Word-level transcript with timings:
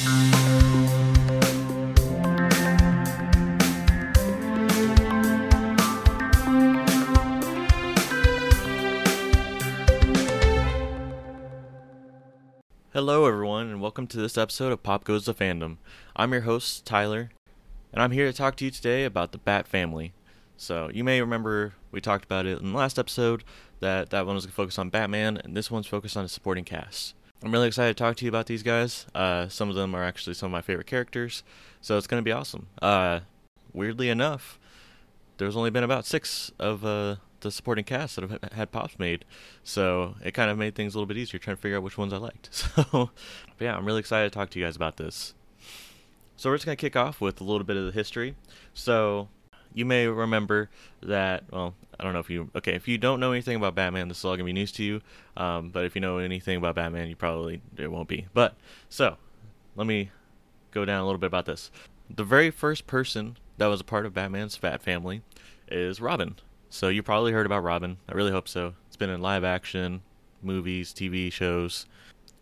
Hello, 0.00 0.08
everyone, 13.26 13.66
and 13.66 13.82
welcome 13.82 14.06
to 14.06 14.16
this 14.16 14.38
episode 14.38 14.72
of 14.72 14.82
Pop 14.82 15.04
Goes 15.04 15.26
the 15.26 15.34
Fandom. 15.34 15.76
I'm 16.16 16.32
your 16.32 16.40
host, 16.42 16.86
Tyler, 16.86 17.28
and 17.92 18.02
I'm 18.02 18.12
here 18.12 18.24
to 18.24 18.32
talk 18.32 18.56
to 18.56 18.64
you 18.64 18.70
today 18.70 19.04
about 19.04 19.32
the 19.32 19.38
Bat 19.38 19.68
Family. 19.68 20.14
So, 20.56 20.90
you 20.94 21.04
may 21.04 21.20
remember 21.20 21.74
we 21.90 22.00
talked 22.00 22.24
about 22.24 22.46
it 22.46 22.58
in 22.58 22.72
the 22.72 22.78
last 22.78 22.98
episode 22.98 23.44
that 23.80 24.08
that 24.08 24.24
one 24.24 24.36
was 24.36 24.46
focused 24.46 24.78
on 24.78 24.88
Batman, 24.88 25.36
and 25.36 25.54
this 25.54 25.70
one's 25.70 25.86
focused 25.86 26.16
on 26.16 26.22
the 26.22 26.30
supporting 26.30 26.64
cast. 26.64 27.14
I'm 27.42 27.52
really 27.52 27.68
excited 27.68 27.96
to 27.96 28.02
talk 28.02 28.16
to 28.16 28.24
you 28.24 28.28
about 28.28 28.46
these 28.46 28.62
guys. 28.62 29.06
Uh, 29.14 29.48
some 29.48 29.70
of 29.70 29.74
them 29.74 29.94
are 29.94 30.04
actually 30.04 30.34
some 30.34 30.48
of 30.48 30.52
my 30.52 30.60
favorite 30.60 30.86
characters, 30.86 31.42
so 31.80 31.96
it's 31.96 32.06
going 32.06 32.20
to 32.20 32.24
be 32.24 32.32
awesome. 32.32 32.66
Uh, 32.82 33.20
weirdly 33.72 34.10
enough, 34.10 34.58
there's 35.38 35.56
only 35.56 35.70
been 35.70 35.84
about 35.84 36.04
six 36.04 36.52
of 36.58 36.84
uh, 36.84 37.16
the 37.40 37.50
supporting 37.50 37.84
cast 37.84 38.16
that 38.16 38.28
have 38.28 38.52
had 38.52 38.72
pops 38.72 38.98
made, 38.98 39.24
so 39.64 40.16
it 40.22 40.32
kind 40.32 40.50
of 40.50 40.58
made 40.58 40.74
things 40.74 40.94
a 40.94 40.98
little 40.98 41.06
bit 41.06 41.16
easier 41.16 41.38
trying 41.38 41.56
to 41.56 41.62
figure 41.62 41.78
out 41.78 41.82
which 41.82 41.96
ones 41.96 42.12
I 42.12 42.18
liked. 42.18 42.50
So, 42.90 43.10
yeah, 43.58 43.76
I'm 43.76 43.84
really 43.86 44.00
excited 44.00 44.30
to 44.32 44.38
talk 44.38 44.50
to 44.50 44.58
you 44.58 44.64
guys 44.64 44.76
about 44.76 44.96
this. 44.96 45.34
So 46.36 46.48
we're 46.48 46.56
just 46.56 46.64
gonna 46.64 46.76
kick 46.76 46.96
off 46.96 47.20
with 47.20 47.40
a 47.40 47.44
little 47.44 47.64
bit 47.64 47.76
of 47.76 47.84
the 47.84 47.92
history. 47.92 48.34
So 48.72 49.28
you 49.74 49.84
may 49.84 50.06
remember 50.06 50.70
that. 51.02 51.44
Well, 51.50 51.74
I 51.98 52.04
don't 52.04 52.12
know 52.12 52.20
if 52.20 52.30
you. 52.30 52.50
Okay, 52.56 52.74
if 52.74 52.88
you 52.88 52.98
don't 52.98 53.20
know 53.20 53.32
anything 53.32 53.56
about 53.56 53.74
Batman, 53.74 54.08
this 54.08 54.18
is 54.18 54.24
all 54.24 54.32
gonna 54.32 54.44
be 54.44 54.52
news 54.52 54.72
to 54.72 54.84
you. 54.84 55.00
Um, 55.36 55.70
but 55.70 55.84
if 55.84 55.94
you 55.94 56.00
know 56.00 56.18
anything 56.18 56.56
about 56.56 56.74
Batman, 56.74 57.08
you 57.08 57.16
probably 57.16 57.60
it 57.76 57.90
won't 57.90 58.08
be. 58.08 58.26
But 58.34 58.56
so 58.88 59.16
let 59.76 59.86
me 59.86 60.10
go 60.70 60.84
down 60.84 61.00
a 61.00 61.04
little 61.04 61.18
bit 61.18 61.26
about 61.26 61.46
this. 61.46 61.70
The 62.08 62.24
very 62.24 62.50
first 62.50 62.86
person 62.86 63.36
that 63.58 63.66
was 63.66 63.80
a 63.80 63.84
part 63.84 64.06
of 64.06 64.14
Batman's 64.14 64.56
Bat 64.56 64.82
family 64.82 65.22
is 65.68 66.00
Robin. 66.00 66.36
So 66.70 66.88
you 66.88 67.02
probably 67.02 67.32
heard 67.32 67.46
about 67.46 67.62
Robin. 67.62 67.98
I 68.08 68.14
really 68.14 68.32
hope 68.32 68.48
so. 68.48 68.74
It's 68.86 68.96
been 68.96 69.10
in 69.10 69.20
live 69.20 69.44
action, 69.44 70.02
movies, 70.42 70.92
TV 70.92 71.30
shows. 71.30 71.86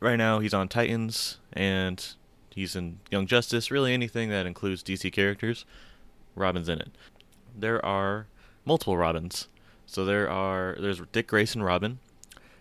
Right 0.00 0.16
now 0.16 0.38
he's 0.38 0.54
on 0.54 0.68
Titans 0.68 1.38
and 1.52 2.06
he's 2.54 2.76
in 2.76 3.00
Young 3.10 3.26
Justice. 3.26 3.70
Really 3.70 3.92
anything 3.92 4.30
that 4.30 4.46
includes 4.46 4.82
DC 4.82 5.12
characters, 5.12 5.64
Robin's 6.34 6.68
in 6.68 6.80
it. 6.80 6.90
There 7.58 7.84
are 7.84 8.26
multiple 8.64 8.96
Robins. 8.96 9.48
So 9.86 10.04
there 10.04 10.30
are 10.30 10.76
there's 10.78 11.00
Dick 11.12 11.26
Grayson 11.26 11.62
Robin. 11.62 11.98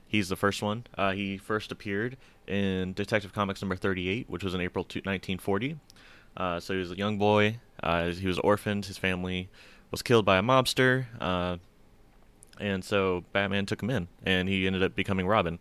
He's 0.07 0.29
the 0.29 0.37
first 0.37 0.61
one. 0.61 0.85
Uh, 0.97 1.11
he 1.11 1.37
first 1.37 1.71
appeared 1.71 2.15
in 2.47 2.93
Detective 2.93 3.33
Comics 3.33 3.61
number 3.61 3.75
38, 3.75 4.29
which 4.29 4.43
was 4.43 4.53
in 4.53 4.61
April 4.61 4.83
1940. 4.83 5.77
Uh, 6.37 6.59
so 6.59 6.73
he 6.73 6.79
was 6.79 6.91
a 6.91 6.97
young 6.97 7.17
boy. 7.17 7.57
Uh, 7.83 8.11
he 8.11 8.27
was 8.27 8.39
orphaned. 8.39 8.85
His 8.85 8.97
family 8.97 9.49
was 9.91 10.01
killed 10.01 10.25
by 10.25 10.37
a 10.37 10.41
mobster, 10.41 11.05
uh, 11.19 11.57
and 12.59 12.83
so 12.83 13.23
Batman 13.33 13.65
took 13.65 13.83
him 13.83 13.89
in, 13.89 14.07
and 14.25 14.47
he 14.47 14.65
ended 14.65 14.83
up 14.83 14.95
becoming 14.95 15.27
Robin. 15.27 15.59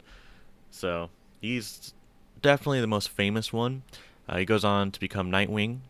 So 0.70 1.10
he's 1.40 1.94
definitely 2.42 2.80
the 2.80 2.86
most 2.86 3.08
famous 3.08 3.52
one. 3.52 3.82
Uh, 4.28 4.38
he 4.38 4.44
goes 4.44 4.64
on 4.64 4.90
to 4.92 5.00
become 5.00 5.30
Nightwing, 5.30 5.80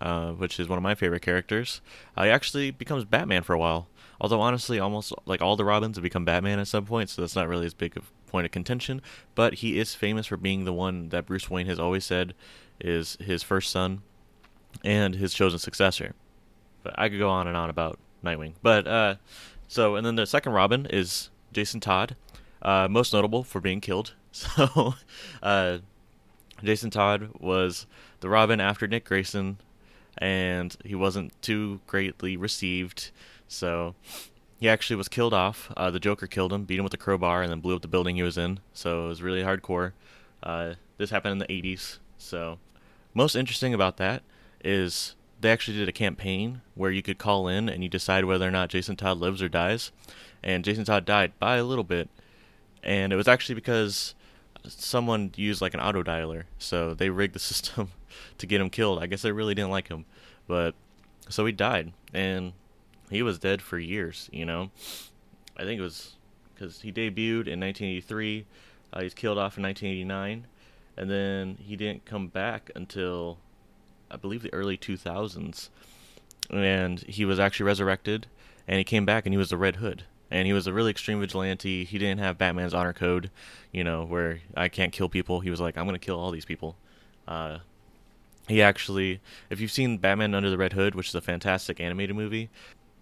uh, 0.00 0.32
which 0.32 0.58
is 0.58 0.68
one 0.68 0.78
of 0.78 0.82
my 0.82 0.94
favorite 0.94 1.22
characters. 1.22 1.80
Uh, 2.16 2.24
he 2.24 2.30
actually 2.30 2.70
becomes 2.70 3.04
Batman 3.04 3.42
for 3.42 3.52
a 3.52 3.58
while. 3.58 3.88
Although 4.20 4.40
honestly, 4.40 4.78
almost 4.78 5.12
like 5.26 5.42
all 5.42 5.56
the 5.56 5.64
Robins 5.64 5.96
have 5.96 6.02
become 6.02 6.24
Batman 6.24 6.58
at 6.58 6.68
some 6.68 6.86
point, 6.86 7.10
so 7.10 7.20
that's 7.20 7.36
not 7.36 7.48
really 7.48 7.66
as 7.66 7.74
big 7.74 7.96
of 7.96 8.10
point 8.26 8.46
of 8.46 8.52
contention. 8.52 9.02
But 9.34 9.54
he 9.54 9.78
is 9.78 9.94
famous 9.94 10.26
for 10.26 10.36
being 10.36 10.64
the 10.64 10.72
one 10.72 11.08
that 11.10 11.26
Bruce 11.26 11.50
Wayne 11.50 11.66
has 11.66 11.78
always 11.78 12.04
said 12.04 12.34
is 12.80 13.16
his 13.20 13.42
first 13.42 13.70
son 13.70 14.02
and 14.84 15.14
his 15.16 15.34
chosen 15.34 15.58
successor. 15.58 16.14
But 16.82 16.94
I 16.98 17.08
could 17.08 17.18
go 17.18 17.28
on 17.30 17.46
and 17.46 17.56
on 17.56 17.70
about 17.70 17.98
Nightwing. 18.24 18.54
But 18.62 18.86
uh, 18.86 19.16
so, 19.68 19.96
and 19.96 20.06
then 20.06 20.16
the 20.16 20.26
second 20.26 20.52
Robin 20.52 20.86
is 20.86 21.30
Jason 21.52 21.80
Todd, 21.80 22.16
uh, 22.62 22.88
most 22.88 23.12
notable 23.12 23.44
for 23.44 23.60
being 23.60 23.80
killed. 23.80 24.14
So, 24.34 24.94
uh, 25.44 25.78
Jason 26.64 26.90
Todd 26.90 27.30
was 27.38 27.86
the 28.18 28.28
Robin 28.28 28.60
after 28.60 28.88
Dick 28.88 29.04
Grayson, 29.04 29.58
and 30.18 30.76
he 30.84 30.94
wasn't 30.94 31.40
too 31.42 31.80
greatly 31.86 32.36
received. 32.36 33.10
So, 33.48 33.94
he 34.58 34.68
actually 34.68 34.96
was 34.96 35.08
killed 35.08 35.34
off. 35.34 35.72
Uh, 35.76 35.90
the 35.90 36.00
Joker 36.00 36.26
killed 36.26 36.52
him, 36.52 36.64
beat 36.64 36.78
him 36.78 36.84
with 36.84 36.94
a 36.94 36.98
crowbar, 36.98 37.42
and 37.42 37.50
then 37.50 37.60
blew 37.60 37.76
up 37.76 37.82
the 37.82 37.88
building 37.88 38.16
he 38.16 38.22
was 38.22 38.38
in. 38.38 38.60
So, 38.72 39.06
it 39.06 39.08
was 39.08 39.22
really 39.22 39.42
hardcore. 39.42 39.92
Uh, 40.42 40.74
this 40.98 41.10
happened 41.10 41.32
in 41.32 41.38
the 41.38 41.46
80s. 41.46 41.98
So, 42.18 42.58
most 43.12 43.34
interesting 43.34 43.74
about 43.74 43.96
that 43.98 44.22
is 44.64 45.14
they 45.40 45.50
actually 45.50 45.76
did 45.76 45.88
a 45.88 45.92
campaign 45.92 46.62
where 46.74 46.90
you 46.90 47.02
could 47.02 47.18
call 47.18 47.48
in 47.48 47.68
and 47.68 47.82
you 47.82 47.88
decide 47.88 48.24
whether 48.24 48.48
or 48.48 48.50
not 48.50 48.70
Jason 48.70 48.96
Todd 48.96 49.18
lives 49.18 49.42
or 49.42 49.48
dies. 49.48 49.92
And 50.42 50.64
Jason 50.64 50.84
Todd 50.84 51.04
died 51.04 51.32
by 51.38 51.56
a 51.56 51.64
little 51.64 51.84
bit. 51.84 52.08
And 52.82 53.12
it 53.12 53.16
was 53.16 53.28
actually 53.28 53.54
because 53.54 54.14
someone 54.66 55.32
used 55.36 55.60
like 55.60 55.74
an 55.74 55.80
auto 55.80 56.02
dialer. 56.02 56.44
So 56.58 56.94
they 56.94 57.10
rigged 57.10 57.34
the 57.34 57.38
system 57.40 57.92
to 58.38 58.46
get 58.46 58.60
him 58.60 58.70
killed. 58.70 59.02
I 59.02 59.06
guess 59.06 59.22
they 59.22 59.32
really 59.32 59.54
didn't 59.54 59.70
like 59.70 59.88
him. 59.88 60.04
But 60.46 60.74
so 61.28 61.44
he 61.46 61.52
died. 61.52 61.92
And 62.12 62.52
he 63.10 63.22
was 63.22 63.38
dead 63.38 63.62
for 63.62 63.78
years, 63.78 64.28
you 64.32 64.44
know? 64.44 64.70
I 65.56 65.62
think 65.62 65.78
it 65.78 65.82
was 65.82 66.14
because 66.54 66.80
he 66.80 66.92
debuted 66.92 67.48
in 67.48 67.60
1983. 67.60 68.46
Uh, 68.92 69.02
he's 69.02 69.14
killed 69.14 69.38
off 69.38 69.56
in 69.56 69.62
1989. 69.62 70.46
And 70.96 71.10
then 71.10 71.58
he 71.60 71.76
didn't 71.76 72.04
come 72.04 72.28
back 72.28 72.70
until 72.74 73.38
I 74.10 74.16
believe 74.16 74.42
the 74.42 74.52
early 74.54 74.78
2000s, 74.78 75.70
and 76.50 77.00
he 77.00 77.24
was 77.24 77.40
actually 77.40 77.66
resurrected, 77.66 78.28
and 78.68 78.78
he 78.78 78.84
came 78.84 79.04
back 79.04 79.26
and 79.26 79.32
he 79.32 79.38
was 79.38 79.50
the 79.50 79.56
Red 79.56 79.76
Hood, 79.76 80.04
and 80.30 80.46
he 80.46 80.52
was 80.52 80.68
a 80.68 80.72
really 80.72 80.90
extreme 80.90 81.20
vigilante. 81.20 81.84
He 81.84 81.98
didn't 81.98 82.20
have 82.20 82.38
Batman's 82.38 82.74
honor 82.74 82.92
code, 82.92 83.30
you 83.72 83.82
know, 83.82 84.04
where 84.04 84.40
I 84.56 84.68
can't 84.68 84.92
kill 84.92 85.08
people. 85.08 85.40
He 85.40 85.50
was 85.50 85.60
like, 85.60 85.76
I'm 85.76 85.84
gonna 85.84 85.98
kill 85.98 86.18
all 86.18 86.30
these 86.30 86.44
people. 86.44 86.76
Uh, 87.26 87.58
he 88.48 88.60
actually, 88.60 89.20
if 89.50 89.60
you've 89.60 89.70
seen 89.70 89.98
Batman 89.98 90.34
Under 90.34 90.50
the 90.50 90.58
Red 90.58 90.74
Hood, 90.74 90.94
which 90.94 91.08
is 91.08 91.14
a 91.14 91.20
fantastic 91.20 91.80
animated 91.80 92.16
movie, 92.16 92.50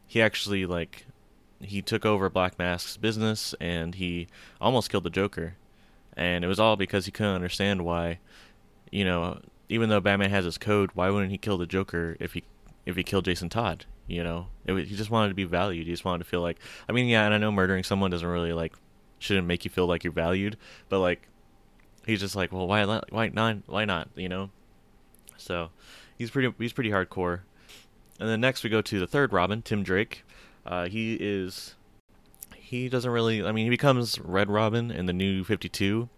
he 0.06 0.22
actually 0.22 0.66
like 0.66 1.06
he 1.60 1.82
took 1.82 2.04
over 2.04 2.28
Black 2.28 2.58
Mask's 2.58 2.96
business 2.96 3.54
and 3.60 3.94
he 3.94 4.26
almost 4.60 4.90
killed 4.90 5.04
the 5.04 5.10
Joker, 5.10 5.54
and 6.16 6.44
it 6.44 6.48
was 6.48 6.60
all 6.60 6.76
because 6.76 7.06
he 7.06 7.12
couldn't 7.12 7.34
understand 7.34 7.84
why, 7.84 8.18
you 8.90 9.04
know, 9.04 9.40
even 9.68 9.88
though 9.88 10.00
Batman 10.00 10.30
has 10.30 10.44
his 10.44 10.58
code, 10.58 10.90
why 10.94 11.10
wouldn't 11.10 11.32
he 11.32 11.38
kill 11.38 11.58
the 11.58 11.66
Joker 11.66 12.16
if 12.20 12.34
he 12.34 12.44
if 12.86 12.96
he 12.96 13.02
killed 13.02 13.24
Jason 13.24 13.48
Todd? 13.48 13.86
You 14.06 14.22
know, 14.22 14.48
it, 14.66 14.86
he 14.86 14.96
just 14.96 15.10
wanted 15.10 15.28
to 15.28 15.34
be 15.34 15.44
valued. 15.44 15.86
He 15.86 15.92
just 15.92 16.04
wanted 16.04 16.24
to 16.24 16.30
feel 16.30 16.42
like. 16.42 16.58
I 16.88 16.92
mean, 16.92 17.06
yeah, 17.06 17.24
and 17.24 17.32
I 17.32 17.38
know 17.38 17.50
murdering 17.52 17.84
someone 17.84 18.10
doesn't 18.10 18.26
really 18.28 18.52
like 18.52 18.74
shouldn't 19.18 19.46
make 19.46 19.64
you 19.64 19.70
feel 19.70 19.86
like 19.86 20.04
you're 20.04 20.12
valued, 20.12 20.56
but 20.88 20.98
like 21.00 21.28
he's 22.04 22.20
just 22.20 22.36
like, 22.36 22.52
well, 22.52 22.66
why 22.66 22.84
why 23.10 23.28
not? 23.28 23.58
Why 23.66 23.84
not? 23.84 24.08
You 24.14 24.28
know. 24.28 24.50
So 25.42 25.70
he's 26.16 26.30
pretty 26.30 26.54
he's 26.58 26.72
pretty 26.72 26.90
hardcore. 26.90 27.40
And 28.20 28.28
then 28.28 28.40
next 28.40 28.62
we 28.62 28.70
go 28.70 28.82
to 28.82 28.98
the 28.98 29.06
third 29.06 29.32
Robin, 29.32 29.62
Tim 29.62 29.82
Drake. 29.82 30.24
Uh, 30.64 30.88
he 30.88 31.16
is 31.20 31.74
he 32.72 32.88
doesn't 32.88 33.10
really. 33.10 33.44
I 33.44 33.52
mean, 33.52 33.64
he 33.64 33.70
becomes 33.70 34.18
Red 34.20 34.48
Robin 34.48 34.90
in 34.90 35.06
the 35.06 35.12
new 35.12 35.44
Fifty 35.44 35.68
Two, 35.68 36.08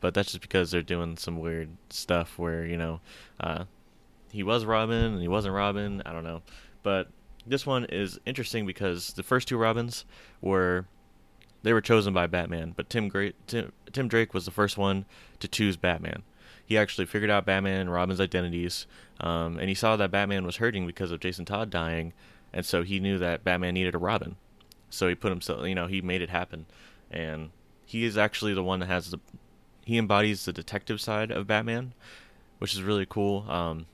but 0.00 0.14
that's 0.14 0.32
just 0.32 0.40
because 0.40 0.70
they're 0.70 0.82
doing 0.82 1.16
some 1.16 1.38
weird 1.38 1.68
stuff 1.90 2.38
where 2.38 2.64
you 2.64 2.76
know 2.76 3.00
uh, 3.40 3.64
he 4.30 4.42
was 4.42 4.64
Robin 4.64 5.12
and 5.12 5.20
he 5.20 5.28
wasn't 5.28 5.54
Robin. 5.54 6.02
I 6.06 6.12
don't 6.12 6.24
know, 6.24 6.42
but 6.82 7.08
this 7.46 7.66
one 7.66 7.84
is 7.86 8.18
interesting 8.24 8.66
because 8.66 9.12
the 9.14 9.22
first 9.22 9.48
two 9.48 9.56
Robins 9.56 10.04
were 10.40 10.86
they 11.62 11.72
were 11.72 11.80
chosen 11.80 12.12
by 12.12 12.26
Batman, 12.26 12.72
but 12.76 12.90
Tim, 12.90 13.08
Gra- 13.08 13.32
Tim, 13.46 13.72
Tim 13.92 14.08
Drake 14.08 14.34
was 14.34 14.44
the 14.44 14.50
first 14.50 14.76
one 14.78 15.04
to 15.40 15.48
choose 15.48 15.76
Batman. 15.76 16.22
He 16.72 16.78
actually 16.78 17.04
figured 17.04 17.30
out 17.30 17.44
Batman 17.44 17.82
and 17.82 17.92
Robin's 17.92 18.18
identities, 18.18 18.86
um, 19.20 19.58
and 19.58 19.68
he 19.68 19.74
saw 19.74 19.94
that 19.96 20.10
Batman 20.10 20.46
was 20.46 20.56
hurting 20.56 20.86
because 20.86 21.10
of 21.10 21.20
Jason 21.20 21.44
Todd 21.44 21.68
dying, 21.68 22.14
and 22.50 22.64
so 22.64 22.82
he 22.82 22.98
knew 22.98 23.18
that 23.18 23.44
Batman 23.44 23.74
needed 23.74 23.94
a 23.94 23.98
Robin. 23.98 24.36
So 24.88 25.06
he 25.06 25.14
put 25.14 25.28
himself, 25.28 25.66
you 25.66 25.74
know, 25.74 25.86
he 25.86 26.00
made 26.00 26.22
it 26.22 26.30
happen, 26.30 26.64
and 27.10 27.50
he 27.84 28.06
is 28.06 28.16
actually 28.16 28.54
the 28.54 28.62
one 28.62 28.80
that 28.80 28.86
has 28.86 29.10
the 29.10 29.20
he 29.84 29.98
embodies 29.98 30.46
the 30.46 30.52
detective 30.54 30.98
side 30.98 31.30
of 31.30 31.46
Batman, 31.46 31.92
which 32.58 32.72
is 32.72 32.82
really 32.82 33.04
cool. 33.04 33.44
Um, 33.50 33.84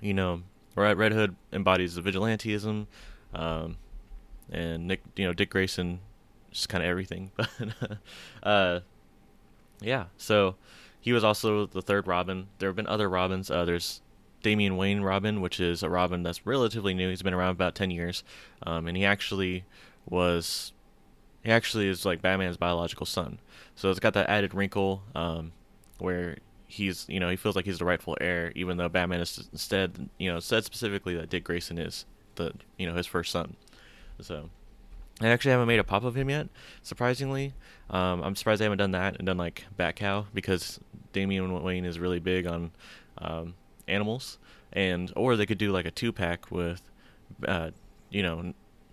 you 0.00 0.12
know, 0.12 0.42
Red, 0.74 0.98
Red 0.98 1.12
Hood 1.12 1.36
embodies 1.52 1.94
the 1.94 2.02
vigilantism, 2.02 2.88
um, 3.32 3.76
and 4.50 4.88
Nick, 4.88 5.02
you 5.14 5.24
know, 5.24 5.32
Dick 5.32 5.50
Grayson, 5.50 6.00
just 6.50 6.68
kind 6.68 6.82
of 6.82 6.90
everything. 6.90 7.30
But 7.38 7.98
uh, 8.42 8.80
yeah, 9.80 10.06
so 10.16 10.56
he 11.06 11.12
was 11.12 11.22
also 11.22 11.66
the 11.66 11.82
third 11.82 12.08
Robin. 12.08 12.48
There 12.58 12.68
have 12.68 12.74
been 12.74 12.88
other 12.88 13.08
Robins. 13.08 13.48
Uh, 13.48 13.64
there's 13.64 14.00
Damian 14.42 14.76
Wayne 14.76 15.02
Robin, 15.02 15.40
which 15.40 15.60
is 15.60 15.84
a 15.84 15.88
Robin 15.88 16.24
that's 16.24 16.44
relatively 16.44 16.94
new. 16.94 17.10
He's 17.10 17.22
been 17.22 17.32
around 17.32 17.52
about 17.52 17.76
ten 17.76 17.92
years, 17.92 18.24
um, 18.64 18.88
and 18.88 18.96
he 18.96 19.04
actually 19.04 19.62
was 20.04 20.72
he 21.44 21.52
actually 21.52 21.86
is 21.86 22.04
like 22.04 22.22
Batman's 22.22 22.56
biological 22.56 23.06
son. 23.06 23.38
So 23.76 23.88
it's 23.88 24.00
got 24.00 24.14
that 24.14 24.28
added 24.28 24.52
wrinkle 24.52 25.04
um, 25.14 25.52
where 26.00 26.38
he's 26.66 27.06
you 27.08 27.20
know 27.20 27.30
he 27.30 27.36
feels 27.36 27.54
like 27.54 27.66
he's 27.66 27.78
the 27.78 27.84
rightful 27.84 28.18
heir, 28.20 28.50
even 28.56 28.76
though 28.76 28.88
Batman 28.88 29.20
is 29.20 29.48
instead 29.52 30.10
you 30.18 30.32
know 30.32 30.40
said 30.40 30.64
specifically 30.64 31.14
that 31.14 31.30
Dick 31.30 31.44
Grayson 31.44 31.78
is 31.78 32.04
the 32.34 32.52
you 32.78 32.84
know 32.84 32.96
his 32.96 33.06
first 33.06 33.30
son. 33.30 33.54
So 34.20 34.50
I 35.20 35.28
actually 35.28 35.52
haven't 35.52 35.68
made 35.68 35.78
a 35.78 35.84
pop 35.84 36.04
of 36.04 36.14
him 36.14 36.28
yet. 36.28 36.48
Surprisingly, 36.82 37.54
um, 37.88 38.22
I'm 38.22 38.36
surprised 38.36 38.60
I 38.60 38.64
haven't 38.64 38.78
done 38.78 38.90
that 38.90 39.16
and 39.16 39.26
done 39.26 39.38
like 39.38 39.64
Bat 39.76 39.96
Cow 39.96 40.26
because 40.34 40.78
Damian 41.12 41.62
Wayne 41.62 41.86
is 41.86 41.98
really 41.98 42.18
big 42.18 42.46
on 42.46 42.70
um, 43.18 43.54
animals, 43.88 44.38
and 44.72 45.10
or 45.16 45.36
they 45.36 45.46
could 45.46 45.58
do 45.58 45.72
like 45.72 45.86
a 45.86 45.90
two 45.90 46.12
pack 46.12 46.50
with, 46.50 46.82
uh, 47.48 47.70
you 48.10 48.22
know, 48.22 48.52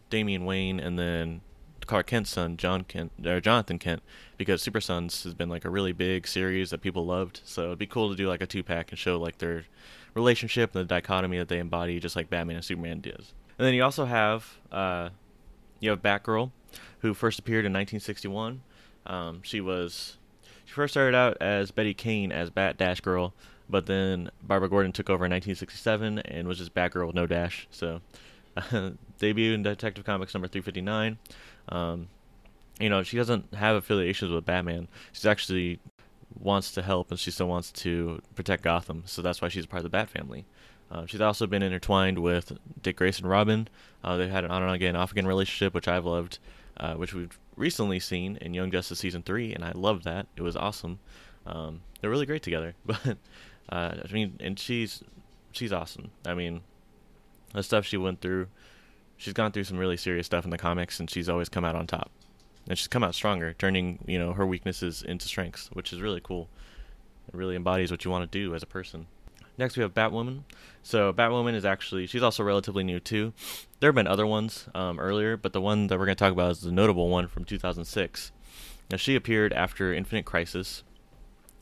Damian 0.10 0.46
Wayne 0.46 0.80
and 0.80 0.98
then 0.98 1.42
Clark 1.86 2.08
Kent's 2.08 2.30
son, 2.30 2.56
John 2.56 2.86
Kent 2.86 3.12
or 3.26 3.42
Jonathan 3.42 3.78
Kent, 3.78 4.02
because 4.38 4.62
Super 4.62 4.80
Sons 4.80 5.24
has 5.24 5.34
been 5.34 5.50
like 5.50 5.66
a 5.66 5.70
really 5.70 5.92
big 5.92 6.26
series 6.28 6.70
that 6.70 6.82
people 6.82 7.06
loved. 7.06 7.42
So 7.44 7.66
it'd 7.66 7.80
be 7.80 7.88
cool 7.88 8.10
to 8.10 8.16
do 8.16 8.30
like 8.30 8.42
a 8.42 8.48
two 8.48 8.64
pack 8.64 8.92
and 8.92 9.00
show 9.00 9.20
like 9.20 9.40
their 9.40 9.66
relationship 10.14 10.74
and 10.74 10.82
the 10.82 10.88
dichotomy 10.88 11.38
that 11.38 11.50
they 11.50 11.60
embody, 11.60 12.00
just 12.00 12.16
like 12.16 12.30
Batman 12.30 12.56
and 12.58 12.66
Superman 12.66 13.02
does. 13.02 13.34
And 13.58 13.68
then 13.68 13.74
you 13.74 13.84
also 13.84 14.06
have 14.06 14.58
uh, 14.72 15.10
you 15.84 15.90
have 15.90 16.02
Batgirl, 16.02 16.52
who 17.00 17.14
first 17.14 17.40
appeared 17.40 17.66
in 17.66 17.74
1961. 17.74 18.62
Um, 19.06 19.42
she 19.44 19.60
was 19.60 20.18
she 20.64 20.74
first 20.74 20.94
started 20.94 21.16
out 21.16 21.38
as 21.42 21.72
Betty 21.72 21.94
Kane 21.94 22.32
as 22.32 22.50
Bat 22.50 22.78
Dash 22.78 23.02
Girl, 23.02 23.34
but 23.70 23.86
then 23.86 24.32
Barbara 24.42 24.70
Gordon 24.70 24.94
took 24.94 25.10
over 25.10 25.26
in 25.26 25.32
1967 25.32 26.20
and 26.20 26.48
was 26.48 26.60
just 26.60 26.74
Batgirl 26.74 27.08
with 27.08 27.16
no 27.16 27.28
dash. 27.28 27.68
So 27.70 28.00
uh, 28.56 28.92
debut 29.20 29.54
in 29.54 29.64
Detective 29.64 30.06
Comics 30.06 30.34
number 30.34 30.48
359. 30.48 31.18
Um, 31.68 32.08
you 32.80 32.90
know, 32.90 33.04
she 33.04 33.18
doesn't 33.18 33.54
have 33.54 33.76
affiliations 33.76 34.32
with 34.32 34.46
Batman. 34.46 34.88
She's 35.12 35.26
actually 35.26 35.80
wants 36.40 36.72
to 36.72 36.82
help 36.82 37.12
and 37.12 37.20
she 37.20 37.30
still 37.30 37.48
wants 37.48 37.72
to 37.72 38.22
protect 38.36 38.64
Gotham. 38.64 39.04
So 39.06 39.22
that's 39.22 39.42
why 39.42 39.50
she's 39.50 39.66
a 39.66 39.68
part 39.68 39.82
of 39.82 39.84
the 39.84 39.90
Bat 39.90 40.10
family. 40.10 40.46
Uh, 40.94 41.08
she's 41.08 41.22
also 41.22 41.48
been 41.48 41.64
intertwined 41.64 42.20
with 42.20 42.58
Dick 42.82 42.98
Grayson 42.98 43.26
and 43.26 43.32
Robin. 43.32 43.68
Uh, 44.04 44.16
they've 44.16 44.30
had 44.30 44.46
an 44.46 44.52
on 44.52 44.62
and 44.62 44.72
again, 44.72 44.96
off 44.96 45.12
again 45.12 45.26
relationship, 45.26 45.74
which 45.74 45.88
I've 45.88 46.06
loved, 46.06 46.38
uh, 46.78 46.94
which 46.94 47.16
we've 47.16 47.38
recently 47.56 48.00
seen 48.00 48.38
in 48.38 48.54
Young 48.54 48.70
Justice 48.70 49.00
season 49.00 49.24
three, 49.24 49.54
and 49.54 49.66
I 49.66 49.72
love 49.74 50.04
that. 50.04 50.28
It 50.38 50.44
was 50.44 50.56
awesome. 50.56 51.00
Um, 51.48 51.82
they're 52.00 52.12
really 52.12 52.28
great 52.28 52.44
together. 52.44 52.76
But 52.86 53.18
uh, 53.70 53.96
I 54.08 54.12
mean, 54.12 54.38
and 54.42 54.60
she's 54.60 55.02
she's 55.54 55.72
awesome. 55.72 56.12
I 56.26 56.34
mean, 56.34 56.62
the 57.54 57.64
stuff 57.64 57.86
she 57.86 57.96
went 57.96 58.20
through, 58.20 58.48
she's 59.16 59.34
gone 59.34 59.54
through 59.54 59.64
some 59.64 59.78
really 59.78 59.96
serious 59.96 60.26
stuff 60.26 60.44
in 60.44 60.52
the 60.52 60.58
comics, 60.58 61.00
and 61.00 61.10
she's 61.10 61.30
always 61.30 61.48
come 61.48 61.64
out 61.64 61.76
on 61.76 61.88
top. 61.88 62.12
And 62.68 62.78
she's 62.78 62.90
come 62.90 63.04
out 63.04 63.16
stronger, 63.16 63.54
turning 63.54 64.04
you 64.06 64.20
know 64.20 64.34
her 64.34 64.46
weaknesses 64.46 65.02
into 65.02 65.28
strengths, 65.28 65.70
which 65.72 65.92
is 65.92 66.02
really 66.02 66.22
cool. 66.22 66.50
It 67.30 67.36
really 67.36 67.56
embodies 67.56 67.90
what 67.90 68.04
you 68.06 68.12
want 68.12 68.30
to 68.30 68.38
do 68.38 68.54
as 68.54 68.62
a 68.62 68.68
person. 68.68 69.08
Next, 69.58 69.78
we 69.78 69.84
have 69.84 69.94
Batwoman. 69.94 70.44
So 70.82 71.14
Batwoman 71.14 71.54
is 71.54 71.66
actually 71.66 72.08
she's 72.08 72.24
also 72.24 72.44
relatively 72.44 72.84
new 72.84 73.00
too. 73.00 73.34
There 73.80 73.90
have 73.90 73.96
been 73.96 74.08
other 74.08 74.28
ones 74.28 74.68
um, 74.74 75.00
earlier, 75.00 75.38
but 75.38 75.54
the 75.54 75.62
one 75.62 75.88
that 75.88 75.98
we're 75.98 76.06
going 76.06 76.16
to 76.16 76.24
talk 76.24 76.32
about 76.34 76.52
is 76.52 76.62
the 76.62 76.72
notable 76.72 77.10
one 77.10 77.28
from 77.28 77.46
2006. 77.46 78.32
Now 78.92 78.98
she 78.98 79.16
appeared 79.16 79.54
after 79.54 79.94
Infinite 79.94 80.26
Crisis. 80.26 80.84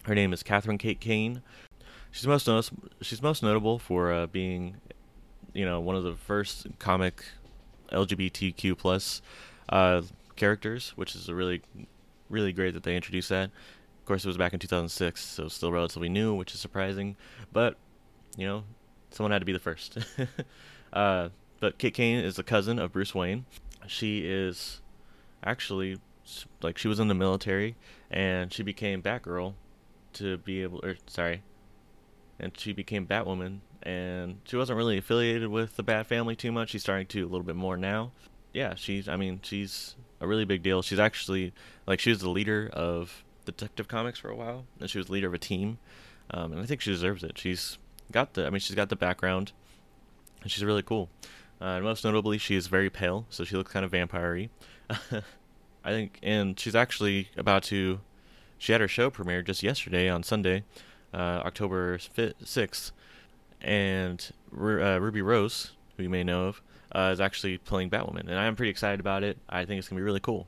Her 0.03 0.15
name 0.15 0.33
is 0.33 0.41
Catherine 0.41 0.77
Kate 0.77 0.99
Kane. 0.99 1.41
She's 2.11 2.27
most 2.27 2.47
notice- 2.47 2.71
she's 3.01 3.21
most 3.21 3.43
notable 3.43 3.77
for 3.79 4.11
uh, 4.11 4.27
being, 4.27 4.77
you 5.53 5.65
know, 5.65 5.79
one 5.79 5.95
of 5.95 6.03
the 6.03 6.15
first 6.15 6.67
comic 6.79 7.23
LGBTQ 7.91 8.77
plus 8.77 9.21
uh, 9.69 10.01
characters, 10.35 10.93
which 10.95 11.15
is 11.15 11.29
a 11.29 11.35
really, 11.35 11.61
really 12.29 12.51
great 12.51 12.73
that 12.73 12.83
they 12.83 12.95
introduced 12.95 13.29
that. 13.29 13.51
Course, 14.11 14.25
it 14.25 14.27
was 14.27 14.35
back 14.35 14.51
in 14.51 14.59
2006, 14.59 15.23
so 15.23 15.47
still 15.47 15.71
relatively 15.71 16.09
new, 16.09 16.33
which 16.33 16.53
is 16.53 16.59
surprising. 16.59 17.15
But, 17.53 17.77
you 18.35 18.45
know, 18.45 18.65
someone 19.09 19.31
had 19.31 19.39
to 19.39 19.45
be 19.45 19.53
the 19.53 19.57
first. 19.59 19.99
uh, 20.93 21.29
but 21.61 21.77
Kit 21.77 21.93
Kane 21.93 22.19
is 22.19 22.37
a 22.37 22.43
cousin 22.43 22.77
of 22.77 22.91
Bruce 22.91 23.15
Wayne. 23.15 23.45
She 23.87 24.25
is 24.25 24.81
actually 25.45 25.97
like 26.61 26.77
she 26.77 26.89
was 26.89 26.99
in 26.99 27.07
the 27.07 27.13
military, 27.13 27.77
and 28.09 28.51
she 28.51 28.63
became 28.63 29.01
Batgirl 29.01 29.53
to 30.15 30.35
be 30.39 30.61
able, 30.61 30.81
or 30.83 30.97
sorry, 31.07 31.41
and 32.37 32.51
she 32.59 32.73
became 32.73 33.07
Batwoman. 33.07 33.59
And 33.81 34.41
she 34.43 34.57
wasn't 34.57 34.75
really 34.75 34.97
affiliated 34.97 35.47
with 35.47 35.77
the 35.77 35.83
Bat 35.83 36.07
family 36.07 36.35
too 36.35 36.51
much. 36.51 36.71
She's 36.71 36.83
starting 36.83 37.07
to 37.07 37.21
a 37.21 37.29
little 37.29 37.43
bit 37.43 37.55
more 37.55 37.77
now. 37.77 38.11
Yeah, 38.51 38.75
she's. 38.75 39.07
I 39.07 39.15
mean, 39.15 39.39
she's 39.41 39.95
a 40.19 40.27
really 40.27 40.43
big 40.43 40.63
deal. 40.63 40.81
She's 40.81 40.99
actually 40.99 41.53
like 41.87 42.01
she 42.01 42.09
was 42.09 42.19
the 42.19 42.29
leader 42.29 42.69
of 42.73 43.23
Detective 43.45 43.87
Comics 43.87 44.19
for 44.19 44.29
a 44.29 44.35
while, 44.35 44.65
and 44.79 44.89
she 44.89 44.97
was 44.97 45.09
leader 45.09 45.27
of 45.27 45.33
a 45.33 45.39
team, 45.39 45.77
um, 46.31 46.51
and 46.51 46.61
I 46.61 46.65
think 46.65 46.81
she 46.81 46.91
deserves 46.91 47.23
it. 47.23 47.37
She's 47.37 47.77
got 48.11 48.33
the, 48.33 48.45
I 48.45 48.49
mean, 48.49 48.59
she's 48.59 48.75
got 48.75 48.89
the 48.89 48.95
background, 48.95 49.51
and 50.41 50.51
she's 50.51 50.63
really 50.63 50.83
cool. 50.83 51.09
Uh, 51.61 51.75
and 51.75 51.85
most 51.85 52.03
notably, 52.03 52.37
she 52.37 52.55
is 52.55 52.67
very 52.67 52.89
pale, 52.89 53.25
so 53.29 53.43
she 53.43 53.55
looks 53.55 53.71
kind 53.71 53.85
of 53.85 53.91
vampire-y. 53.91 54.49
I 55.83 55.89
think, 55.91 56.19
and 56.21 56.59
she's 56.59 56.75
actually 56.75 57.29
about 57.37 57.63
to. 57.63 58.01
She 58.57 58.71
had 58.71 58.81
her 58.81 58.87
show 58.87 59.09
premiere 59.09 59.41
just 59.41 59.63
yesterday 59.63 60.07
on 60.07 60.21
Sunday, 60.21 60.63
uh, 61.13 61.41
October 61.45 61.97
sixth, 62.43 62.91
and 63.59 64.31
uh, 64.53 65.01
Ruby 65.01 65.21
Rose, 65.21 65.71
who 65.97 66.03
you 66.03 66.09
may 66.09 66.23
know 66.23 66.47
of, 66.47 66.61
uh, 66.93 67.09
is 67.11 67.19
actually 67.19 67.57
playing 67.57 67.89
Batwoman, 67.89 68.27
and 68.27 68.37
I'm 68.37 68.55
pretty 68.55 68.69
excited 68.69 68.99
about 68.99 69.23
it. 69.23 69.37
I 69.49 69.65
think 69.65 69.79
it's 69.79 69.87
gonna 69.87 69.99
be 69.99 70.03
really 70.03 70.19
cool. 70.19 70.47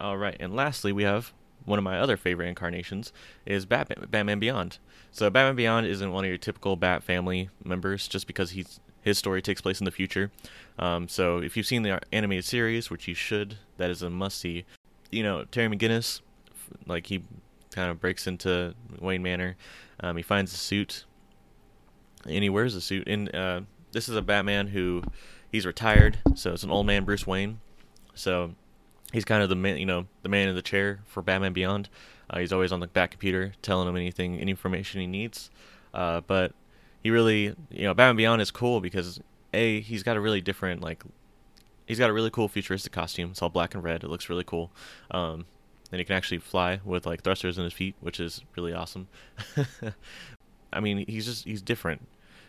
All 0.00 0.18
right, 0.18 0.36
and 0.38 0.54
lastly, 0.54 0.92
we 0.92 1.04
have 1.04 1.32
one 1.68 1.78
of 1.78 1.84
my 1.84 1.98
other 1.98 2.16
favorite 2.16 2.48
incarnations 2.48 3.12
is 3.46 3.66
Batman, 3.66 4.06
Batman 4.10 4.38
Beyond. 4.38 4.78
So 5.12 5.30
Batman 5.30 5.56
Beyond 5.56 5.86
isn't 5.86 6.12
one 6.12 6.24
of 6.24 6.28
your 6.28 6.38
typical 6.38 6.76
Bat 6.76 7.02
family 7.02 7.50
members 7.64 8.08
just 8.08 8.26
because 8.26 8.50
he's 8.50 8.80
his 9.00 9.16
story 9.16 9.40
takes 9.40 9.60
place 9.60 9.80
in 9.80 9.84
the 9.84 9.90
future. 9.90 10.30
Um, 10.78 11.08
so 11.08 11.38
if 11.38 11.56
you've 11.56 11.66
seen 11.66 11.82
the 11.82 12.00
animated 12.12 12.44
series, 12.44 12.90
which 12.90 13.06
you 13.06 13.14
should, 13.14 13.56
that 13.76 13.90
is 13.90 14.02
a 14.02 14.10
must 14.10 14.38
see. 14.38 14.64
You 15.10 15.22
know 15.22 15.44
Terry 15.44 15.68
McGinnis, 15.68 16.20
like 16.86 17.06
he 17.06 17.22
kind 17.70 17.90
of 17.90 18.00
breaks 18.00 18.26
into 18.26 18.74
Wayne 18.98 19.22
Manor. 19.22 19.56
Um, 20.00 20.16
he 20.16 20.22
finds 20.22 20.52
a 20.52 20.56
suit, 20.56 21.04
and 22.24 22.42
he 22.42 22.50
wears 22.50 22.74
a 22.74 22.80
suit. 22.80 23.06
And 23.06 23.34
uh, 23.34 23.60
this 23.92 24.08
is 24.08 24.16
a 24.16 24.22
Batman 24.22 24.68
who 24.68 25.02
he's 25.50 25.66
retired, 25.66 26.18
so 26.34 26.52
it's 26.52 26.62
an 26.62 26.70
old 26.70 26.86
man 26.86 27.04
Bruce 27.04 27.26
Wayne. 27.26 27.60
So 28.14 28.54
he's 29.12 29.24
kind 29.24 29.42
of 29.42 29.48
the 29.48 29.56
man, 29.56 29.78
you 29.78 29.86
know, 29.86 30.06
the 30.22 30.28
man 30.28 30.48
in 30.48 30.54
the 30.54 30.62
chair 30.62 31.00
for 31.06 31.22
Batman 31.22 31.52
Beyond. 31.52 31.88
Uh, 32.30 32.38
he's 32.40 32.52
always 32.52 32.72
on 32.72 32.80
the 32.80 32.86
Bat 32.86 33.12
computer 33.12 33.54
telling 33.62 33.88
him 33.88 33.96
anything, 33.96 34.38
any 34.38 34.50
information 34.50 35.00
he 35.00 35.06
needs. 35.06 35.50
Uh, 35.94 36.20
but 36.20 36.52
he 37.02 37.10
really, 37.10 37.54
you 37.70 37.84
know, 37.84 37.94
Batman 37.94 38.16
Beyond 38.16 38.42
is 38.42 38.50
cool 38.50 38.80
because 38.80 39.20
a 39.54 39.80
he's 39.80 40.02
got 40.02 40.16
a 40.16 40.20
really 40.20 40.40
different 40.40 40.82
like, 40.82 41.02
he's 41.86 41.98
got 41.98 42.10
a 42.10 42.12
really 42.12 42.30
cool 42.30 42.48
futuristic 42.48 42.92
costume. 42.92 43.30
It's 43.30 43.40
all 43.40 43.48
black 43.48 43.74
and 43.74 43.82
red. 43.82 44.04
It 44.04 44.08
looks 44.08 44.28
really 44.28 44.44
cool. 44.44 44.70
Um, 45.10 45.46
and 45.90 45.98
he 45.98 46.04
can 46.04 46.16
actually 46.16 46.38
fly 46.38 46.80
with 46.84 47.06
like 47.06 47.22
thrusters 47.22 47.56
in 47.56 47.64
his 47.64 47.72
feet, 47.72 47.94
which 48.00 48.20
is 48.20 48.42
really 48.56 48.74
awesome. 48.74 49.08
I 50.72 50.80
mean, 50.80 51.06
he's 51.08 51.24
just 51.24 51.44
he's 51.44 51.62
different. 51.62 52.06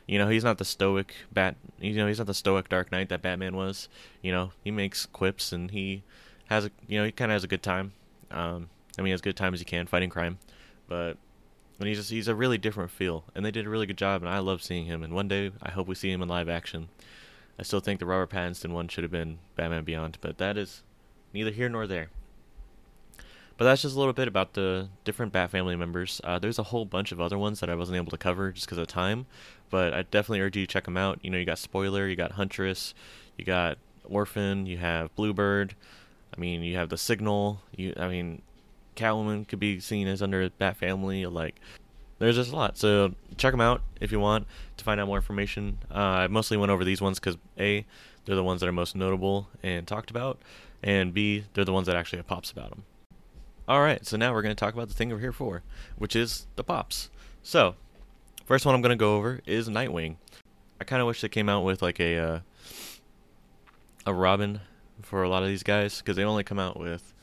You 0.07 0.17
know, 0.17 0.27
he's 0.27 0.43
not 0.43 0.57
the 0.57 0.65
stoic 0.65 1.13
bat. 1.31 1.55
You 1.79 1.93
know, 1.93 2.07
he's 2.07 2.17
not 2.17 2.27
the 2.27 2.33
stoic 2.33 2.67
Dark 2.67 2.91
Knight 2.91 3.09
that 3.09 3.21
Batman 3.21 3.55
was. 3.55 3.87
You 4.21 4.31
know, 4.31 4.51
he 4.63 4.71
makes 4.71 5.05
quips 5.05 5.53
and 5.53 5.71
he 5.71 6.03
has 6.49 6.65
a 6.65 6.71
you 6.87 6.99
know 6.99 7.05
he 7.05 7.11
kind 7.11 7.31
of 7.31 7.35
has 7.35 7.43
a 7.43 7.47
good 7.47 7.63
time. 7.63 7.93
Um, 8.31 8.69
I 8.97 9.01
mean, 9.01 9.13
as 9.13 9.21
good 9.21 9.37
time 9.37 9.53
as 9.53 9.59
he 9.59 9.65
can 9.65 9.87
fighting 9.87 10.09
crime, 10.09 10.39
but 10.87 11.17
and 11.79 11.87
he's 11.87 11.97
just 11.97 12.09
he's 12.09 12.27
a 12.27 12.35
really 12.35 12.57
different 12.57 12.91
feel, 12.91 13.23
and 13.33 13.45
they 13.45 13.51
did 13.51 13.65
a 13.65 13.69
really 13.69 13.85
good 13.85 13.97
job, 13.97 14.21
and 14.21 14.29
I 14.29 14.39
love 14.39 14.61
seeing 14.61 14.85
him. 14.85 15.03
And 15.03 15.13
one 15.13 15.27
day 15.27 15.51
I 15.63 15.71
hope 15.71 15.87
we 15.87 15.95
see 15.95 16.11
him 16.11 16.21
in 16.21 16.27
live 16.27 16.49
action. 16.49 16.89
I 17.57 17.63
still 17.63 17.79
think 17.79 17.99
the 17.99 18.05
Robert 18.05 18.29
Pattinson 18.29 18.71
one 18.71 18.87
should 18.87 19.03
have 19.03 19.11
been 19.11 19.39
Batman 19.55 19.83
Beyond, 19.83 20.17
but 20.21 20.37
that 20.37 20.57
is 20.57 20.83
neither 21.33 21.51
here 21.51 21.69
nor 21.69 21.87
there. 21.87 22.09
But 23.57 23.65
that's 23.65 23.81
just 23.81 23.95
a 23.95 23.99
little 23.99 24.13
bit 24.13 24.29
about 24.29 24.53
the 24.53 24.87
different 25.03 25.33
Bat 25.33 25.51
family 25.51 25.75
members. 25.75 26.21
Uh, 26.23 26.39
there's 26.39 26.59
a 26.59 26.63
whole 26.63 26.85
bunch 26.85 27.11
of 27.11 27.19
other 27.19 27.37
ones 27.37 27.59
that 27.59 27.69
I 27.69 27.75
wasn't 27.75 27.97
able 27.97 28.11
to 28.11 28.17
cover 28.17 28.53
just 28.53 28.65
because 28.65 28.77
of 28.77 28.87
time, 28.87 29.25
but 29.69 29.93
I 29.93 30.03
definitely 30.03 30.39
urge 30.39 30.55
you 30.55 30.65
to 30.65 30.71
check 30.71 30.85
them 30.85 30.95
out. 30.95 31.19
You 31.21 31.29
know, 31.29 31.37
you 31.37 31.43
got 31.43 31.57
Spoiler, 31.59 32.07
you 32.07 32.15
got 32.15 32.31
Huntress, 32.31 32.93
you 33.37 33.43
got 33.43 33.77
Orphan, 34.05 34.65
you 34.65 34.77
have 34.77 35.13
Bluebird, 35.15 35.75
I 36.35 36.39
mean, 36.39 36.63
you 36.63 36.75
have 36.77 36.89
the 36.89 36.97
Signal. 36.97 37.61
You, 37.75 37.93
I 37.97 38.07
mean, 38.07 38.41
Catwoman 38.95 39.47
could 39.47 39.59
be 39.59 39.79
seen 39.79 40.07
as 40.07 40.21
under 40.21 40.49
Bat 40.49 40.77
Family. 40.77 41.25
Like, 41.25 41.55
there's 42.19 42.35
just 42.35 42.51
a 42.51 42.55
lot. 42.55 42.77
So 42.77 43.15
check 43.37 43.51
them 43.51 43.61
out 43.61 43.81
if 43.99 44.11
you 44.11 44.19
want 44.19 44.45
to 44.77 44.83
find 44.83 44.99
out 44.99 45.07
more 45.07 45.17
information. 45.17 45.79
Uh, 45.89 45.97
I 45.97 46.27
mostly 46.27 46.57
went 46.57 46.71
over 46.71 46.83
these 46.83 47.01
ones 47.01 47.19
because 47.19 47.37
a, 47.57 47.85
they're 48.25 48.35
the 48.35 48.43
ones 48.43 48.59
that 48.59 48.69
are 48.69 48.73
most 48.73 48.95
notable 48.95 49.47
and 49.63 49.87
talked 49.87 50.11
about, 50.11 50.39
and 50.83 51.13
b, 51.13 51.45
they're 51.53 51.65
the 51.65 51.73
ones 51.73 51.87
that 51.87 51.95
actually 51.95 52.17
have 52.17 52.27
pops 52.27 52.51
about 52.51 52.69
them. 52.69 52.83
All 53.67 53.81
right, 53.81 54.05
so 54.05 54.17
now 54.17 54.33
we're 54.33 54.41
going 54.41 54.55
to 54.55 54.59
talk 54.59 54.73
about 54.73 54.87
the 54.87 54.93
thing 54.93 55.09
we're 55.09 55.19
here 55.19 55.31
for, 55.31 55.63
which 55.97 56.15
is 56.15 56.47
the 56.55 56.63
pops. 56.63 57.09
So, 57.43 57.75
first 58.45 58.65
one 58.65 58.75
I'm 58.75 58.81
going 58.81 58.89
to 58.89 58.95
go 58.95 59.15
over 59.15 59.41
is 59.45 59.69
Nightwing. 59.69 60.17
I 60.81 60.83
kind 60.83 61.01
of 61.01 61.07
wish 61.07 61.21
they 61.21 61.29
came 61.29 61.49
out 61.49 61.63
with 61.63 61.81
like 61.81 61.99
a 61.99 62.17
uh, 62.17 62.39
a 64.05 64.13
Robin 64.13 64.61
for 65.01 65.23
a 65.23 65.29
lot 65.29 65.43
of 65.43 65.49
these 65.49 65.63
guys 65.63 65.99
because 65.99 66.15
they 66.15 66.23
only 66.23 66.43
come 66.43 66.59
out 66.59 66.79
with 66.79 67.13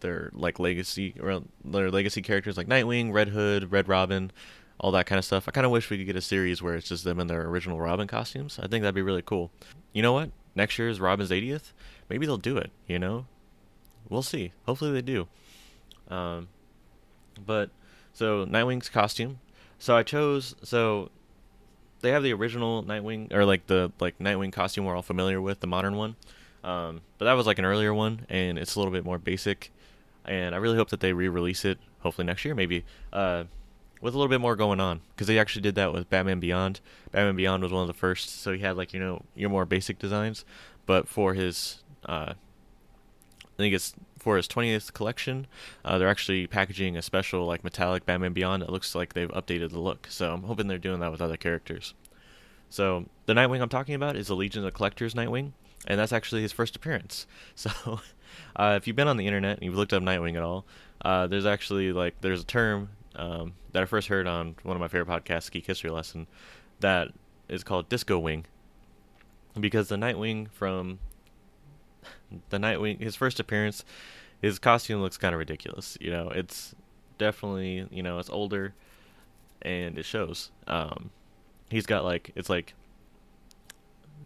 their 0.00 0.30
like 0.32 0.58
legacy 0.58 1.14
or 1.20 1.42
their 1.64 1.90
legacy 1.90 2.22
characters 2.22 2.56
like 2.56 2.66
Nightwing, 2.66 3.12
Red 3.12 3.28
Hood, 3.28 3.70
Red 3.70 3.88
Robin, 3.88 4.32
all 4.78 4.92
that 4.92 5.06
kind 5.06 5.18
of 5.18 5.24
stuff. 5.24 5.46
I 5.46 5.50
kind 5.50 5.66
of 5.66 5.70
wish 5.70 5.90
we 5.90 5.98
could 5.98 6.06
get 6.06 6.16
a 6.16 6.22
series 6.22 6.62
where 6.62 6.74
it's 6.74 6.88
just 6.88 7.04
them 7.04 7.20
in 7.20 7.26
their 7.26 7.46
original 7.46 7.80
Robin 7.80 8.08
costumes. 8.08 8.58
I 8.58 8.66
think 8.66 8.82
that'd 8.82 8.94
be 8.94 9.02
really 9.02 9.22
cool. 9.22 9.50
You 9.92 10.02
know 10.02 10.12
what? 10.12 10.30
Next 10.54 10.78
year 10.78 10.88
is 10.88 11.00
Robin's 11.00 11.30
80th. 11.30 11.72
Maybe 12.08 12.26
they'll 12.26 12.38
do 12.38 12.56
it. 12.56 12.70
You 12.86 12.98
know, 12.98 13.26
we'll 14.08 14.22
see. 14.22 14.52
Hopefully 14.66 14.92
they 14.92 15.02
do. 15.02 15.28
Um, 16.08 16.48
but 17.44 17.70
so 18.12 18.44
Nightwing's 18.46 18.88
costume. 18.88 19.38
So 19.78 19.96
I 19.96 20.02
chose 20.02 20.54
so 20.62 21.10
they 22.00 22.10
have 22.10 22.22
the 22.22 22.32
original 22.32 22.82
Nightwing 22.82 23.32
or 23.32 23.44
like 23.44 23.66
the 23.66 23.92
like 24.00 24.18
Nightwing 24.18 24.52
costume 24.52 24.84
we're 24.84 24.96
all 24.96 25.02
familiar 25.02 25.40
with, 25.40 25.60
the 25.60 25.66
modern 25.66 25.96
one. 25.96 26.16
Um, 26.62 27.00
but 27.18 27.24
that 27.24 27.32
was 27.34 27.46
like 27.46 27.58
an 27.58 27.64
earlier 27.64 27.94
one, 27.94 28.26
and 28.28 28.58
it's 28.58 28.74
a 28.74 28.78
little 28.78 28.92
bit 28.92 29.04
more 29.04 29.18
basic. 29.18 29.72
And 30.24 30.54
I 30.54 30.58
really 30.58 30.76
hope 30.76 30.90
that 30.90 31.00
they 31.00 31.12
re-release 31.12 31.64
it, 31.64 31.78
hopefully 32.00 32.26
next 32.26 32.44
year, 32.44 32.54
maybe, 32.54 32.84
uh, 33.12 33.44
with 34.00 34.14
a 34.14 34.18
little 34.18 34.28
bit 34.28 34.40
more 34.40 34.56
going 34.56 34.80
on. 34.80 35.00
Because 35.14 35.26
they 35.26 35.38
actually 35.38 35.62
did 35.62 35.74
that 35.76 35.92
with 35.92 36.10
Batman 36.10 36.40
Beyond. 36.40 36.80
Batman 37.10 37.36
Beyond 37.36 37.62
was 37.62 37.72
one 37.72 37.82
of 37.82 37.88
the 37.88 37.94
first, 37.94 38.40
so 38.42 38.52
he 38.52 38.60
had 38.60 38.76
like 38.76 38.92
you 38.92 39.00
know 39.00 39.22
your 39.34 39.50
more 39.50 39.64
basic 39.64 39.98
designs. 39.98 40.44
But 40.86 41.08
for 41.08 41.34
his, 41.34 41.82
uh, 42.06 42.34
I 42.34 43.56
think 43.56 43.74
it's 43.74 43.94
for 44.18 44.36
his 44.36 44.46
20th 44.46 44.92
collection, 44.92 45.46
uh, 45.84 45.98
they're 45.98 46.08
actually 46.08 46.46
packaging 46.46 46.96
a 46.96 47.02
special 47.02 47.46
like 47.46 47.64
metallic 47.64 48.04
Batman 48.04 48.32
Beyond 48.32 48.62
It 48.62 48.70
looks 48.70 48.94
like 48.94 49.14
they've 49.14 49.30
updated 49.30 49.70
the 49.70 49.80
look. 49.80 50.08
So 50.10 50.32
I'm 50.34 50.42
hoping 50.42 50.68
they're 50.68 50.78
doing 50.78 51.00
that 51.00 51.10
with 51.10 51.22
other 51.22 51.36
characters. 51.36 51.94
So 52.68 53.06
the 53.26 53.34
Nightwing 53.34 53.60
I'm 53.60 53.68
talking 53.68 53.94
about 53.94 54.16
is 54.16 54.28
the 54.28 54.36
Legion 54.36 54.64
of 54.64 54.74
Collectors 54.74 55.14
Nightwing, 55.14 55.52
and 55.86 55.98
that's 55.98 56.12
actually 56.12 56.42
his 56.42 56.52
first 56.52 56.76
appearance. 56.76 57.26
So 57.56 58.00
uh, 58.56 58.74
if 58.76 58.86
you've 58.86 58.96
been 58.96 59.08
on 59.08 59.16
the 59.16 59.26
internet 59.26 59.56
and 59.56 59.64
you've 59.64 59.76
looked 59.76 59.92
up 59.92 60.02
Nightwing 60.02 60.36
at 60.36 60.42
all, 60.42 60.64
uh, 61.04 61.26
there's 61.26 61.46
actually 61.46 61.92
like 61.92 62.20
there's 62.20 62.42
a 62.42 62.46
term 62.46 62.90
um, 63.16 63.54
that 63.72 63.82
I 63.82 63.86
first 63.86 64.08
heard 64.08 64.26
on 64.26 64.54
one 64.62 64.76
of 64.76 64.80
my 64.80 64.88
favorite 64.88 65.08
podcasts, 65.08 65.50
Geek 65.50 65.66
History 65.66 65.90
Lesson, 65.90 66.26
that 66.80 67.08
is 67.48 67.64
called 67.64 67.88
Disco 67.88 68.18
Wing, 68.18 68.44
because 69.58 69.88
the 69.88 69.96
Nightwing 69.96 70.50
from 70.52 71.00
the 72.50 72.58
Nightwing, 72.58 73.00
his 73.00 73.16
first 73.16 73.40
appearance, 73.40 73.84
his 74.40 74.58
costume 74.58 75.02
looks 75.02 75.16
kind 75.16 75.34
of 75.34 75.38
ridiculous. 75.38 75.98
You 76.00 76.10
know, 76.10 76.30
it's 76.30 76.74
definitely 77.18 77.86
you 77.90 78.02
know 78.02 78.18
it's 78.18 78.30
older, 78.30 78.74
and 79.62 79.98
it 79.98 80.04
shows. 80.04 80.50
Um, 80.66 81.10
he's 81.70 81.86
got 81.86 82.04
like 82.04 82.30
it's 82.34 82.48
like 82.48 82.74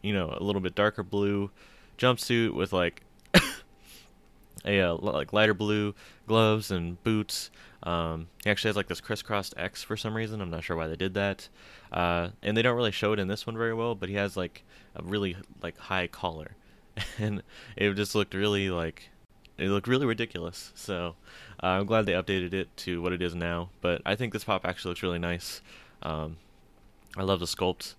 you 0.04 0.12
know 0.12 0.36
a 0.38 0.44
little 0.44 0.60
bit 0.60 0.74
darker 0.74 1.02
blue 1.02 1.50
jumpsuit 1.98 2.54
with 2.54 2.72
like 2.72 3.02
a 4.64 4.80
uh, 4.80 4.94
like 4.96 5.32
lighter 5.32 5.54
blue 5.54 5.94
gloves 6.28 6.70
and 6.70 7.02
boots. 7.02 7.50
Um, 7.82 8.28
he 8.42 8.50
actually 8.50 8.68
has 8.70 8.76
like 8.76 8.88
this 8.88 9.00
crisscrossed 9.00 9.54
X 9.56 9.82
for 9.82 9.96
some 9.96 10.14
reason. 10.14 10.40
I'm 10.40 10.50
not 10.50 10.64
sure 10.64 10.76
why 10.76 10.86
they 10.86 10.96
did 10.96 11.14
that. 11.14 11.48
Uh, 11.92 12.30
and 12.42 12.56
they 12.56 12.62
don't 12.62 12.76
really 12.76 12.92
show 12.92 13.12
it 13.12 13.18
in 13.18 13.28
this 13.28 13.46
one 13.46 13.56
very 13.56 13.74
well, 13.74 13.94
but 13.94 14.08
he 14.08 14.14
has 14.14 14.36
like 14.36 14.62
a 14.94 15.02
really 15.02 15.36
like 15.62 15.78
high 15.78 16.06
collar, 16.06 16.56
and 17.18 17.42
it 17.76 17.92
just 17.94 18.14
looked 18.14 18.34
really 18.34 18.70
like 18.70 19.10
it 19.56 19.68
looked 19.68 19.88
really 19.88 20.06
ridiculous. 20.06 20.72
So 20.74 21.14
uh, 21.62 21.66
I'm 21.66 21.86
glad 21.86 22.06
they 22.06 22.12
updated 22.12 22.52
it 22.52 22.76
to 22.78 23.00
what 23.00 23.12
it 23.12 23.22
is 23.22 23.34
now. 23.34 23.70
But 23.80 24.02
I 24.04 24.16
think 24.16 24.32
this 24.32 24.44
pop 24.44 24.66
actually 24.66 24.90
looks 24.90 25.02
really 25.02 25.18
nice. 25.18 25.62
Um, 26.02 26.36
I 27.16 27.22
love 27.22 27.38
the 27.38 27.46
sculpt, 27.46 27.94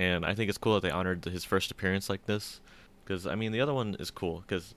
and 0.00 0.24
I 0.24 0.34
think 0.34 0.48
it's 0.48 0.56
cool 0.56 0.74
that 0.74 0.80
they 0.80 0.90
honored 0.90 1.26
his 1.26 1.44
first 1.44 1.70
appearance 1.70 2.08
like 2.08 2.24
this. 2.24 2.62
Because 3.04 3.26
I 3.26 3.34
mean, 3.34 3.52
the 3.52 3.60
other 3.60 3.74
one 3.74 3.96
is 4.00 4.10
cool. 4.10 4.40
Because 4.40 4.74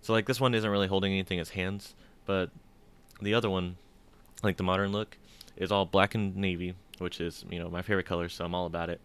so 0.00 0.12
like 0.12 0.26
this 0.26 0.40
one 0.40 0.54
isn't 0.54 0.70
really 0.70 0.86
holding 0.86 1.12
anything 1.12 1.38
in 1.38 1.40
his 1.40 1.50
hands, 1.50 1.96
but 2.26 2.50
the 3.20 3.34
other 3.34 3.50
one, 3.50 3.76
like 4.44 4.58
the 4.58 4.62
modern 4.62 4.92
look, 4.92 5.18
is 5.56 5.72
all 5.72 5.84
black 5.84 6.14
and 6.14 6.36
navy, 6.36 6.74
which 6.98 7.20
is 7.20 7.44
you 7.50 7.58
know 7.58 7.68
my 7.70 7.82
favorite 7.82 8.06
color, 8.06 8.28
so 8.28 8.44
I'm 8.44 8.54
all 8.54 8.66
about 8.66 8.88
it. 8.88 9.00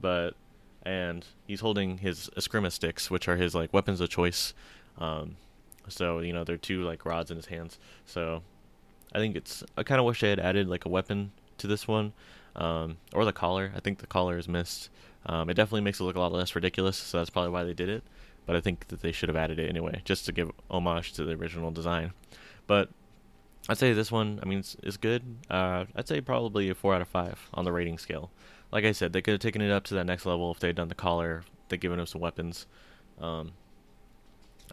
But 0.00 0.34
and 0.82 1.24
he's 1.46 1.60
holding 1.60 1.98
his 1.98 2.28
Eskrima 2.36 2.72
sticks, 2.72 3.08
which 3.08 3.28
are 3.28 3.36
his 3.36 3.54
like 3.54 3.72
weapons 3.72 4.00
of 4.00 4.08
choice. 4.08 4.54
Um, 4.98 5.36
so 5.86 6.18
you 6.18 6.32
know 6.32 6.42
they're 6.42 6.56
two 6.56 6.82
like 6.82 7.04
rods 7.04 7.30
in 7.30 7.36
his 7.36 7.46
hands. 7.46 7.78
So 8.06 8.42
I 9.14 9.18
think 9.18 9.36
it's 9.36 9.62
I 9.76 9.84
kind 9.84 10.00
of 10.00 10.04
wish 10.04 10.20
they 10.20 10.30
had 10.30 10.40
added 10.40 10.68
like 10.68 10.84
a 10.84 10.88
weapon 10.88 11.30
to 11.58 11.68
this 11.68 11.86
one, 11.86 12.12
um, 12.56 12.96
or 13.14 13.24
the 13.24 13.32
collar. 13.32 13.72
I 13.76 13.80
think 13.80 13.98
the 13.98 14.06
collar 14.06 14.36
is 14.36 14.48
missed. 14.48 14.90
Um, 15.26 15.48
it 15.50 15.54
definitely 15.54 15.80
makes 15.82 16.00
it 16.00 16.04
look 16.04 16.16
a 16.16 16.20
lot 16.20 16.32
less 16.32 16.54
ridiculous, 16.54 16.96
so 16.96 17.18
that's 17.18 17.30
probably 17.30 17.50
why 17.50 17.64
they 17.64 17.74
did 17.74 17.88
it. 17.88 18.02
But 18.46 18.56
I 18.56 18.60
think 18.60 18.88
that 18.88 19.02
they 19.02 19.12
should 19.12 19.28
have 19.28 19.36
added 19.36 19.58
it 19.58 19.68
anyway, 19.68 20.02
just 20.04 20.26
to 20.26 20.32
give 20.32 20.50
homage 20.70 21.12
to 21.14 21.24
the 21.24 21.32
original 21.32 21.70
design. 21.70 22.12
But 22.66 22.90
I'd 23.68 23.78
say 23.78 23.92
this 23.92 24.12
one, 24.12 24.38
I 24.42 24.46
mean, 24.46 24.60
it's, 24.60 24.76
it's 24.82 24.96
good. 24.96 25.22
Uh, 25.50 25.86
I'd 25.96 26.06
say 26.06 26.20
probably 26.20 26.68
a 26.68 26.74
four 26.74 26.94
out 26.94 27.02
of 27.02 27.08
five 27.08 27.48
on 27.54 27.64
the 27.64 27.72
rating 27.72 27.98
scale. 27.98 28.30
Like 28.70 28.84
I 28.84 28.92
said, 28.92 29.12
they 29.12 29.22
could 29.22 29.32
have 29.32 29.40
taken 29.40 29.62
it 29.62 29.70
up 29.72 29.84
to 29.84 29.94
that 29.94 30.06
next 30.06 30.26
level 30.26 30.50
if 30.52 30.60
they 30.60 30.68
had 30.68 30.76
done 30.76 30.88
the 30.88 30.94
collar, 30.94 31.42
they'd 31.68 31.80
given 31.80 31.98
him 31.98 32.06
some 32.06 32.20
weapons. 32.20 32.66
Um, 33.20 33.52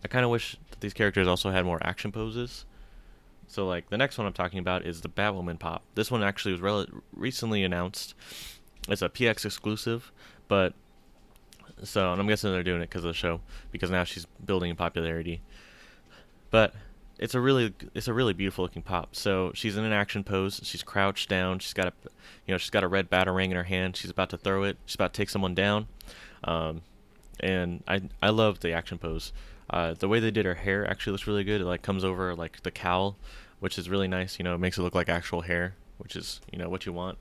I 0.04 0.08
kind 0.08 0.26
of 0.26 0.32
wish 0.32 0.58
that 0.70 0.82
these 0.82 0.94
characters 0.94 1.28
also 1.28 1.50
had 1.50 1.66
more 1.66 1.80
action 1.82 2.12
poses. 2.12 2.66
So, 3.48 3.68
like, 3.68 3.90
the 3.90 3.98
next 3.98 4.18
one 4.18 4.26
I'm 4.26 4.34
talking 4.34 4.60
about 4.60 4.86
is 4.86 5.02
the 5.02 5.10
Batwoman 5.10 5.60
pop. 5.60 5.84
This 5.96 6.10
one 6.10 6.24
actually 6.24 6.54
was 6.54 6.62
rel- 6.62 6.88
recently 7.14 7.64
announced. 7.64 8.16
It's 8.88 9.02
a 9.02 9.10
PX 9.10 9.46
exclusive, 9.46 10.12
but 10.48 10.74
so 11.84 12.12
I'm 12.12 12.28
guessing 12.28 12.52
they're 12.52 12.64
doing 12.64 12.82
it 12.82 12.90
because 12.90 13.04
of 13.04 13.10
the 13.10 13.14
show 13.14 13.42
because 13.72 13.90
now 13.90 14.04
she's 14.04 14.26
building 14.46 14.70
in 14.70 14.76
popularity. 14.76 15.42
But 16.50 16.74
it's 17.20 17.36
a 17.36 17.40
really 17.40 17.74
it's 17.94 18.08
a 18.08 18.14
really 18.14 18.34
beautiful 18.34 18.64
looking 18.64 18.82
pop. 18.82 19.16
So 19.16 19.52
she's 19.54 19.78
in 19.78 19.84
an 19.84 19.94
action 19.94 20.24
pose. 20.24 20.60
She's 20.64 20.84
crouched 20.84 21.30
down. 21.30 21.60
She's 21.60 21.74
got 21.74 21.88
a 21.88 21.94
you 22.46 22.54
know 22.54 22.58
she's 22.58 22.70
got 22.70 22.84
a 22.84 22.88
red 22.88 23.10
batarang 23.10 23.46
in 23.46 23.56
her 23.56 23.64
hand. 23.64 23.96
She's 23.96 24.12
about 24.12 24.30
to 24.32 24.38
throw 24.38 24.64
it. 24.64 24.78
She's 24.86 24.96
about 24.96 25.14
to 25.14 25.18
take 25.18 25.30
someone 25.30 25.56
down. 25.56 25.88
Um, 26.44 26.82
and 27.40 27.84
I 27.88 28.02
I 28.22 28.30
love 28.30 28.60
the 28.60 28.72
action 28.74 28.98
pose. 28.98 29.32
Uh, 29.74 29.96
the 29.96 30.08
way 30.08 30.20
they 30.20 30.30
did 30.30 30.46
her 30.46 30.54
hair 30.54 30.88
actually 30.88 31.14
looks 31.14 31.26
really 31.26 31.44
good. 31.44 31.60
It 31.60 31.66
like 31.66 31.82
comes 31.82 32.04
over 32.04 32.36
like 32.36 32.62
the 32.62 32.70
cowl, 32.70 33.18
which 33.60 33.80
is 33.80 33.90
really 33.90 34.08
nice. 34.08 34.38
You 34.38 34.44
know, 34.44 34.54
it 34.54 34.60
makes 34.60 34.78
it 34.78 34.84
look 34.84 34.94
like 34.94 35.10
actual 35.10 35.42
hair, 35.42 35.74
which 35.98 36.16
is 36.16 36.42
you 36.52 36.60
know 36.60 36.70
what 36.70 36.86
you 36.86 36.94
want. 36.94 37.18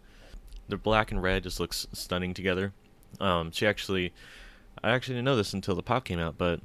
The 0.69 0.77
black 0.77 1.11
and 1.11 1.23
red 1.23 1.45
just 1.45 1.59
looks 1.59 1.87
stunning 1.95 2.35
together. 2.35 2.75
Um, 3.21 3.53
she 3.53 3.67
actually, 3.67 4.13
I 4.85 4.91
actually 4.91 5.15
didn't 5.15 5.25
know 5.25 5.37
this 5.37 5.55
until 5.55 5.75
the 5.75 5.83
pop 5.83 6.05
came 6.05 6.19
out, 6.19 6.37
but 6.37 6.61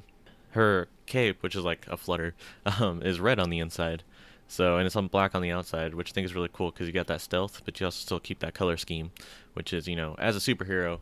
her 0.51 0.89
cape, 1.05 1.41
which 1.41 1.55
is 1.55 1.63
like 1.63 1.87
a 1.87 1.95
flutter, 1.95 2.35
um, 2.81 3.01
is 3.01 3.21
red 3.21 3.39
on 3.39 3.49
the 3.49 3.59
inside. 3.59 4.03
So 4.49 4.75
and 4.75 4.85
it's 4.85 4.95
on 4.97 5.07
black 5.07 5.35
on 5.35 5.41
the 5.41 5.51
outside, 5.51 5.93
which 5.93 6.11
I 6.11 6.13
think 6.13 6.25
is 6.25 6.35
really 6.35 6.49
cool 6.51 6.71
because 6.71 6.87
you 6.87 6.93
got 6.93 7.07
that 7.07 7.21
stealth, 7.21 7.61
but 7.63 7.79
you 7.79 7.85
also 7.85 8.01
still 8.01 8.19
keep 8.19 8.39
that 8.39 8.53
color 8.53 8.75
scheme, 8.75 9.11
which 9.53 9.71
is 9.71 9.87
you 9.87 9.95
know 9.95 10.17
as 10.19 10.35
a 10.35 10.39
superhero, 10.39 10.99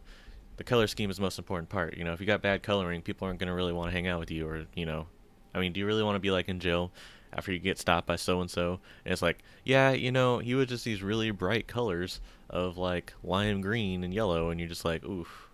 the 0.58 0.64
color 0.64 0.88
scheme 0.88 1.10
is 1.10 1.18
the 1.18 1.22
most 1.22 1.38
important 1.38 1.70
part. 1.70 1.98
You 1.98 2.04
know, 2.04 2.14
if 2.14 2.20
you 2.20 2.26
got 2.26 2.42
bad 2.42 2.64
coloring, 2.64 3.02
people 3.02 3.28
aren't 3.28 3.40
going 3.40 3.48
to 3.48 3.54
really 3.54 3.74
want 3.74 3.90
to 3.90 3.92
hang 3.92 4.08
out 4.08 4.20
with 4.20 4.32
you, 4.32 4.48
or 4.48 4.66
you 4.76 4.86
know, 4.86 5.08
I 5.54 5.60
mean, 5.60 5.74
do 5.74 5.80
you 5.80 5.86
really 5.86 6.04
want 6.04 6.16
to 6.16 6.20
be 6.20 6.32
like 6.32 6.50
in 6.50 6.60
jail 6.60 6.92
after 7.34 7.52
you 7.52 7.60
get 7.60 7.78
stopped 7.78 8.08
by 8.08 8.16
so 8.16 8.42
and 8.42 8.50
so? 8.50 8.80
And 9.04 9.12
it's 9.12 9.22
like, 9.22 9.40
yeah, 9.64 9.92
you 9.92 10.12
know, 10.12 10.40
he 10.40 10.56
was 10.56 10.68
just 10.68 10.86
these 10.86 11.02
really 11.02 11.32
bright 11.32 11.68
colors 11.68 12.22
of 12.50 12.78
like 12.78 13.14
lime 13.24 13.62
green 13.62 14.04
and 14.04 14.14
yellow, 14.14 14.50
and 14.50 14.60
you're 14.60 14.70
just 14.70 14.86
like, 14.86 15.04
oof, 15.04 15.50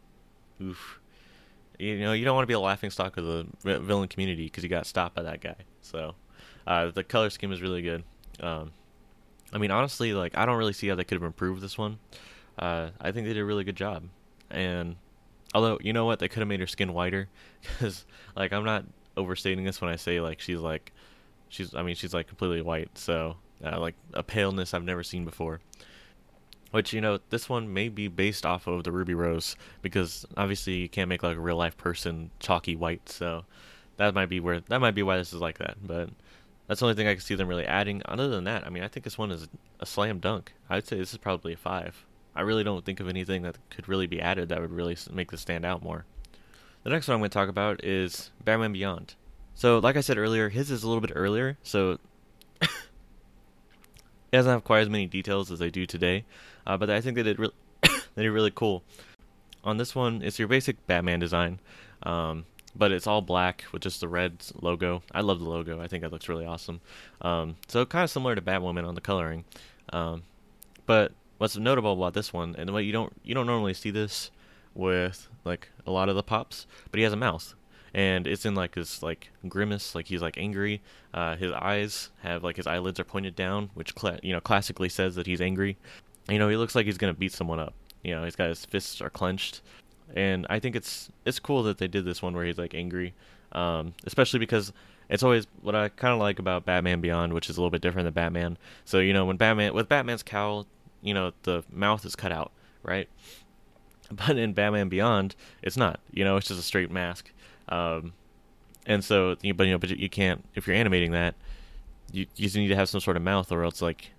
oof. 0.61 0.99
You 1.79 1.99
know, 1.99 2.13
you 2.13 2.25
don't 2.25 2.35
want 2.35 2.43
to 2.43 2.47
be 2.47 2.53
a 2.53 2.59
laughing 2.59 2.91
stock 2.91 3.17
of 3.17 3.25
the 3.25 3.47
villain 3.63 4.07
community 4.07 4.43
because 4.43 4.63
you 4.63 4.69
got 4.69 4.85
stopped 4.85 5.15
by 5.15 5.23
that 5.23 5.41
guy. 5.41 5.55
So, 5.81 6.13
uh, 6.67 6.91
the 6.91 7.03
color 7.03 7.31
scheme 7.31 7.51
is 7.51 7.59
really 7.59 7.81
good. 7.81 8.03
Um, 8.39 8.71
I 9.51 9.57
mean, 9.57 9.71
honestly, 9.71 10.13
like 10.13 10.37
I 10.37 10.45
don't 10.45 10.57
really 10.57 10.73
see 10.73 10.87
how 10.87 10.95
they 10.95 11.03
could 11.03 11.15
have 11.15 11.23
improved 11.23 11.61
this 11.61 11.77
one. 11.77 11.97
Uh, 12.59 12.89
I 12.99 13.11
think 13.11 13.25
they 13.25 13.33
did 13.33 13.41
a 13.41 13.45
really 13.45 13.63
good 13.63 13.75
job. 13.75 14.03
And 14.51 14.95
although 15.53 15.79
you 15.81 15.93
know 15.93 16.05
what, 16.05 16.19
they 16.19 16.27
could 16.27 16.39
have 16.39 16.47
made 16.47 16.59
her 16.59 16.67
skin 16.67 16.93
whiter, 16.93 17.29
because 17.61 18.05
like 18.35 18.53
I'm 18.53 18.65
not 18.65 18.85
overstating 19.17 19.65
this 19.65 19.81
when 19.81 19.89
I 19.89 19.95
say 19.95 20.21
like 20.21 20.39
she's 20.39 20.59
like 20.59 20.91
she's 21.49 21.75
I 21.75 21.83
mean 21.83 21.95
she's 21.95 22.13
like 22.13 22.27
completely 22.27 22.61
white, 22.61 22.97
so 22.97 23.37
uh, 23.63 23.79
like 23.79 23.95
a 24.13 24.23
paleness 24.23 24.73
I've 24.73 24.83
never 24.83 25.03
seen 25.03 25.25
before. 25.25 25.59
Which 26.71 26.93
you 26.93 27.01
know 27.01 27.19
this 27.29 27.49
one 27.49 27.73
may 27.73 27.89
be 27.89 28.07
based 28.07 28.45
off 28.45 28.65
of 28.65 28.85
the 28.85 28.91
Ruby 28.93 29.13
Rose 29.13 29.57
because 29.81 30.25
obviously 30.37 30.75
you 30.75 30.89
can't 30.89 31.09
make 31.09 31.21
like 31.21 31.35
a 31.35 31.41
real 31.41 31.57
life 31.57 31.75
person 31.77 32.31
chalky 32.39 32.75
white, 32.75 33.09
so 33.09 33.45
that 33.97 34.13
might 34.13 34.29
be 34.29 34.39
where 34.39 34.61
that 34.61 34.79
might 34.79 34.95
be 34.95 35.03
why 35.03 35.17
this 35.17 35.33
is 35.33 35.41
like 35.41 35.57
that. 35.57 35.75
But 35.85 36.09
that's 36.67 36.79
the 36.79 36.85
only 36.85 36.95
thing 36.95 37.07
I 37.07 37.13
can 37.13 37.21
see 37.21 37.35
them 37.35 37.49
really 37.49 37.65
adding. 37.65 38.01
Other 38.05 38.29
than 38.29 38.45
that, 38.45 38.65
I 38.65 38.69
mean 38.69 38.83
I 38.83 38.87
think 38.87 39.03
this 39.03 39.17
one 39.17 39.31
is 39.31 39.49
a 39.81 39.85
slam 39.85 40.19
dunk. 40.19 40.53
I'd 40.69 40.87
say 40.87 40.97
this 40.97 41.11
is 41.11 41.17
probably 41.17 41.53
a 41.53 41.57
five. 41.57 42.05
I 42.35 42.41
really 42.41 42.63
don't 42.63 42.85
think 42.85 42.99
of 42.99 43.07
anything 43.07 43.41
that 43.43 43.57
could 43.69 43.87
really 43.89 44.07
be 44.07 44.21
added 44.21 44.49
that 44.49 44.61
would 44.61 44.71
really 44.71 44.97
make 45.11 45.31
this 45.31 45.41
stand 45.41 45.65
out 45.65 45.83
more. 45.83 46.05
The 46.83 46.89
next 46.89 47.07
one 47.07 47.15
I'm 47.15 47.21
going 47.21 47.29
to 47.29 47.33
talk 47.33 47.49
about 47.49 47.83
is 47.83 48.31
Batman 48.43 48.73
Beyond. 48.73 49.15
So, 49.53 49.79
like 49.79 49.97
I 49.97 50.01
said 50.01 50.17
earlier, 50.17 50.49
his 50.49 50.71
is 50.71 50.83
a 50.83 50.87
little 50.87 51.01
bit 51.01 51.11
earlier, 51.13 51.57
so 51.61 51.99
it 52.61 52.69
doesn't 54.31 54.51
have 54.51 54.63
quite 54.63 54.81
as 54.81 54.89
many 54.89 55.05
details 55.05 55.51
as 55.51 55.59
they 55.59 55.69
do 55.69 55.85
today. 55.85 56.25
Uh, 56.65 56.77
but 56.77 56.89
I 56.89 57.01
think 57.01 57.15
they 57.15 57.23
did 57.23 57.37
really, 57.37 57.53
they 58.15 58.23
did 58.23 58.31
really 58.31 58.51
cool. 58.51 58.83
On 59.63 59.77
this 59.77 59.93
one, 59.93 60.21
it's 60.23 60.39
your 60.39 60.47
basic 60.47 60.87
Batman 60.87 61.19
design. 61.19 61.59
Um, 62.03 62.45
but 62.75 62.91
it's 62.91 63.07
all 63.07 63.21
black 63.21 63.65
with 63.71 63.81
just 63.81 63.99
the 63.99 64.07
red 64.07 64.37
logo. 64.61 65.03
I 65.11 65.21
love 65.21 65.39
the 65.39 65.49
logo. 65.49 65.81
I 65.81 65.87
think 65.87 66.03
it 66.03 66.11
looks 66.11 66.29
really 66.29 66.45
awesome. 66.45 66.81
Um, 67.21 67.57
so 67.67 67.85
kind 67.85 68.03
of 68.03 68.09
similar 68.09 68.33
to 68.33 68.41
Batwoman 68.41 68.87
on 68.87 68.95
the 68.95 69.01
coloring. 69.01 69.43
Um, 69.91 70.23
but 70.85 71.11
what's 71.41 71.57
notable 71.57 71.93
about 71.93 72.13
this 72.13 72.31
one, 72.31 72.55
and 72.55 72.71
what 72.71 72.85
you 72.85 72.91
don't 72.91 73.11
you 73.23 73.33
don't 73.33 73.47
normally 73.47 73.73
see 73.73 73.89
this 73.89 74.29
with 74.75 75.27
like 75.43 75.69
a 75.87 75.91
lot 75.91 76.07
of 76.07 76.15
the 76.15 76.21
pops, 76.21 76.67
but 76.91 76.99
he 76.99 77.03
has 77.03 77.13
a 77.13 77.17
mouth, 77.17 77.55
and 77.95 78.27
it's 78.27 78.45
in 78.45 78.53
like 78.53 78.75
this 78.75 79.01
like 79.01 79.31
grimace, 79.47 79.95
like 79.95 80.05
he's 80.05 80.21
like 80.21 80.37
angry. 80.37 80.81
Uh, 81.15 81.35
his 81.35 81.51
eyes 81.51 82.11
have 82.21 82.43
like 82.43 82.57
his 82.57 82.67
eyelids 82.67 82.99
are 82.99 83.03
pointed 83.03 83.35
down, 83.35 83.71
which 83.73 83.91
you 84.21 84.31
know 84.31 84.39
classically 84.39 84.87
says 84.87 85.15
that 85.15 85.25
he's 85.25 85.41
angry. 85.41 85.77
You 86.29 86.37
know, 86.37 86.47
he 86.47 86.57
looks 86.57 86.75
like 86.75 86.85
he's 86.85 86.99
gonna 86.99 87.15
beat 87.15 87.33
someone 87.33 87.59
up. 87.59 87.73
You 88.03 88.15
know, 88.15 88.23
he's 88.23 88.35
got 88.35 88.49
his 88.49 88.63
fists 88.63 89.01
are 89.01 89.09
clenched, 89.09 89.61
and 90.15 90.45
I 90.47 90.59
think 90.59 90.75
it's 90.75 91.09
it's 91.25 91.39
cool 91.39 91.63
that 91.63 91.79
they 91.79 91.87
did 91.87 92.05
this 92.05 92.21
one 92.21 92.35
where 92.35 92.45
he's 92.45 92.59
like 92.59 92.75
angry, 92.75 93.15
um, 93.53 93.95
especially 94.05 94.37
because 94.37 94.73
it's 95.09 95.23
always 95.23 95.47
what 95.63 95.73
I 95.73 95.89
kind 95.89 96.13
of 96.13 96.19
like 96.19 96.37
about 96.37 96.65
Batman 96.65 97.01
Beyond, 97.01 97.33
which 97.33 97.49
is 97.49 97.57
a 97.57 97.59
little 97.59 97.71
bit 97.71 97.81
different 97.81 98.05
than 98.05 98.13
Batman. 98.13 98.59
So 98.85 98.99
you 98.99 99.11
know, 99.11 99.25
when 99.25 99.37
Batman 99.37 99.73
with 99.73 99.89
Batman's 99.89 100.21
cowl, 100.21 100.67
you 101.01 101.13
know 101.13 101.31
the 101.43 101.63
mouth 101.71 102.05
is 102.05 102.15
cut 102.15 102.31
out, 102.31 102.51
right? 102.83 103.09
But 104.13 104.37
in 104.37 104.51
Batman 104.51 104.89
Beyond, 104.89 105.37
it's 105.61 105.77
not. 105.77 106.01
You 106.11 106.25
know, 106.25 106.35
it's 106.35 106.49
just 106.49 106.59
a 106.59 106.63
straight 106.63 106.91
mask. 106.91 107.31
Um, 107.69 108.11
and 108.85 109.05
so, 109.05 109.35
but 109.55 109.65
you 109.65 109.71
know, 109.71 109.77
but 109.77 109.89
you 109.89 110.09
can't 110.09 110.43
if 110.53 110.67
you're 110.67 110.75
animating 110.75 111.11
that, 111.13 111.35
you 112.11 112.25
you 112.35 112.49
need 112.59 112.67
to 112.67 112.75
have 112.75 112.89
some 112.89 112.99
sort 112.99 113.15
of 113.15 113.23
mouth, 113.23 113.53
or 113.53 113.63
else 113.63 113.81
like 113.81 114.11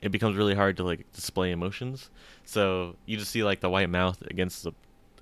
it 0.00 0.10
becomes 0.10 0.36
really 0.36 0.54
hard 0.54 0.76
to 0.76 0.84
like 0.84 1.10
display 1.12 1.50
emotions. 1.50 2.10
So 2.44 2.94
you 3.06 3.16
just 3.16 3.32
see 3.32 3.42
like 3.42 3.60
the 3.60 3.70
white 3.70 3.90
mouth 3.90 4.22
against 4.22 4.62
the 4.62 4.72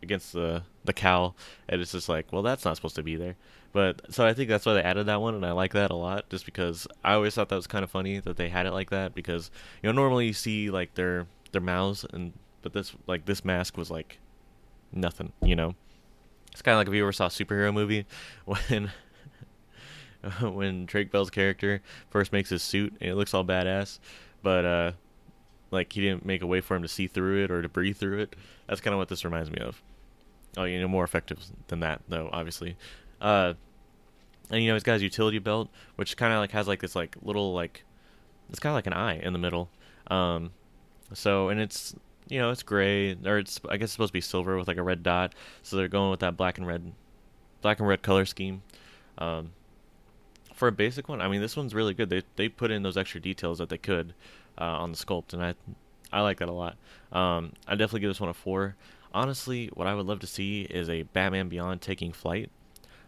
against 0.05 0.33
the 0.33 0.63
the 0.85 0.93
cowl, 0.93 1.35
and 1.69 1.81
it's 1.81 1.93
just 1.93 2.09
like, 2.09 2.33
well, 2.33 2.43
that's 2.43 2.65
not 2.65 2.77
supposed 2.77 2.97
to 2.97 3.03
be 3.03 3.17
there. 3.17 3.37
But 3.73 4.15
so 4.15 4.25
I 4.25 4.35
think 4.35 4.49
that's 4.49 4.65
why 4.65 4.75
they 4.75 4.83
added 4.83 5.07
that 5.07 5.21
one, 5.21 5.35
and 5.35 5.45
I 5.45 5.51
like 5.51 5.73
that 5.73 5.91
a 5.91 5.97
lot, 5.97 6.31
just 6.31 6.45
because 6.45 6.87
I 7.03 7.15
always 7.15 7.35
thought 7.35 7.49
that 7.49 7.57
was 7.57 7.67
kind 7.67 7.83
of 7.83 7.91
funny 7.91 8.21
that 8.21 8.37
they 8.37 8.49
had 8.49 8.67
it 8.67 8.73
like 8.73 8.91
that, 8.91 9.15
because 9.15 9.51
you 9.83 9.89
know 9.89 9.93
normally 10.01 10.27
you 10.27 10.33
see 10.33 10.71
like 10.71 10.95
their 10.95 11.27
their 11.51 11.61
mouths 11.61 12.05
and 12.13 12.33
but 12.63 12.73
this 12.73 12.95
like 13.07 13.25
this 13.27 13.45
mask 13.45 13.77
was 13.77 13.91
like 13.91 14.19
nothing, 14.93 15.33
you 15.43 15.57
know. 15.57 15.75
It's 16.53 16.63
kind 16.63 16.75
of 16.75 16.79
like 16.79 16.89
if 16.89 16.95
you 16.95 17.03
ever 17.03 17.13
saw 17.13 17.27
a 17.27 17.31
superhero 17.31 17.75
movie 17.75 18.07
when 18.45 18.91
when 20.55 20.87
Drake 20.87 21.11
Bell's 21.11 21.31
character 21.31 21.83
first 22.11 22.33
makes 22.33 22.51
his 22.51 22.63
suit 22.63 22.95
and 23.01 23.11
it 23.11 23.15
looks 23.17 23.35
all 23.35 23.45
badass, 23.45 23.99
but 24.43 24.65
uh 24.65 24.93
like 25.71 25.93
he 25.93 26.01
didn't 26.01 26.25
make 26.25 26.43
a 26.43 26.47
way 26.47 26.61
for 26.61 26.77
him 26.77 26.83
to 26.83 26.89
see 26.89 27.07
through 27.07 27.45
it 27.45 27.51
or 27.51 27.61
to 27.61 27.69
breathe 27.69 27.97
through 27.97 28.21
it. 28.21 28.37
That's 28.69 28.81
kind 28.81 28.95
of 28.95 28.99
what 28.99 29.09
this 29.09 29.25
reminds 29.25 29.51
me 29.51 29.59
of. 29.59 29.83
Oh, 30.57 30.65
you 30.65 30.81
know, 30.81 30.89
more 30.89 31.05
effective 31.05 31.39
than 31.69 31.81
that 31.81 32.03
though, 32.09 32.31
obviously. 32.33 32.77
Uh 33.21 33.55
and 34.51 34.63
you 34.63 34.69
know, 34.69 34.75
he's 34.75 34.83
got 34.83 34.95
his 34.95 35.03
utility 35.03 35.39
belt, 35.39 35.69
which 35.97 36.17
kind 36.17 36.33
of 36.33 36.39
like 36.39 36.53
has 36.53 36.69
like 36.69 36.81
this 36.81 36.95
like 36.95 37.17
little 37.23 37.53
like 37.53 37.85
it's 38.51 38.59
kind 38.59 38.73
of 38.73 38.77
like 38.77 38.87
an 38.87 38.93
eye 38.93 39.19
in 39.19 39.33
the 39.33 39.39
middle. 39.39 39.71
Um 40.09 40.53
so 41.13 41.49
and 41.49 41.61
it's 41.61 41.95
you 42.29 42.39
know, 42.39 42.51
it's 42.51 42.63
gray 42.63 43.17
or 43.25 43.39
it's 43.39 43.61
I 43.69 43.77
guess 43.77 43.87
it's 43.87 43.93
supposed 43.93 44.11
to 44.11 44.15
be 44.15 44.21
silver 44.21 44.57
with 44.57 44.69
like 44.69 44.77
a 44.77 44.83
red 44.83 45.03
dot. 45.03 45.35
So 45.63 45.77
they're 45.77 45.89
going 45.89 46.11
with 46.11 46.21
that 46.21 46.37
black 46.37 46.59
and 46.59 46.67
red, 46.67 46.93
black 47.63 47.79
and 47.79 47.89
red 47.89 48.03
color 48.03 48.25
scheme. 48.25 48.63
Um, 49.19 49.53
for 50.55 50.69
a 50.69 50.73
basic 50.73 51.09
one, 51.09 51.21
I 51.21 51.29
mean, 51.29 51.41
this 51.41 51.57
one's 51.57 51.75
really 51.75 51.95
good. 51.95 52.11
They 52.11 52.23
they 52.37 52.49
put 52.49 52.71
in 52.71 52.83
those 52.83 52.97
extra 52.97 53.21
details 53.21 53.59
that 53.59 53.69
they 53.69 53.79
could 53.79 54.15
uh, 54.59 54.65
on 54.65 54.93
the 54.93 54.97
sculpt, 54.97 55.33
and 55.33 55.45
I 55.45 55.55
I 56.13 56.21
like 56.21 56.39
that 56.39 56.49
a 56.49 56.53
lot. 56.53 56.77
Um, 57.13 57.53
I 57.67 57.73
definitely 57.73 58.01
give 58.01 58.11
this 58.11 58.21
one 58.21 58.31
a 58.31 58.35
four. 58.35 58.77
Honestly, 59.15 59.71
what 59.73 59.87
I 59.87 59.95
would 59.95 60.07
love 60.07 60.19
to 60.21 60.27
see 60.27 60.63
is 60.63 60.91
a 60.91 61.03
Batman 61.03 61.49
Beyond 61.49 61.81
taking 61.81 62.13
flight. 62.13 62.51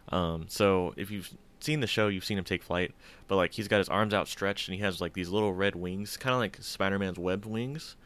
Um, 0.09 0.47
so 0.49 0.95
if 0.97 1.11
you've 1.11 1.35
seen 1.61 1.81
the 1.81 1.87
show, 1.89 2.09
you've 2.09 2.25
seen 2.25 2.39
him 2.39 2.45
take 2.45 2.63
flight, 2.63 2.95
but 3.27 3.37
like 3.37 3.53
he's 3.53 3.69
got 3.69 3.79
his 3.79 3.89
arms 3.89 4.15
outstretched 4.15 4.69
and 4.69 4.77
he 4.77 4.83
has 4.83 5.01
like 5.01 5.15
these 5.15 5.29
little 5.29 5.53
red 5.53 5.75
wings, 5.75 6.17
kind 6.17 6.33
of 6.33 6.39
like 6.39 6.59
Spider-Man's 6.61 7.19
webbed 7.19 7.45
wings. 7.45 7.97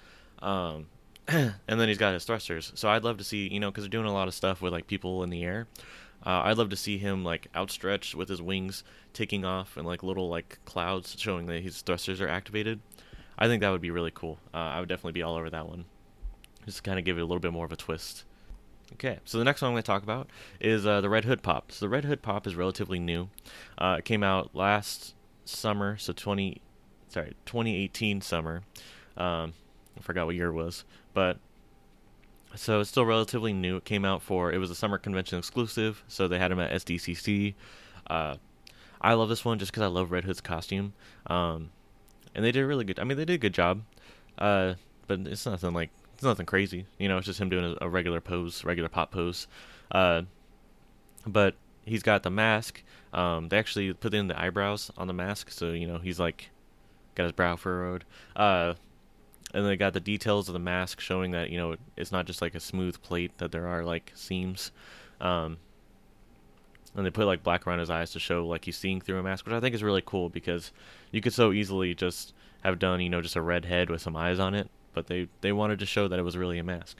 Um, 0.40 0.86
and 1.28 1.54
then 1.68 1.88
he's 1.88 1.98
got 1.98 2.14
his 2.14 2.24
thrusters. 2.24 2.72
So 2.74 2.88
I'd 2.88 3.04
love 3.04 3.18
to 3.18 3.24
see, 3.24 3.48
you 3.48 3.60
know, 3.60 3.70
because 3.70 3.84
they're 3.84 3.90
doing 3.90 4.06
a 4.06 4.12
lot 4.12 4.28
of 4.28 4.34
stuff 4.34 4.62
with 4.62 4.72
like 4.72 4.86
people 4.86 5.22
in 5.22 5.30
the 5.30 5.44
air. 5.44 5.68
Uh, 6.24 6.42
I'd 6.44 6.58
love 6.58 6.70
to 6.70 6.76
see 6.76 6.98
him 6.98 7.22
like 7.22 7.48
outstretched 7.54 8.14
with 8.14 8.28
his 8.28 8.42
wings 8.42 8.82
taking 9.12 9.44
off 9.44 9.76
and 9.76 9.86
like 9.86 10.02
little 10.02 10.28
like 10.28 10.58
clouds 10.64 11.16
showing 11.18 11.46
that 11.46 11.62
his 11.62 11.82
thrusters 11.82 12.20
are 12.20 12.28
activated. 12.28 12.80
I 13.38 13.46
think 13.46 13.60
that 13.60 13.70
would 13.70 13.80
be 13.80 13.90
really 13.90 14.12
cool. 14.14 14.38
Uh, 14.52 14.58
I 14.58 14.80
would 14.80 14.88
definitely 14.88 15.12
be 15.12 15.22
all 15.22 15.36
over 15.36 15.50
that 15.50 15.68
one. 15.68 15.84
Just 16.70 16.84
kind 16.84 16.98
of 16.98 17.04
give 17.04 17.18
it 17.18 17.20
a 17.20 17.24
little 17.24 17.40
bit 17.40 17.52
more 17.52 17.64
of 17.64 17.72
a 17.72 17.76
twist. 17.76 18.24
Okay, 18.94 19.18
so 19.24 19.38
the 19.38 19.44
next 19.44 19.62
one 19.62 19.70
I'm 19.70 19.74
going 19.74 19.82
to 19.82 19.86
talk 19.86 20.02
about 20.02 20.28
is 20.60 20.86
uh, 20.86 21.00
the 21.00 21.08
Red 21.08 21.24
Hood 21.24 21.42
Pop. 21.42 21.72
So 21.72 21.84
the 21.84 21.88
Red 21.88 22.04
Hood 22.04 22.22
Pop 22.22 22.46
is 22.46 22.54
relatively 22.54 22.98
new. 22.98 23.28
Uh, 23.78 23.96
it 23.98 24.04
came 24.04 24.22
out 24.22 24.54
last 24.54 25.14
summer, 25.44 25.96
so 25.96 26.12
20, 26.12 26.60
sorry, 27.08 27.34
2018 27.46 28.20
summer. 28.20 28.62
Um, 29.16 29.52
I 29.96 30.00
forgot 30.00 30.26
what 30.26 30.34
year 30.34 30.48
it 30.48 30.54
was, 30.54 30.84
but 31.14 31.38
so 32.54 32.80
it's 32.80 32.90
still 32.90 33.06
relatively 33.06 33.52
new. 33.52 33.76
It 33.76 33.84
came 33.84 34.04
out 34.04 34.22
for 34.22 34.52
it 34.52 34.58
was 34.58 34.70
a 34.70 34.74
summer 34.74 34.98
convention 34.98 35.38
exclusive, 35.38 36.02
so 36.08 36.26
they 36.26 36.38
had 36.38 36.50
him 36.50 36.60
at 36.60 36.72
SDCC. 36.72 37.54
Uh, 38.08 38.36
I 39.00 39.14
love 39.14 39.28
this 39.28 39.44
one 39.44 39.58
just 39.58 39.72
because 39.72 39.82
I 39.82 39.86
love 39.86 40.10
Red 40.10 40.24
Hood's 40.24 40.40
costume, 40.40 40.92
um, 41.26 41.70
and 42.34 42.44
they 42.44 42.52
did 42.52 42.62
a 42.62 42.66
really 42.66 42.84
good. 42.84 42.98
I 42.98 43.04
mean, 43.04 43.16
they 43.16 43.24
did 43.24 43.34
a 43.34 43.38
good 43.38 43.54
job, 43.54 43.82
uh, 44.38 44.74
but 45.06 45.20
it's 45.20 45.46
nothing 45.46 45.72
like 45.72 45.90
it's 46.20 46.24
nothing 46.26 46.44
crazy. 46.44 46.84
You 46.98 47.08
know, 47.08 47.16
it's 47.16 47.24
just 47.24 47.40
him 47.40 47.48
doing 47.48 47.64
a, 47.80 47.86
a 47.86 47.88
regular 47.88 48.20
pose, 48.20 48.62
regular 48.62 48.90
pop 48.90 49.10
pose. 49.10 49.46
Uh, 49.90 50.24
but 51.26 51.54
he's 51.86 52.02
got 52.02 52.24
the 52.24 52.30
mask. 52.30 52.82
Um, 53.14 53.48
they 53.48 53.56
actually 53.56 53.94
put 53.94 54.12
in 54.12 54.28
the 54.28 54.38
eyebrows 54.38 54.90
on 54.98 55.06
the 55.06 55.14
mask, 55.14 55.50
so 55.50 55.70
you 55.70 55.86
know 55.86 55.96
he's 55.96 56.20
like 56.20 56.50
got 57.14 57.22
his 57.22 57.32
brow 57.32 57.56
furrowed. 57.56 58.04
Uh, 58.36 58.74
and 59.54 59.66
they 59.66 59.78
got 59.78 59.94
the 59.94 60.00
details 60.00 60.46
of 60.46 60.52
the 60.52 60.58
mask 60.58 61.00
showing 61.00 61.30
that 61.30 61.48
you 61.48 61.56
know 61.56 61.76
it's 61.96 62.12
not 62.12 62.26
just 62.26 62.42
like 62.42 62.54
a 62.54 62.60
smooth 62.60 63.00
plate 63.00 63.38
that 63.38 63.50
there 63.50 63.66
are 63.66 63.82
like 63.82 64.12
seams 64.14 64.72
um, 65.22 65.56
and 66.94 67.06
they 67.06 67.10
put 67.10 67.24
like 67.24 67.42
black 67.42 67.66
around 67.66 67.78
his 67.78 67.88
eyes 67.88 68.12
to 68.12 68.18
show 68.18 68.46
like 68.46 68.66
he's 68.66 68.76
seeing 68.76 69.00
through 69.00 69.18
a 69.18 69.22
mask 69.22 69.46
which 69.46 69.54
i 69.54 69.58
think 69.58 69.74
is 69.74 69.82
really 69.82 70.02
cool 70.04 70.28
because 70.28 70.70
you 71.10 71.20
could 71.20 71.32
so 71.32 71.50
easily 71.50 71.94
just 71.94 72.32
have 72.62 72.78
done 72.78 73.00
you 73.00 73.08
know 73.08 73.20
just 73.20 73.34
a 73.34 73.42
red 73.42 73.64
head 73.64 73.90
with 73.90 74.00
some 74.00 74.14
eyes 74.14 74.38
on 74.38 74.54
it 74.54 74.70
but 74.92 75.06
they 75.06 75.28
they 75.40 75.52
wanted 75.52 75.78
to 75.78 75.86
show 75.86 76.08
that 76.08 76.18
it 76.18 76.22
was 76.22 76.36
really 76.36 76.58
a 76.58 76.64
mask 76.64 76.98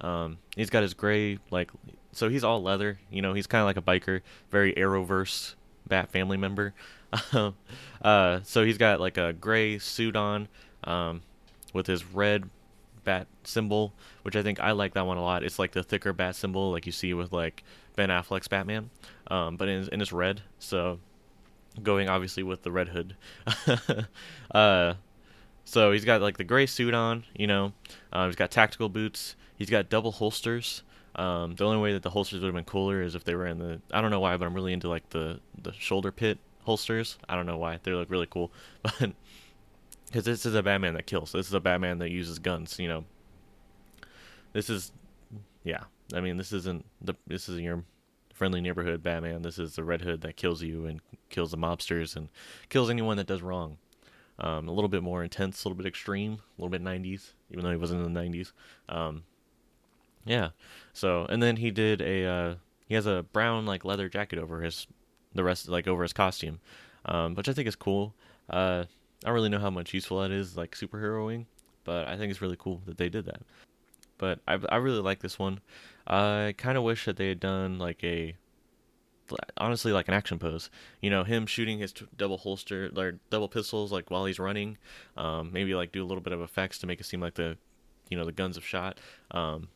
um, 0.00 0.38
he's 0.56 0.70
got 0.70 0.82
his 0.82 0.94
gray 0.94 1.38
like 1.50 1.70
so 2.12 2.28
he's 2.28 2.44
all 2.44 2.62
leather 2.62 2.98
you 3.10 3.22
know 3.22 3.34
he's 3.34 3.46
kind 3.46 3.60
of 3.60 3.66
like 3.66 3.76
a 3.76 3.82
biker 3.82 4.20
very 4.50 4.72
arrowverse 4.74 5.54
bat 5.86 6.10
family 6.10 6.36
member 6.36 6.74
uh, 8.02 8.40
so 8.42 8.64
he's 8.64 8.78
got 8.78 9.00
like 9.00 9.16
a 9.16 9.32
gray 9.32 9.78
suit 9.78 10.16
on 10.16 10.48
um, 10.84 11.22
with 11.72 11.86
his 11.86 12.04
red 12.04 12.48
bat 13.04 13.26
symbol, 13.44 13.92
which 14.22 14.36
I 14.36 14.42
think 14.42 14.60
I 14.60 14.72
like 14.72 14.94
that 14.94 15.06
one 15.06 15.18
a 15.18 15.22
lot. 15.22 15.44
It's 15.44 15.58
like 15.58 15.72
the 15.72 15.82
thicker 15.82 16.12
bat 16.12 16.34
symbol, 16.34 16.72
like 16.72 16.86
you 16.86 16.92
see 16.92 17.14
with 17.14 17.32
like 17.32 17.62
Ben 17.96 18.08
Affleck's 18.08 18.48
Batman, 18.48 18.90
um, 19.28 19.56
but 19.56 19.68
in, 19.68 19.88
in 19.92 20.00
it's 20.00 20.12
red. 20.12 20.42
So 20.58 20.98
going 21.82 22.08
obviously 22.08 22.42
with 22.42 22.62
the 22.62 22.72
red 22.72 22.88
hood. 22.88 23.16
uh, 24.54 24.94
so 25.64 25.92
he's 25.92 26.04
got 26.04 26.20
like 26.20 26.36
the 26.36 26.44
gray 26.44 26.66
suit 26.66 26.94
on, 26.94 27.24
you 27.34 27.46
know. 27.46 27.72
Uh, 28.12 28.26
he's 28.26 28.36
got 28.36 28.50
tactical 28.50 28.88
boots. 28.88 29.36
He's 29.56 29.70
got 29.70 29.88
double 29.88 30.12
holsters. 30.12 30.82
Um, 31.16 31.54
the 31.54 31.64
only 31.64 31.78
way 31.78 31.92
that 31.92 32.02
the 32.02 32.10
holsters 32.10 32.40
would 32.40 32.48
have 32.48 32.54
been 32.54 32.64
cooler 32.64 33.00
is 33.00 33.14
if 33.14 33.24
they 33.24 33.34
were 33.34 33.46
in 33.46 33.58
the. 33.58 33.80
I 33.92 34.00
don't 34.00 34.10
know 34.10 34.20
why, 34.20 34.36
but 34.36 34.46
I'm 34.46 34.54
really 34.54 34.72
into 34.72 34.88
like 34.88 35.08
the 35.10 35.40
the 35.60 35.72
shoulder 35.72 36.10
pit 36.10 36.38
holsters. 36.64 37.18
I 37.28 37.36
don't 37.36 37.46
know 37.46 37.56
why 37.56 37.78
they 37.82 37.92
look 37.92 38.10
really 38.10 38.26
cool, 38.26 38.52
but 38.82 39.12
because 40.06 40.24
this 40.24 40.44
is 40.44 40.54
a 40.54 40.62
Batman 40.62 40.94
that 40.94 41.06
kills. 41.06 41.32
This 41.32 41.46
is 41.46 41.54
a 41.54 41.60
Batman 41.60 41.98
that 41.98 42.10
uses 42.10 42.38
guns. 42.38 42.78
You 42.78 42.88
know, 42.88 43.04
this 44.52 44.68
is, 44.68 44.92
yeah. 45.62 45.84
I 46.12 46.20
mean, 46.20 46.36
this 46.36 46.52
isn't 46.52 46.84
the 47.00 47.14
this 47.26 47.48
isn't 47.48 47.64
your 47.64 47.84
friendly 48.32 48.60
neighborhood 48.60 49.02
Batman. 49.02 49.42
This 49.42 49.58
is 49.58 49.76
the 49.76 49.84
Red 49.84 50.02
Hood 50.02 50.20
that 50.22 50.36
kills 50.36 50.62
you 50.62 50.86
and 50.86 51.00
kills 51.30 51.52
the 51.52 51.56
mobsters 51.56 52.16
and 52.16 52.28
kills 52.68 52.90
anyone 52.90 53.16
that 53.16 53.26
does 53.26 53.42
wrong. 53.42 53.78
Um, 54.38 54.68
a 54.68 54.72
little 54.72 54.88
bit 54.88 55.02
more 55.02 55.22
intense, 55.22 55.62
a 55.62 55.68
little 55.68 55.76
bit 55.76 55.86
extreme, 55.86 56.32
a 56.32 56.60
little 56.60 56.70
bit 56.70 56.82
90s, 56.82 57.32
even 57.50 57.62
though 57.64 57.70
he 57.70 57.76
wasn't 57.76 58.04
in 58.04 58.12
the 58.12 58.20
90s. 58.20 58.52
Um, 58.88 59.22
yeah. 60.24 60.50
So, 60.92 61.26
and 61.28 61.42
then 61.42 61.56
he 61.56 61.70
did 61.70 62.00
a 62.02 62.26
uh, 62.26 62.54
he 62.86 62.94
has 62.94 63.06
a 63.06 63.24
brown 63.32 63.66
like 63.66 63.84
leather 63.84 64.08
jacket 64.08 64.38
over 64.38 64.62
his 64.62 64.86
the 65.34 65.44
rest 65.44 65.68
like 65.68 65.86
over 65.86 66.02
his 66.02 66.12
costume, 66.12 66.60
um, 67.04 67.34
which 67.34 67.48
I 67.48 67.52
think 67.52 67.68
is 67.68 67.76
cool. 67.76 68.14
Uh, 68.50 68.84
I 69.24 69.28
don't 69.28 69.34
really 69.34 69.48
know 69.48 69.58
how 69.58 69.70
much 69.70 69.94
useful 69.94 70.20
that 70.20 70.30
is, 70.30 70.56
like 70.56 70.74
superheroing, 70.74 71.46
but 71.84 72.08
I 72.08 72.16
think 72.16 72.30
it's 72.30 72.42
really 72.42 72.56
cool 72.58 72.82
that 72.86 72.98
they 72.98 73.08
did 73.08 73.26
that. 73.26 73.42
But 74.18 74.40
I 74.48 74.58
I 74.68 74.76
really 74.76 75.00
like 75.00 75.20
this 75.20 75.38
one. 75.38 75.60
I 76.06 76.54
kind 76.56 76.76
of 76.76 76.84
wish 76.84 77.04
that 77.04 77.16
they 77.16 77.28
had 77.28 77.40
done 77.40 77.78
like 77.78 78.02
a 78.02 78.34
honestly 79.56 79.92
like 79.92 80.08
an 80.08 80.14
action 80.14 80.38
pose. 80.38 80.70
You 81.00 81.10
know, 81.10 81.24
him 81.24 81.46
shooting 81.46 81.78
his 81.78 81.92
t- 81.92 82.06
double 82.16 82.38
holster 82.38 82.90
or 82.96 83.18
double 83.30 83.48
pistols 83.48 83.92
like 83.92 84.10
while 84.10 84.24
he's 84.24 84.38
running. 84.38 84.78
Um, 85.16 85.50
maybe 85.52 85.74
like 85.74 85.92
do 85.92 86.02
a 86.02 86.06
little 86.06 86.22
bit 86.22 86.32
of 86.32 86.40
effects 86.40 86.78
to 86.78 86.86
make 86.86 87.00
it 87.00 87.04
seem 87.04 87.20
like 87.20 87.34
the 87.34 87.56
you 88.10 88.16
know 88.16 88.24
the 88.24 88.32
guns 88.32 88.56
have 88.56 88.66
shot. 88.66 88.98
Um, 89.30 89.68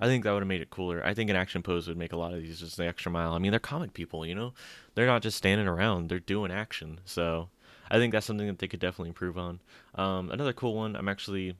I 0.00 0.06
think 0.06 0.24
that 0.24 0.32
would 0.32 0.40
have 0.40 0.48
made 0.48 0.62
it 0.62 0.70
cooler. 0.70 1.04
I 1.04 1.12
think 1.12 1.28
an 1.28 1.36
action 1.36 1.62
pose 1.62 1.86
would 1.86 1.96
make 1.98 2.12
a 2.12 2.16
lot 2.16 2.32
of 2.32 2.40
these 2.40 2.60
just 2.60 2.78
the 2.78 2.86
extra 2.86 3.12
mile. 3.12 3.34
I 3.34 3.38
mean, 3.38 3.50
they're 3.50 3.60
comic 3.60 3.92
people, 3.92 4.24
you 4.24 4.34
know? 4.34 4.54
They're 4.94 5.06
not 5.06 5.22
just 5.22 5.36
standing 5.36 5.68
around, 5.68 6.08
they're 6.08 6.18
doing 6.18 6.50
action. 6.50 7.00
So 7.04 7.50
I 7.90 7.98
think 7.98 8.12
that's 8.12 8.24
something 8.24 8.46
that 8.46 8.60
they 8.60 8.68
could 8.68 8.80
definitely 8.80 9.10
improve 9.10 9.36
on. 9.36 9.60
Um, 9.94 10.30
another 10.30 10.54
cool 10.54 10.74
one, 10.74 10.96
I'm 10.96 11.08
actually, 11.08 11.54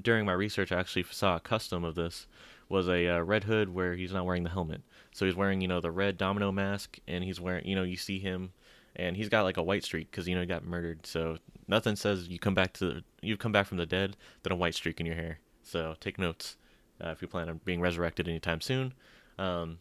during 0.00 0.24
my 0.24 0.32
research, 0.32 0.70
I 0.70 0.78
actually 0.78 1.04
saw 1.10 1.36
a 1.36 1.40
custom 1.40 1.82
of 1.82 1.96
this, 1.96 2.28
was 2.68 2.88
a 2.88 3.08
uh, 3.08 3.20
Red 3.20 3.44
Hood 3.44 3.74
where 3.74 3.94
he's 3.94 4.12
not 4.12 4.24
wearing 4.24 4.44
the 4.44 4.50
helmet. 4.50 4.82
So 5.20 5.26
he's 5.26 5.36
wearing, 5.36 5.60
you 5.60 5.68
know, 5.68 5.82
the 5.82 5.90
red 5.90 6.16
domino 6.16 6.50
mask, 6.50 6.98
and 7.06 7.22
he's 7.22 7.38
wearing, 7.38 7.66
you 7.66 7.76
know, 7.76 7.82
you 7.82 7.98
see 7.98 8.18
him, 8.18 8.52
and 8.96 9.14
he's 9.14 9.28
got 9.28 9.42
like 9.42 9.58
a 9.58 9.62
white 9.62 9.84
streak 9.84 10.10
because, 10.10 10.26
you 10.26 10.34
know, 10.34 10.40
he 10.40 10.46
got 10.46 10.64
murdered. 10.64 11.04
So 11.04 11.36
nothing 11.68 11.94
says 11.94 12.28
you 12.28 12.38
come 12.38 12.54
back 12.54 12.72
to, 12.78 13.02
you 13.20 13.36
come 13.36 13.52
back 13.52 13.66
from 13.66 13.76
the 13.76 13.84
dead 13.84 14.16
than 14.42 14.50
a 14.50 14.56
white 14.56 14.74
streak 14.74 14.98
in 14.98 15.04
your 15.04 15.16
hair. 15.16 15.38
So 15.62 15.94
take 16.00 16.18
notes 16.18 16.56
uh, 17.04 17.10
if 17.10 17.20
you 17.20 17.28
plan 17.28 17.50
on 17.50 17.60
being 17.66 17.82
resurrected 17.82 18.28
anytime 18.28 18.62
soon. 18.62 18.94
Um, 19.38 19.80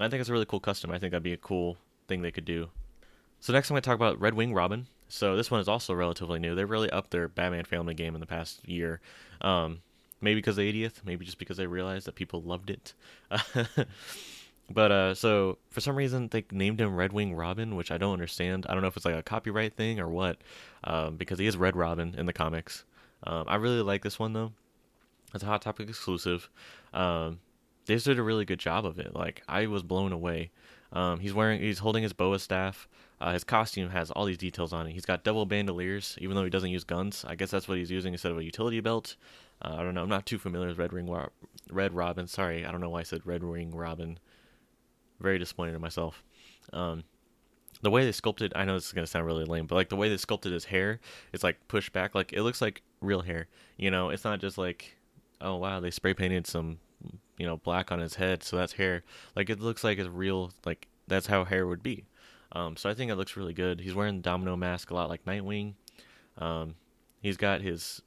I 0.00 0.08
think 0.08 0.22
it's 0.22 0.30
a 0.30 0.32
really 0.32 0.46
cool 0.46 0.58
custom. 0.58 0.90
I 0.90 0.98
think 0.98 1.10
that'd 1.10 1.22
be 1.22 1.34
a 1.34 1.36
cool 1.36 1.76
thing 2.06 2.22
they 2.22 2.30
could 2.30 2.46
do. 2.46 2.70
So 3.40 3.52
next 3.52 3.68
I'm 3.68 3.74
going 3.74 3.82
to 3.82 3.86
talk 3.86 3.96
about 3.96 4.18
Red 4.18 4.32
Wing 4.32 4.54
Robin. 4.54 4.86
So 5.10 5.36
this 5.36 5.50
one 5.50 5.60
is 5.60 5.68
also 5.68 5.92
relatively 5.92 6.38
new. 6.38 6.54
They 6.54 6.64
really 6.64 6.88
upped 6.88 7.10
their 7.10 7.28
Batman 7.28 7.66
family 7.66 7.92
game 7.92 8.14
in 8.14 8.20
the 8.20 8.26
past 8.26 8.66
year. 8.66 9.02
Um, 9.42 9.82
maybe 10.22 10.36
because 10.36 10.56
of 10.56 10.64
the 10.64 10.72
80th, 10.72 11.04
maybe 11.04 11.26
just 11.26 11.38
because 11.38 11.58
they 11.58 11.66
realized 11.66 12.06
that 12.06 12.14
people 12.14 12.40
loved 12.40 12.70
it. 12.70 12.94
but 14.70 14.92
uh, 14.92 15.14
so 15.14 15.58
for 15.70 15.80
some 15.80 15.96
reason 15.96 16.28
they 16.28 16.44
named 16.50 16.80
him 16.80 16.94
Red 16.94 17.12
Wing 17.12 17.34
Robin, 17.34 17.76
which 17.76 17.90
I 17.90 17.98
don't 17.98 18.12
understand. 18.12 18.66
I 18.68 18.72
don't 18.72 18.82
know 18.82 18.88
if 18.88 18.96
it's 18.96 19.06
like 19.06 19.14
a 19.14 19.22
copyright 19.22 19.74
thing 19.76 20.00
or 20.00 20.08
what, 20.08 20.38
um, 20.84 21.16
because 21.16 21.38
he 21.38 21.46
is 21.46 21.56
Red 21.56 21.76
Robin 21.76 22.14
in 22.16 22.26
the 22.26 22.32
comics. 22.32 22.84
Um, 23.24 23.44
I 23.48 23.56
really 23.56 23.82
like 23.82 24.02
this 24.02 24.18
one 24.18 24.32
though. 24.32 24.52
It's 25.34 25.42
a 25.42 25.46
Hot 25.46 25.62
Topic 25.62 25.88
exclusive. 25.88 26.48
Um, 26.94 27.40
they 27.86 27.94
just 27.94 28.06
did 28.06 28.18
a 28.18 28.22
really 28.22 28.44
good 28.44 28.58
job 28.58 28.84
of 28.86 28.98
it. 28.98 29.14
Like 29.14 29.42
I 29.48 29.66
was 29.66 29.82
blown 29.82 30.12
away. 30.12 30.50
Um, 30.92 31.20
he's 31.20 31.34
wearing, 31.34 31.60
he's 31.60 31.80
holding 31.80 32.02
his 32.02 32.12
bo 32.12 32.36
staff. 32.36 32.88
Uh, 33.20 33.32
his 33.32 33.44
costume 33.44 33.90
has 33.90 34.10
all 34.10 34.24
these 34.24 34.38
details 34.38 34.72
on 34.72 34.86
it. 34.86 34.92
He's 34.92 35.04
got 35.04 35.24
double 35.24 35.44
bandoliers, 35.44 36.16
even 36.20 36.36
though 36.36 36.44
he 36.44 36.50
doesn't 36.50 36.70
use 36.70 36.84
guns. 36.84 37.24
I 37.26 37.34
guess 37.34 37.50
that's 37.50 37.66
what 37.66 37.78
he's 37.78 37.90
using 37.90 38.12
instead 38.12 38.30
of 38.30 38.38
a 38.38 38.44
utility 38.44 38.80
belt. 38.80 39.16
Uh, 39.60 39.74
I 39.76 39.82
don't 39.82 39.94
know. 39.94 40.02
I'm 40.02 40.08
not 40.08 40.24
too 40.24 40.38
familiar 40.38 40.68
with 40.68 40.78
Red 40.78 40.92
Ring 40.92 41.12
Red 41.70 41.94
Robin. 41.94 42.28
Sorry, 42.28 42.64
I 42.64 42.70
don't 42.70 42.80
know 42.80 42.90
why 42.90 43.00
I 43.00 43.04
said 43.04 43.26
Red 43.26 43.42
Ring 43.42 43.74
Robin. 43.74 44.18
Very 45.20 45.38
disappointed 45.38 45.74
in 45.74 45.80
myself. 45.80 46.22
Um, 46.72 47.04
the 47.82 47.90
way 47.90 48.04
they 48.04 48.12
sculpted, 48.12 48.52
I 48.56 48.64
know 48.64 48.74
this 48.74 48.86
is 48.86 48.92
gonna 48.92 49.06
sound 49.06 49.26
really 49.26 49.44
lame, 49.44 49.66
but 49.66 49.76
like 49.76 49.88
the 49.88 49.96
way 49.96 50.08
they 50.08 50.16
sculpted 50.16 50.52
his 50.52 50.66
hair, 50.66 51.00
it's 51.32 51.44
like 51.44 51.68
pushed 51.68 51.92
back. 51.92 52.14
Like 52.14 52.32
it 52.32 52.42
looks 52.42 52.60
like 52.60 52.82
real 53.00 53.22
hair. 53.22 53.46
You 53.76 53.90
know, 53.90 54.10
it's 54.10 54.24
not 54.24 54.40
just 54.40 54.58
like 54.58 54.96
oh 55.40 55.56
wow, 55.56 55.80
they 55.80 55.90
spray 55.90 56.14
painted 56.14 56.46
some 56.46 56.78
you 57.38 57.46
know 57.46 57.56
black 57.58 57.92
on 57.92 58.00
his 58.00 58.14
head, 58.16 58.42
so 58.42 58.56
that's 58.56 58.72
hair. 58.72 59.04
Like 59.36 59.50
it 59.50 59.60
looks 59.60 59.84
like 59.84 59.98
it's 59.98 60.08
real. 60.08 60.52
Like 60.64 60.88
that's 61.06 61.26
how 61.26 61.44
hair 61.44 61.66
would 61.66 61.82
be. 61.82 62.04
Um, 62.52 62.76
so 62.76 62.88
I 62.88 62.94
think 62.94 63.10
it 63.10 63.16
looks 63.16 63.36
really 63.36 63.52
good. 63.52 63.80
He's 63.80 63.94
wearing 63.94 64.16
the 64.16 64.22
domino 64.22 64.56
mask 64.56 64.90
a 64.90 64.94
lot 64.94 65.08
like 65.08 65.24
Nightwing. 65.24 65.74
Um, 66.38 66.76
he's 67.20 67.36
got 67.36 67.60
his, 67.60 68.00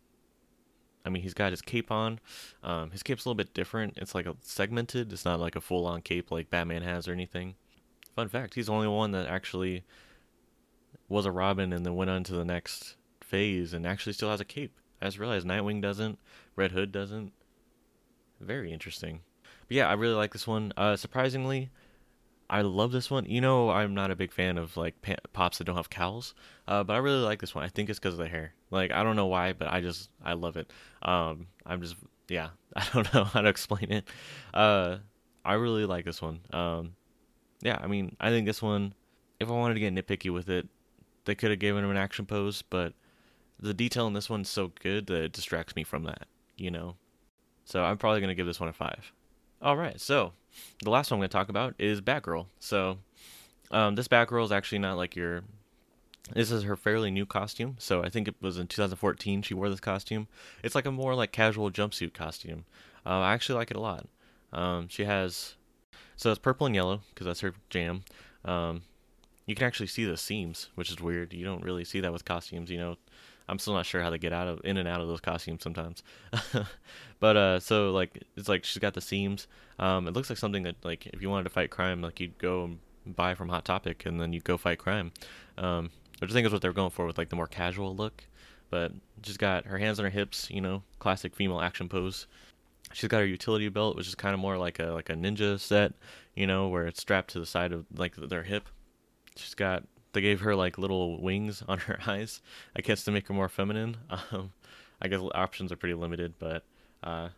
I 1.06 1.10
mean, 1.10 1.24
he's 1.24 1.34
got 1.34 1.52
his 1.52 1.62
cape 1.62 1.92
on. 1.92 2.20
Um, 2.64 2.92
his 2.92 3.04
cape's 3.04 3.26
a 3.26 3.30
little 3.30 3.38
bit 3.38 3.54
different. 3.54 3.98
It's 3.98 4.14
like 4.14 4.26
a 4.26 4.36
segmented. 4.42 5.12
It's 5.12 5.26
not 5.26 5.40
like 5.40 5.56
a 5.56 5.62
full 5.62 5.86
on 5.86 6.02
cape 6.02 6.32
like 6.32 6.50
Batman 6.50 6.84
has 6.84 7.08
or 7.08 7.14
anything. 7.14 7.56
Fun 8.16 8.28
fact: 8.28 8.54
he's 8.56 8.68
the 8.68 8.74
only 8.74 8.88
one 8.88 9.12
that 9.12 9.28
actually 9.28 9.84
was 11.10 11.26
a 11.26 11.32
Robin 11.32 11.74
and 11.74 11.86
then 11.86 11.96
went 11.96 12.10
on 12.10 12.24
to 12.24 12.34
the 12.34 12.46
next 12.46 12.96
phase 13.22 13.74
and 13.74 13.86
actually 13.86 14.14
still 14.14 14.30
has 14.30 14.40
a 14.42 14.46
cape. 14.46 14.78
I 15.02 15.06
just 15.06 15.20
realized 15.20 15.48
Nightwing 15.48 15.82
doesn't, 15.82 16.20
Red 16.56 16.72
Hood 16.72 16.92
doesn't. 16.92 17.34
Very 18.40 18.72
interesting. 18.72 19.22
But 19.68 19.78
yeah, 19.78 19.88
I 19.88 19.94
really 19.94 20.14
like 20.14 20.34
this 20.34 20.48
one. 20.48 20.74
Uh, 20.78 20.96
surprisingly, 20.96 21.70
I 22.52 22.62
love 22.62 22.92
this 22.92 23.10
one. 23.10 23.26
You 23.26 23.40
know, 23.40 23.70
I'm 23.70 23.94
not 23.94 24.12
a 24.12 24.16
big 24.16 24.34
fan 24.34 24.58
of 24.58 24.76
like 24.76 24.96
pops 25.32 25.58
that 25.58 25.64
don't 25.64 25.78
have 25.78 25.90
cowls, 25.90 26.36
uh, 26.68 26.84
but 26.84 26.94
I 26.94 26.98
really 26.98 27.24
like 27.24 27.40
this 27.40 27.56
one. 27.56 27.64
I 27.64 27.70
think 27.70 27.90
it's 27.90 27.98
because 27.98 28.16
of 28.16 28.20
the 28.20 28.28
hair. 28.28 28.54
Like 28.70 28.92
I 28.92 29.04
don't 29.04 29.16
know 29.16 29.28
why, 29.28 29.54
but 29.54 29.70
I 29.70 29.80
just 29.80 30.10
I 30.24 30.34
love 30.34 30.58
it. 30.58 30.70
Um, 31.02 31.48
I'm 31.66 31.82
just 31.82 31.96
yeah, 32.28 32.50
I 32.76 32.86
don't 32.94 33.12
know 33.14 33.24
how 33.24 33.42
to 33.42 33.50
explain 33.50 33.92
it. 33.92 34.08
Uh, 34.54 34.98
I 35.46 35.54
really 35.54 35.86
like 35.86 36.04
this 36.04 36.22
one. 36.22 36.42
Um, 36.52 36.96
yeah, 37.62 37.80
I 37.82 37.88
mean, 37.88 38.18
I 38.20 38.30
think 38.30 38.46
this 38.46 38.62
one. 38.62 38.94
If 39.40 39.50
I 39.50 39.54
wanted 39.54 39.74
to 39.76 39.80
get 39.80 39.96
nitpicky 39.96 40.32
with 40.32 40.50
it, 40.50 40.68
they 41.26 41.34
could 41.34 41.50
have 41.50 41.60
given 41.60 41.84
him 41.84 41.90
an 41.90 41.98
action 41.98 42.26
pose, 42.26 42.62
but 42.62 42.94
the 43.60 43.74
detail 43.74 44.08
in 44.08 44.14
this 44.14 44.30
one's 44.30 44.50
so 44.50 44.72
good 44.82 45.08
that 45.08 45.24
it 45.24 45.32
distracts 45.32 45.76
me 45.76 45.84
from 45.84 46.04
that, 46.04 46.28
you 46.58 46.72
know? 46.72 46.96
So 47.66 47.84
I'm 47.84 47.98
probably 47.98 48.22
to 48.22 48.36
give 48.36 48.48
this 48.48 48.60
one 48.60 48.70
a 48.70 48.74
5. 48.74 49.14
All 49.62 49.78
right, 49.78 50.00
so 50.00 50.34
the 50.84 50.90
last 50.90 51.12
one 51.12 51.18
I'm 51.18 51.20
going 51.22 51.30
to 51.30 51.34
talk 51.34 51.50
about 51.50 51.76
is 51.78 52.02
Batgirl. 52.02 52.48
So 52.60 52.98
um, 53.72 53.96
this 53.96 54.08
Batgirl 54.08 54.46
is 54.46 54.52
actually 54.52 54.80
not 54.80 54.98
like 54.98 55.16
your. 55.16 55.44
This 56.34 56.52
is 56.52 56.64
her 56.64 56.76
fairly 56.76 57.12
new 57.12 57.26
costume. 57.26 57.76
So 57.80 58.04
I 58.04 58.10
think 58.10 58.28
it 58.28 58.36
was 58.40 58.58
in 58.58 58.68
2014 58.68 59.42
she 59.42 59.54
wore 59.54 59.70
this 59.70 59.80
costume. 59.80 60.28
It's 60.64 60.76
like 60.76 60.86
a 60.86 60.92
more 60.92 61.16
like 61.16 61.32
casual 61.32 61.72
jumpsuit 61.72 62.14
costume. 62.14 62.66
Uh, 63.06 63.20
I 63.20 63.34
actually 63.34 63.56
like 63.56 63.72
it 63.72 63.78
a 63.78 63.82
lot. 63.82 64.08
Um, 64.54 64.88
she 64.88 65.06
has. 65.06 65.56
So 66.16 66.30
it's 66.30 66.40
purple 66.40 66.68
and 66.68 66.76
yellow 66.76 67.02
because 67.10 67.26
that's 67.26 67.40
her 67.42 67.54
jam. 67.70 68.04
Um, 68.46 68.84
you 69.46 69.56
can 69.56 69.66
actually 69.66 69.88
see 69.88 70.06
the 70.06 70.18
seams, 70.18 70.70
which 70.76 70.92
is 70.92 71.02
weird. 71.02 71.34
You 71.34 71.44
don't 71.44 71.64
really 71.64 71.84
see 71.84 72.00
that 72.00 72.14
with 72.14 72.26
costumes, 72.26 72.70
you 72.70 72.78
know. 72.78 72.98
I'm 73.52 73.60
still 73.60 73.74
not 73.74 73.86
sure 73.86 74.02
how 74.02 74.10
to 74.10 74.18
get 74.18 74.32
out 74.32 74.48
of 74.48 74.62
in 74.64 74.78
and 74.78 74.88
out 74.88 75.02
of 75.02 75.10
those 75.10 75.20
costumes 75.20 75.62
sometimes. 75.62 76.04
but 77.20 77.36
uh, 77.38 77.60
so 77.60 77.92
like 77.92 78.24
it's 78.38 78.48
like 78.48 78.64
she's 78.64 78.80
got 78.80 78.94
the 78.94 79.02
seams. 79.02 79.48
Um, 79.78 80.08
it 80.08 80.14
looks 80.14 80.30
like 80.30 80.40
something 80.40 80.64
that 80.64 80.78
like 80.84 81.06
if 81.08 81.22
you 81.22 81.30
wanted 81.30 81.44
to 81.44 81.50
fight 81.50 81.70
crime, 81.70 82.02
like 82.02 82.22
you'd 82.22 82.38
go 82.38 82.64
and 82.64 82.80
buy 83.16 83.36
from 83.36 83.50
Hot 83.50 83.66
Topic 83.66 84.06
and 84.06 84.22
then 84.22 84.32
you 84.32 84.40
go 84.40 84.58
fight 84.58 84.80
crime. 84.80 85.12
Um, 85.58 85.90
which 86.20 86.32
I 86.32 86.34
think 86.34 86.48
is 86.48 86.54
what 86.54 86.62
they're 86.62 86.72
going 86.72 86.92
for 86.92 87.06
with 87.06 87.18
like 87.18 87.28
the 87.28 87.36
more 87.36 87.48
casual 87.48 87.94
look. 87.94 88.24
But 88.70 88.94
she's 89.22 89.36
got 89.36 89.66
her 89.66 89.78
hands 89.78 90.00
on 90.00 90.06
her 90.06 90.12
hips, 90.12 90.48
you 90.50 90.62
know, 90.62 90.84
classic 91.00 91.36
female 91.36 91.60
action 91.60 91.90
pose. 91.90 92.28
She's 92.94 93.10
got 93.10 93.20
her 93.20 93.26
utility 93.26 93.68
belt, 93.68 93.98
which 93.98 94.08
is 94.08 94.16
kind 94.16 94.34
of 94.34 94.40
more 94.40 94.58
like 94.58 94.80
a 94.80 94.92
like 94.92 95.10
a 95.10 95.14
ninja 95.14 95.60
set, 95.60 95.92
you 96.36 96.48
know, 96.48 96.70
where 96.70 96.88
it's 96.88 97.02
strapped 97.02 97.32
to 97.32 97.40
the 97.42 97.46
side 97.46 97.74
of 97.74 97.86
like 97.94 98.16
their 98.16 98.44
hip. 98.44 98.70
She's 99.36 99.56
got 99.56 99.84
they 100.13 100.21
gave 100.21 100.41
her 100.41 100.56
like 100.56 100.78
little 100.78 101.21
wings 101.21 101.63
on 101.67 101.80
her 101.80 102.00
eyes, 102.08 102.41
I 102.76 102.82
guess 102.82 103.04
to 103.06 103.12
make 103.12 103.28
her 103.28 103.34
more 103.34 103.50
feminine. 103.50 103.97
Um, 104.32 104.54
I 105.04 105.08
guess 105.08 105.19
options 105.34 105.71
are 105.71 105.76
pretty 105.76 105.95
limited, 105.95 106.36
but 106.38 106.63
uh, 107.04 107.30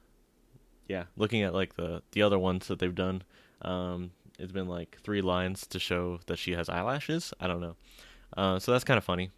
yeah, 0.90 1.06
looking 1.16 1.44
at 1.44 1.54
like 1.54 1.76
the 1.76 2.02
the 2.12 2.22
other 2.22 2.38
ones 2.38 2.68
that 2.68 2.80
they've 2.80 2.94
done, 2.94 3.24
um, 3.62 4.12
it's 4.38 4.52
been 4.52 4.68
like 4.68 4.98
three 5.02 5.22
lines 5.22 5.66
to 5.68 5.80
show 5.80 6.20
that 6.26 6.38
she 6.38 6.52
has 6.52 6.68
eyelashes. 6.68 7.34
I 7.40 7.48
don't 7.48 7.62
know, 7.62 7.76
uh, 8.36 8.60
so 8.60 8.74
that's 8.74 8.84
kind 8.84 8.98
of 8.98 9.06
funny. 9.06 9.32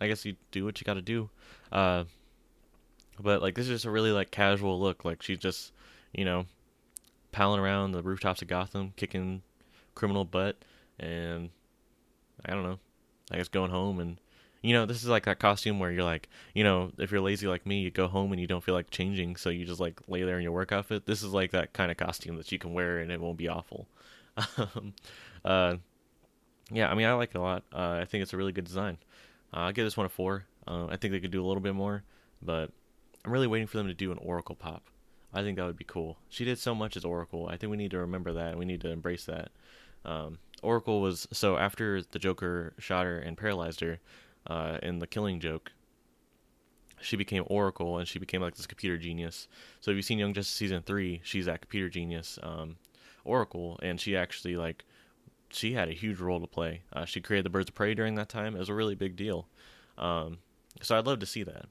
I 0.00 0.08
guess 0.08 0.24
you 0.24 0.34
do 0.50 0.64
what 0.64 0.80
you 0.80 0.84
got 0.84 0.94
to 0.94 1.02
do, 1.02 1.30
uh, 1.70 2.04
but 3.20 3.42
like 3.42 3.54
this 3.54 3.66
is 3.66 3.70
just 3.70 3.84
a 3.84 3.90
really 3.92 4.10
like 4.10 4.32
casual 4.32 4.80
look. 4.80 5.04
Like 5.04 5.22
she's 5.22 5.38
just 5.38 5.72
you 6.12 6.24
know 6.24 6.46
palling 7.30 7.60
around 7.60 7.92
the 7.92 8.02
rooftops 8.02 8.42
of 8.42 8.48
Gotham, 8.48 8.92
kicking 8.96 9.42
criminal 9.94 10.24
butt, 10.24 10.56
and 10.98 11.50
I 12.46 12.52
don't 12.52 12.62
know. 12.62 12.78
I 13.30 13.36
guess 13.36 13.48
going 13.48 13.70
home 13.70 13.98
and 13.98 14.18
you 14.62 14.72
know, 14.72 14.84
this 14.86 15.02
is 15.02 15.08
like 15.08 15.26
that 15.26 15.38
costume 15.38 15.78
where 15.78 15.92
you're 15.92 16.02
like, 16.02 16.28
you 16.52 16.64
know, 16.64 16.90
if 16.98 17.12
you're 17.12 17.20
lazy 17.20 17.46
like 17.46 17.66
me, 17.66 17.80
you 17.80 17.90
go 17.90 18.08
home 18.08 18.32
and 18.32 18.40
you 18.40 18.48
don't 18.48 18.64
feel 18.64 18.74
like 18.74 18.90
changing, 18.90 19.36
so 19.36 19.48
you 19.48 19.64
just 19.64 19.80
like 19.80 20.00
lay 20.08 20.22
there 20.24 20.38
in 20.38 20.42
your 20.42 20.52
work 20.52 20.72
outfit. 20.72 21.06
This 21.06 21.22
is 21.22 21.32
like 21.32 21.52
that 21.52 21.72
kind 21.72 21.90
of 21.90 21.96
costume 21.96 22.36
that 22.36 22.50
you 22.50 22.58
can 22.58 22.72
wear 22.72 22.98
and 22.98 23.12
it 23.12 23.20
won't 23.20 23.38
be 23.38 23.48
awful. 23.48 23.86
Um, 24.58 24.92
uh, 25.44 25.76
yeah, 26.70 26.90
I 26.90 26.94
mean, 26.94 27.06
I 27.06 27.12
like 27.12 27.30
it 27.30 27.38
a 27.38 27.40
lot. 27.40 27.62
Uh, 27.72 28.00
I 28.00 28.04
think 28.04 28.22
it's 28.22 28.32
a 28.32 28.36
really 28.36 28.52
good 28.52 28.64
design. 28.64 28.98
Uh, 29.54 29.60
I'll 29.60 29.72
give 29.72 29.86
this 29.86 29.96
one 29.96 30.06
a 30.06 30.08
four. 30.08 30.44
Uh, 30.66 30.86
I 30.86 30.96
think 30.96 31.12
they 31.12 31.20
could 31.20 31.30
do 31.30 31.44
a 31.44 31.46
little 31.46 31.62
bit 31.62 31.74
more, 31.74 32.02
but 32.42 32.70
I'm 33.24 33.30
really 33.30 33.46
waiting 33.46 33.68
for 33.68 33.76
them 33.78 33.86
to 33.86 33.94
do 33.94 34.10
an 34.10 34.18
Oracle 34.18 34.56
pop. 34.56 34.82
I 35.32 35.42
think 35.42 35.56
that 35.58 35.66
would 35.66 35.76
be 35.76 35.84
cool. 35.84 36.18
She 36.28 36.44
did 36.44 36.58
so 36.58 36.74
much 36.74 36.96
as 36.96 37.04
Oracle. 37.04 37.48
I 37.48 37.56
think 37.56 37.70
we 37.70 37.76
need 37.76 37.92
to 37.92 37.98
remember 37.98 38.32
that. 38.32 38.58
We 38.58 38.64
need 38.64 38.80
to 38.80 38.90
embrace 38.90 39.24
that. 39.26 39.50
Um, 40.04 40.38
Oracle 40.62 41.00
was 41.00 41.28
so 41.32 41.56
after 41.56 42.02
the 42.02 42.18
Joker 42.18 42.74
shot 42.78 43.06
her 43.06 43.18
and 43.18 43.36
paralyzed 43.36 43.80
her 43.80 43.98
uh, 44.46 44.78
in 44.82 44.98
the 44.98 45.06
Killing 45.06 45.40
Joke, 45.40 45.72
she 47.00 47.16
became 47.16 47.44
Oracle 47.46 47.98
and 47.98 48.08
she 48.08 48.18
became 48.18 48.40
like 48.40 48.56
this 48.56 48.66
computer 48.66 48.96
genius. 48.98 49.48
So 49.80 49.90
if 49.90 49.96
you've 49.96 50.04
seen 50.04 50.18
Young 50.18 50.34
Justice 50.34 50.54
season 50.54 50.82
three, 50.82 51.20
she's 51.24 51.46
that 51.46 51.60
computer 51.60 51.88
genius 51.88 52.38
um, 52.42 52.76
Oracle, 53.24 53.78
and 53.82 54.00
she 54.00 54.16
actually 54.16 54.56
like 54.56 54.84
she 55.50 55.74
had 55.74 55.88
a 55.88 55.92
huge 55.92 56.20
role 56.20 56.40
to 56.40 56.46
play. 56.46 56.82
Uh, 56.92 57.04
she 57.04 57.20
created 57.20 57.44
the 57.44 57.50
Birds 57.50 57.68
of 57.68 57.74
Prey 57.74 57.94
during 57.94 58.14
that 58.16 58.28
time. 58.28 58.56
It 58.56 58.58
was 58.58 58.68
a 58.68 58.74
really 58.74 58.94
big 58.94 59.16
deal. 59.16 59.48
Um, 59.98 60.38
so 60.82 60.98
I'd 60.98 61.06
love 61.06 61.20
to 61.20 61.26
see 61.26 61.42
that. 61.44 61.66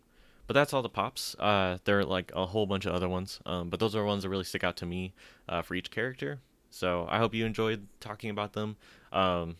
But 0.47 0.53
that's 0.53 0.73
all 0.73 0.81
the 0.81 0.89
pops. 0.89 1.35
Uh, 1.39 1.79
there 1.85 1.99
are 1.99 2.05
like 2.05 2.31
a 2.35 2.45
whole 2.45 2.67
bunch 2.67 2.85
of 2.85 2.93
other 2.93 3.09
ones, 3.09 3.39
um, 3.45 3.69
but 3.69 3.79
those 3.79 3.95
are 3.95 4.05
ones 4.05 4.23
that 4.23 4.29
really 4.29 4.43
stick 4.43 4.63
out 4.63 4.77
to 4.77 4.85
me 4.85 5.13
uh, 5.49 5.61
for 5.61 5.73
each 5.75 5.89
character. 5.89 6.39
So 6.75 7.07
I 7.09 7.19
hope 7.19 7.33
you 7.33 7.45
enjoyed 7.45 7.87
talking 8.01 8.29
about 8.29 8.51
them. 8.51 8.75
Um, 9.13 9.55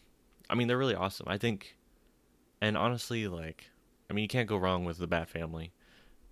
I 0.50 0.56
mean, 0.56 0.68
they're 0.68 0.78
really 0.78 0.96
awesome. 0.96 1.28
I 1.30 1.38
think, 1.38 1.78
and 2.60 2.76
honestly, 2.76 3.30
like, 3.30 3.70
I 4.10 4.14
mean, 4.14 4.24
you 4.24 4.28
can't 4.28 4.50
go 4.50 4.58
wrong 4.58 4.84
with 4.84 4.98
the 4.98 5.08
Bat 5.08 5.30
Family. 5.30 5.72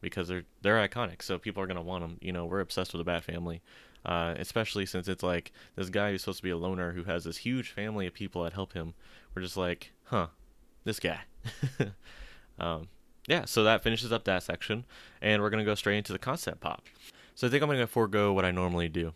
because 0.01 0.27
they're 0.27 0.43
they're 0.61 0.85
iconic. 0.85 1.21
So 1.21 1.39
people 1.39 1.63
are 1.63 1.67
gonna 1.67 1.81
want 1.81 2.03
them. 2.03 2.17
You 2.19 2.33
know, 2.33 2.45
we're 2.45 2.59
obsessed 2.59 2.91
with 2.91 2.99
the 2.99 3.05
Bat 3.05 3.23
Family, 3.23 3.61
uh, 4.05 4.35
especially 4.37 4.85
since 4.85 5.07
it's 5.07 5.23
like 5.23 5.53
this 5.77 5.89
guy 5.89 6.11
who's 6.11 6.19
supposed 6.19 6.39
to 6.39 6.43
be 6.43 6.49
a 6.49 6.57
loner 6.57 6.91
who 6.91 7.05
has 7.05 7.23
this 7.23 7.37
huge 7.37 7.71
family 7.71 8.05
of 8.05 8.13
people 8.13 8.43
that 8.43 8.51
help 8.51 8.73
him. 8.73 8.93
We're 9.33 9.41
just 9.41 9.55
like, 9.55 9.93
huh, 10.03 10.27
this 10.83 10.99
guy. 10.99 11.21
um, 12.59 12.89
yeah, 13.25 13.45
so 13.45 13.63
that 13.63 13.83
finishes 13.83 14.11
up 14.11 14.25
that 14.25 14.43
section, 14.43 14.83
and 15.21 15.41
we're 15.41 15.49
gonna 15.49 15.63
go 15.63 15.75
straight 15.75 15.99
into 15.99 16.11
the 16.11 16.19
concept 16.19 16.59
pop. 16.59 16.83
So 17.35 17.47
I 17.47 17.49
think 17.49 17.63
I'm 17.63 17.69
gonna 17.69 17.87
forego 17.87 18.33
what 18.33 18.43
I 18.43 18.51
normally 18.51 18.89
do 18.89 19.13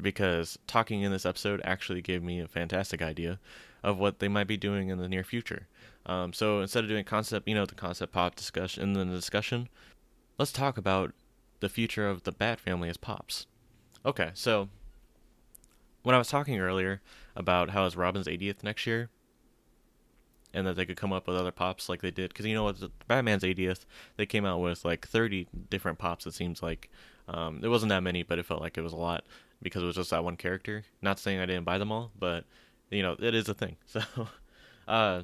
because 0.00 0.58
talking 0.66 1.02
in 1.02 1.12
this 1.12 1.26
episode 1.26 1.60
actually 1.64 2.02
gave 2.02 2.22
me 2.22 2.40
a 2.40 2.48
fantastic 2.48 3.00
idea 3.02 3.38
of 3.82 3.98
what 3.98 4.18
they 4.18 4.28
might 4.28 4.46
be 4.46 4.56
doing 4.56 4.88
in 4.88 4.98
the 4.98 5.08
near 5.08 5.24
future. 5.24 5.68
Um, 6.06 6.32
so 6.32 6.60
instead 6.60 6.84
of 6.84 6.90
doing 6.90 7.04
concept, 7.04 7.48
you 7.48 7.54
know, 7.54 7.66
the 7.66 7.74
concept 7.74 8.12
pop 8.12 8.34
discussion 8.34 8.92
the 8.92 9.04
discussion, 9.04 9.68
let's 10.38 10.52
talk 10.52 10.76
about 10.76 11.12
the 11.60 11.68
future 11.68 12.08
of 12.08 12.24
the 12.24 12.32
Bat 12.32 12.60
family 12.60 12.88
as 12.88 12.96
pops. 12.96 13.46
Okay, 14.04 14.30
so 14.34 14.68
when 16.02 16.14
I 16.14 16.18
was 16.18 16.28
talking 16.28 16.58
earlier 16.58 17.00
about 17.34 17.70
how 17.70 17.86
it's 17.86 17.96
Robin's 17.96 18.26
80th 18.26 18.62
next 18.62 18.86
year, 18.86 19.08
and 20.52 20.66
that 20.66 20.76
they 20.76 20.86
could 20.86 20.96
come 20.96 21.12
up 21.12 21.26
with 21.26 21.36
other 21.36 21.50
pops 21.50 21.88
like 21.88 22.00
they 22.00 22.10
did, 22.10 22.28
because 22.28 22.46
you 22.46 22.54
know 22.54 22.64
what, 22.64 22.76
Batman's 23.08 23.42
80th, 23.42 23.86
they 24.16 24.26
came 24.26 24.44
out 24.44 24.60
with 24.60 24.84
like 24.84 25.06
30 25.06 25.48
different 25.68 25.98
pops. 25.98 26.26
It 26.26 26.34
seems 26.34 26.62
like 26.62 26.90
um, 27.28 27.60
it 27.62 27.68
wasn't 27.68 27.90
that 27.90 28.02
many, 28.02 28.22
but 28.22 28.38
it 28.38 28.46
felt 28.46 28.60
like 28.60 28.78
it 28.78 28.82
was 28.82 28.92
a 28.92 28.96
lot 28.96 29.24
because 29.64 29.82
it 29.82 29.86
was 29.86 29.96
just 29.96 30.10
that 30.10 30.22
one 30.22 30.36
character. 30.36 30.84
Not 31.02 31.18
saying 31.18 31.40
I 31.40 31.46
didn't 31.46 31.64
buy 31.64 31.78
them 31.78 31.90
all, 31.90 32.12
but 32.16 32.44
you 32.90 33.02
know 33.02 33.16
it 33.18 33.34
is 33.34 33.48
a 33.48 33.54
thing. 33.54 33.76
So, 33.86 34.02
uh, 34.86 35.22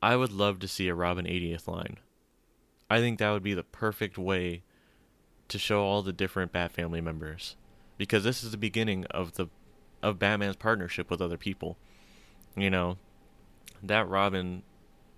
I 0.00 0.16
would 0.16 0.32
love 0.32 0.60
to 0.60 0.68
see 0.68 0.88
a 0.88 0.94
Robin 0.94 1.26
80th 1.26 1.66
line. 1.66 1.98
I 2.88 3.00
think 3.00 3.18
that 3.18 3.32
would 3.32 3.42
be 3.42 3.54
the 3.54 3.64
perfect 3.64 4.16
way 4.16 4.62
to 5.48 5.58
show 5.58 5.82
all 5.82 6.02
the 6.02 6.12
different 6.12 6.52
Bat 6.52 6.72
family 6.72 7.00
members 7.00 7.56
because 7.98 8.22
this 8.24 8.44
is 8.44 8.52
the 8.52 8.56
beginning 8.56 9.04
of 9.06 9.34
the 9.34 9.48
of 10.02 10.18
Batman's 10.18 10.56
partnership 10.56 11.10
with 11.10 11.20
other 11.20 11.36
people. 11.36 11.76
You 12.56 12.70
know, 12.70 12.96
that 13.82 14.08
Robin, 14.08 14.62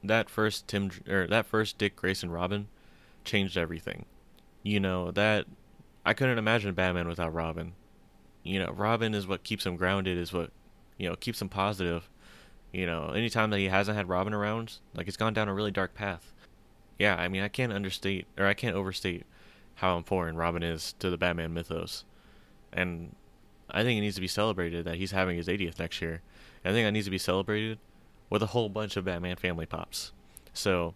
that 0.03 0.31
first 0.31 0.67
Tim 0.67 0.91
or 1.09 1.27
that 1.27 1.47
first 1.47 1.79
Dick 1.79 1.95
Grayson 1.95 2.31
Robin 2.31 2.69
changed 3.25 3.57
everything. 3.57 4.07
You 4.63 4.81
know, 4.81 5.11
that 5.13 5.47
I 6.05 6.15
couldn't 6.15 6.39
imagine 6.39 6.73
Batman 6.75 7.09
without 7.09 7.35
Robin. 7.35 7.75
You 8.43 8.61
know, 8.61 8.73
Robin 8.73 9.15
is 9.15 9.27
what 9.27 9.43
keeps 9.43 9.67
him 9.67 9.77
grounded, 9.77 10.17
is 10.17 10.33
what 10.33 10.51
you 10.99 11.09
know, 11.09 11.17
keeps 11.17 11.41
him 11.41 11.49
positive. 11.49 12.09
You 12.73 12.85
know, 12.87 13.11
anytime 13.11 13.51
that 13.51 13.59
he 13.59 13.67
hasn't 13.67 13.97
had 13.97 14.09
Robin 14.09 14.35
around, 14.35 14.75
like 14.95 15.07
he's 15.07 15.17
gone 15.17 15.33
down 15.33 15.49
a 15.49 15.55
really 15.55 15.71
dark 15.71 15.95
path. 15.95 16.33
Yeah, 16.99 17.17
I 17.17 17.29
mean, 17.29 17.43
I 17.43 17.49
can't 17.49 17.73
understate 17.73 18.27
or 18.37 18.47
I 18.47 18.55
can't 18.55 18.77
overstate 18.77 19.25
how 19.77 19.97
important 19.97 20.37
Robin 20.37 20.63
is 20.63 20.95
to 20.99 21.09
the 21.09 21.17
Batman 21.17 21.55
mythos. 21.55 22.05
And 22.73 23.15
I 23.71 23.85
think 23.85 23.99
it 23.99 24.01
needs 24.01 24.17
to 24.17 24.21
be 24.21 24.29
celebrated 24.29 24.85
that 24.85 24.97
he's 24.97 25.13
having 25.13 25.37
his 25.37 25.47
80th 25.47 25.79
next 25.79 26.03
year. 26.03 26.21
And 26.65 26.73
I 26.73 26.75
think 26.75 26.87
that 26.87 26.91
needs 26.91 27.07
to 27.07 27.11
be 27.11 27.19
celebrated 27.19 27.79
with 28.29 28.43
a 28.43 28.47
whole 28.47 28.69
bunch 28.69 28.97
of 28.97 29.05
Batman 29.05 29.37
family 29.37 29.67
pops. 29.67 30.13
So, 30.53 30.95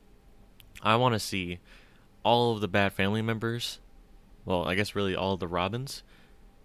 I 0.82 0.96
want 0.96 1.14
to 1.14 1.20
see 1.20 1.60
all 2.24 2.52
of 2.52 2.60
the 2.60 2.68
Bat 2.68 2.92
family 2.94 3.22
members, 3.22 3.78
well, 4.44 4.66
I 4.66 4.74
guess 4.74 4.94
really 4.94 5.14
all 5.14 5.34
of 5.34 5.40
the 5.40 5.48
Robins, 5.48 6.02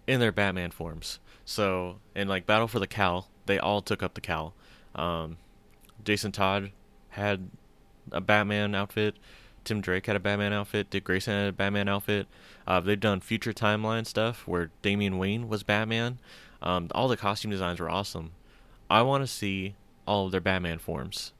in 0.08 0.18
their 0.18 0.32
Batman 0.32 0.72
forms. 0.72 1.20
So, 1.44 1.98
in 2.16 2.26
like 2.26 2.46
Battle 2.46 2.66
for 2.66 2.80
the 2.80 2.86
Cowl, 2.88 3.28
they 3.46 3.58
all 3.58 3.82
took 3.82 4.02
up 4.02 4.14
the 4.14 4.20
cowl. 4.20 4.54
Um, 4.94 5.36
Jason 6.04 6.32
Todd 6.32 6.72
had 7.10 7.50
a 8.10 8.20
Batman 8.20 8.74
outfit. 8.74 9.16
Tim 9.64 9.80
Drake 9.80 10.06
had 10.06 10.16
a 10.16 10.20
Batman 10.20 10.52
outfit. 10.52 10.90
Dick 10.90 11.04
Grayson 11.04 11.34
had 11.34 11.48
a 11.48 11.52
Batman 11.52 11.88
outfit. 11.88 12.26
Uh, 12.66 12.80
they've 12.80 12.98
done 12.98 13.20
future 13.20 13.52
timeline 13.52 14.06
stuff 14.06 14.46
where 14.46 14.70
Damian 14.82 15.18
Wayne 15.18 15.48
was 15.48 15.62
Batman. 15.62 16.18
Um, 16.62 16.88
all 16.94 17.08
the 17.08 17.16
costume 17.16 17.50
designs 17.50 17.78
were 17.78 17.90
awesome. 17.90 18.32
I 18.88 19.02
want 19.02 19.22
to 19.22 19.26
see 19.26 19.74
all 20.06 20.26
of 20.26 20.32
their 20.32 20.40
Batman 20.40 20.78
forms. 20.78 21.32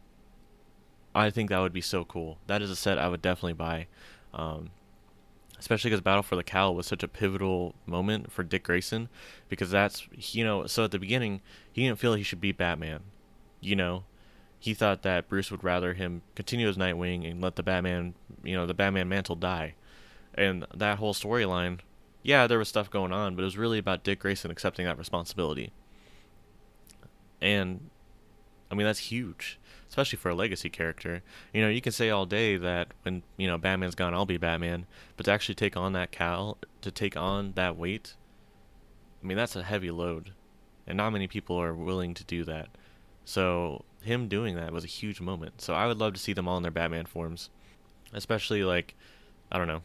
I 1.15 1.31
think 1.31 1.49
that 1.49 1.61
would 1.61 1.73
be 1.73 1.81
so 1.81 2.05
cool. 2.05 2.39
That 2.47 2.61
is 2.61 2.71
a 2.71 2.77
set 2.77 2.99
I 2.99 3.09
would 3.09 3.23
definitely 3.23 3.55
buy. 3.55 3.87
Um, 4.35 4.71
especially 5.59 5.91
because 5.91 6.01
Battle 6.01 6.23
for 6.23 6.37
the 6.37 6.43
Cowl 6.43 6.75
was 6.75 6.87
such 6.87 7.03
a 7.03 7.09
pivotal 7.09 7.75
moment 7.87 8.31
for 8.31 8.43
Dick 8.43 8.65
Grayson, 8.65 9.09
because 9.49 9.71
that's 9.71 10.07
you 10.13 10.45
know 10.45 10.67
so 10.67 10.85
at 10.85 10.91
the 10.91 10.99
beginning 10.99 11.41
he 11.73 11.85
didn't 11.85 11.99
feel 11.99 12.15
he 12.15 12.23
should 12.23 12.41
be 12.41 12.53
Batman, 12.53 13.01
you 13.61 13.77
know, 13.77 14.05
he 14.59 14.75
thought 14.75 15.03
that 15.03 15.29
Bruce 15.29 15.51
would 15.51 15.65
rather 15.65 15.95
him 15.95 16.23
continue 16.35 16.69
as 16.69 16.77
Nightwing 16.77 17.29
and 17.31 17.41
let 17.41 17.57
the 17.57 17.63
Batman 17.63 18.15
you 18.43 18.55
know 18.55 18.67
the 18.67 18.75
Batman 18.75 19.09
mantle 19.09 19.37
die, 19.37 19.75
and 20.35 20.67
that 20.75 20.99
whole 20.99 21.15
storyline, 21.15 21.81
yeah 22.23 22.47
there 22.47 22.59
was 22.59 22.69
stuff 22.69 22.91
going 22.91 23.13
on, 23.13 23.35
but 23.35 23.43
it 23.43 23.47
was 23.47 23.59
really 23.59 23.79
about 23.79 24.05
Dick 24.05 24.21
Grayson 24.21 24.51
accepting 24.51 24.87
that 24.87 24.99
responsibility, 24.99 25.73
and 27.41 27.91
I 28.71 28.75
mean 28.75 28.87
that's 28.87 28.99
huge 28.99 29.59
especially 29.89 30.19
for 30.19 30.31
a 30.31 30.35
legacy 30.35 30.69
character. 30.69 31.23
You 31.53 31.63
know, 31.63 31.69
you 31.69 31.81
can 31.81 31.93
say 31.93 32.11
all 32.11 32.27
day 32.27 32.57
that 32.57 32.89
when 33.03 33.23
you 33.37 33.47
know 33.47 33.59
Batman's 33.59 33.95
gone, 33.95 34.15
I'll 34.15 34.27
be 34.27 34.37
Batman, 34.37 34.87
but 35.17 35.25
to 35.25 35.33
actually 35.33 35.55
take 35.55 35.77
on 35.77 35.93
that 35.95 36.13
cowl, 36.13 36.59
to 36.83 36.91
take 36.91 37.17
on 37.17 37.53
that 37.55 37.77
weight, 37.77 38.15
I 39.23 39.27
mean 39.27 39.37
that's 39.37 39.57
a 39.57 39.63
heavy 39.63 39.91
load, 39.91 40.33
and 40.87 40.97
not 40.97 41.11
many 41.11 41.27
people 41.27 41.61
are 41.61 41.75
willing 41.75 42.15
to 42.15 42.25
do 42.25 42.45
that. 42.45 42.69
So 43.25 43.85
him 44.03 44.29
doing 44.29 44.57
that 44.57 44.73
was 44.73 44.85
a 44.85 44.89
huge 44.89 45.21
moment. 45.21 45.61
So 45.61 45.75
I 45.75 45.87
would 45.87 45.99
love 45.99 46.15
to 46.15 46.21
see 46.21 46.33
them 46.33 46.49
all 46.49 46.57
in 46.57 46.63
their 46.63 46.73
Batman 46.73 47.07
forms, 47.07 47.51
especially 48.13 48.65
like, 48.65 48.95
I 49.53 49.59
don't 49.59 49.69
know, 49.69 49.83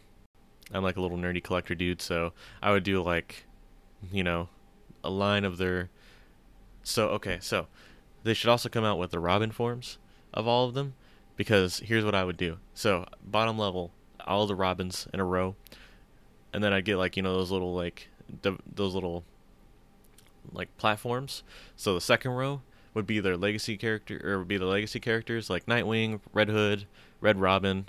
I'm 0.72 0.84
like 0.84 0.98
a 0.98 1.02
little 1.02 1.18
nerdy 1.18 1.44
collector 1.44 1.76
dude, 1.76 2.02
so 2.02 2.34
I 2.62 2.72
would 2.72 2.84
do 2.84 3.02
like, 3.02 3.46
you 4.12 4.24
know, 4.24 4.50
a 5.04 5.10
line 5.10 5.46
of 5.46 5.58
their. 5.58 5.90
So 6.84 7.10
okay, 7.10 7.38
so 7.42 7.68
they 8.24 8.34
should 8.34 8.50
also 8.50 8.70
come 8.70 8.84
out 8.84 8.98
with 8.98 9.12
the 9.12 9.20
Robin 9.20 9.52
forms 9.52 9.98
of 10.34 10.48
all 10.48 10.68
of 10.68 10.74
them 10.74 10.94
because 11.36 11.80
here's 11.80 12.06
what 12.06 12.16
I 12.16 12.24
would 12.24 12.38
do. 12.38 12.58
So, 12.74 13.06
bottom 13.24 13.58
level, 13.58 13.92
all 14.26 14.48
the 14.48 14.56
Robins 14.56 15.08
in 15.14 15.20
a 15.20 15.26
row. 15.26 15.56
And 16.54 16.64
then 16.64 16.74
I'd 16.74 16.86
get 16.86 16.98
like, 16.98 17.18
you 17.18 17.24
know, 17.24 17.34
those 17.34 17.52
little 17.52 17.74
like 17.74 18.10
those 18.42 18.94
little 18.94 19.24
like 20.52 20.76
platforms. 20.78 21.44
So 21.76 21.94
the 21.94 22.02
second 22.02 22.32
row 22.32 22.62
would 22.94 23.08
be 23.08 23.20
their 23.20 23.38
legacy 23.38 23.78
character 23.78 24.22
or 24.24 24.40
would 24.40 24.48
be 24.48 24.58
the 24.58 24.66
legacy 24.66 25.00
characters 25.00 25.50
like 25.50 25.66
Nightwing, 25.66 26.20
Red 26.32 26.50
Hood, 26.50 26.86
Red 27.22 27.40
Robin. 27.40 27.88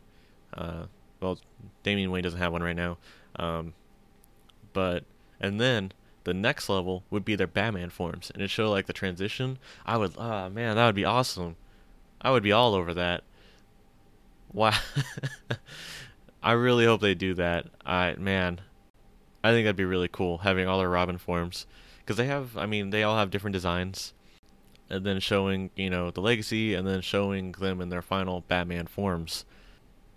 Uh, 0.53 0.85
well, 1.21 1.39
Damian 1.83 2.11
Wayne 2.11 2.23
doesn't 2.23 2.39
have 2.39 2.53
one 2.53 2.63
right 2.63 2.77
now. 2.77 2.99
Um, 3.37 3.75
but 4.73 5.05
and 5.41 5.61
then 5.61 5.93
the 6.25 6.35
next 6.35 6.69
level 6.69 7.05
would 7.11 7.25
be 7.25 7.37
their 7.37 7.47
Batman 7.47 7.91
forms, 7.91 8.31
and 8.33 8.43
it 8.43 8.49
show 8.49 8.71
like 8.71 8.87
the 8.87 8.93
transition. 8.93 9.59
I 9.87 9.97
would, 9.97 10.15
ah, 10.19 10.47
oh, 10.47 10.51
man, 10.51 10.77
that 10.77 10.87
would 10.87 10.95
be 10.95 11.05
awesome. 11.05 11.57
I 12.21 12.31
would 12.31 12.43
be 12.43 12.53
all 12.53 12.75
over 12.75 12.95
that. 12.95 13.23
Wow, 14.53 14.79
I 16.43 16.53
really 16.53 16.87
hope 16.87 17.01
they 17.01 17.15
do 17.15 17.35
that. 17.35 17.67
I 17.85 18.15
man, 18.19 18.61
I 19.43 19.51
think 19.51 19.65
that'd 19.65 19.77
be 19.77 19.85
really 19.85 20.09
cool 20.09 20.39
having 20.39 20.67
all 20.67 20.79
their 20.79 20.89
Robin 20.89 21.19
forms 21.19 21.67
because 21.99 22.17
they 22.17 22.27
have. 22.27 22.57
I 22.57 22.67
mean, 22.67 22.91
they 22.91 23.03
all 23.03 23.17
have 23.17 23.31
different 23.31 23.55
designs, 23.55 24.15
and 24.89 25.05
then 25.05 25.21
showing 25.21 25.71
you 25.77 25.91
know 25.91 26.11
the 26.11 26.21
legacy, 26.21 26.75
and 26.75 26.87
then 26.87 27.01
showing 27.01 27.53
them 27.53 27.81
in 27.81 27.89
their 27.89 28.03
final 28.03 28.43
Batman 28.43 28.87
forms. 28.87 29.45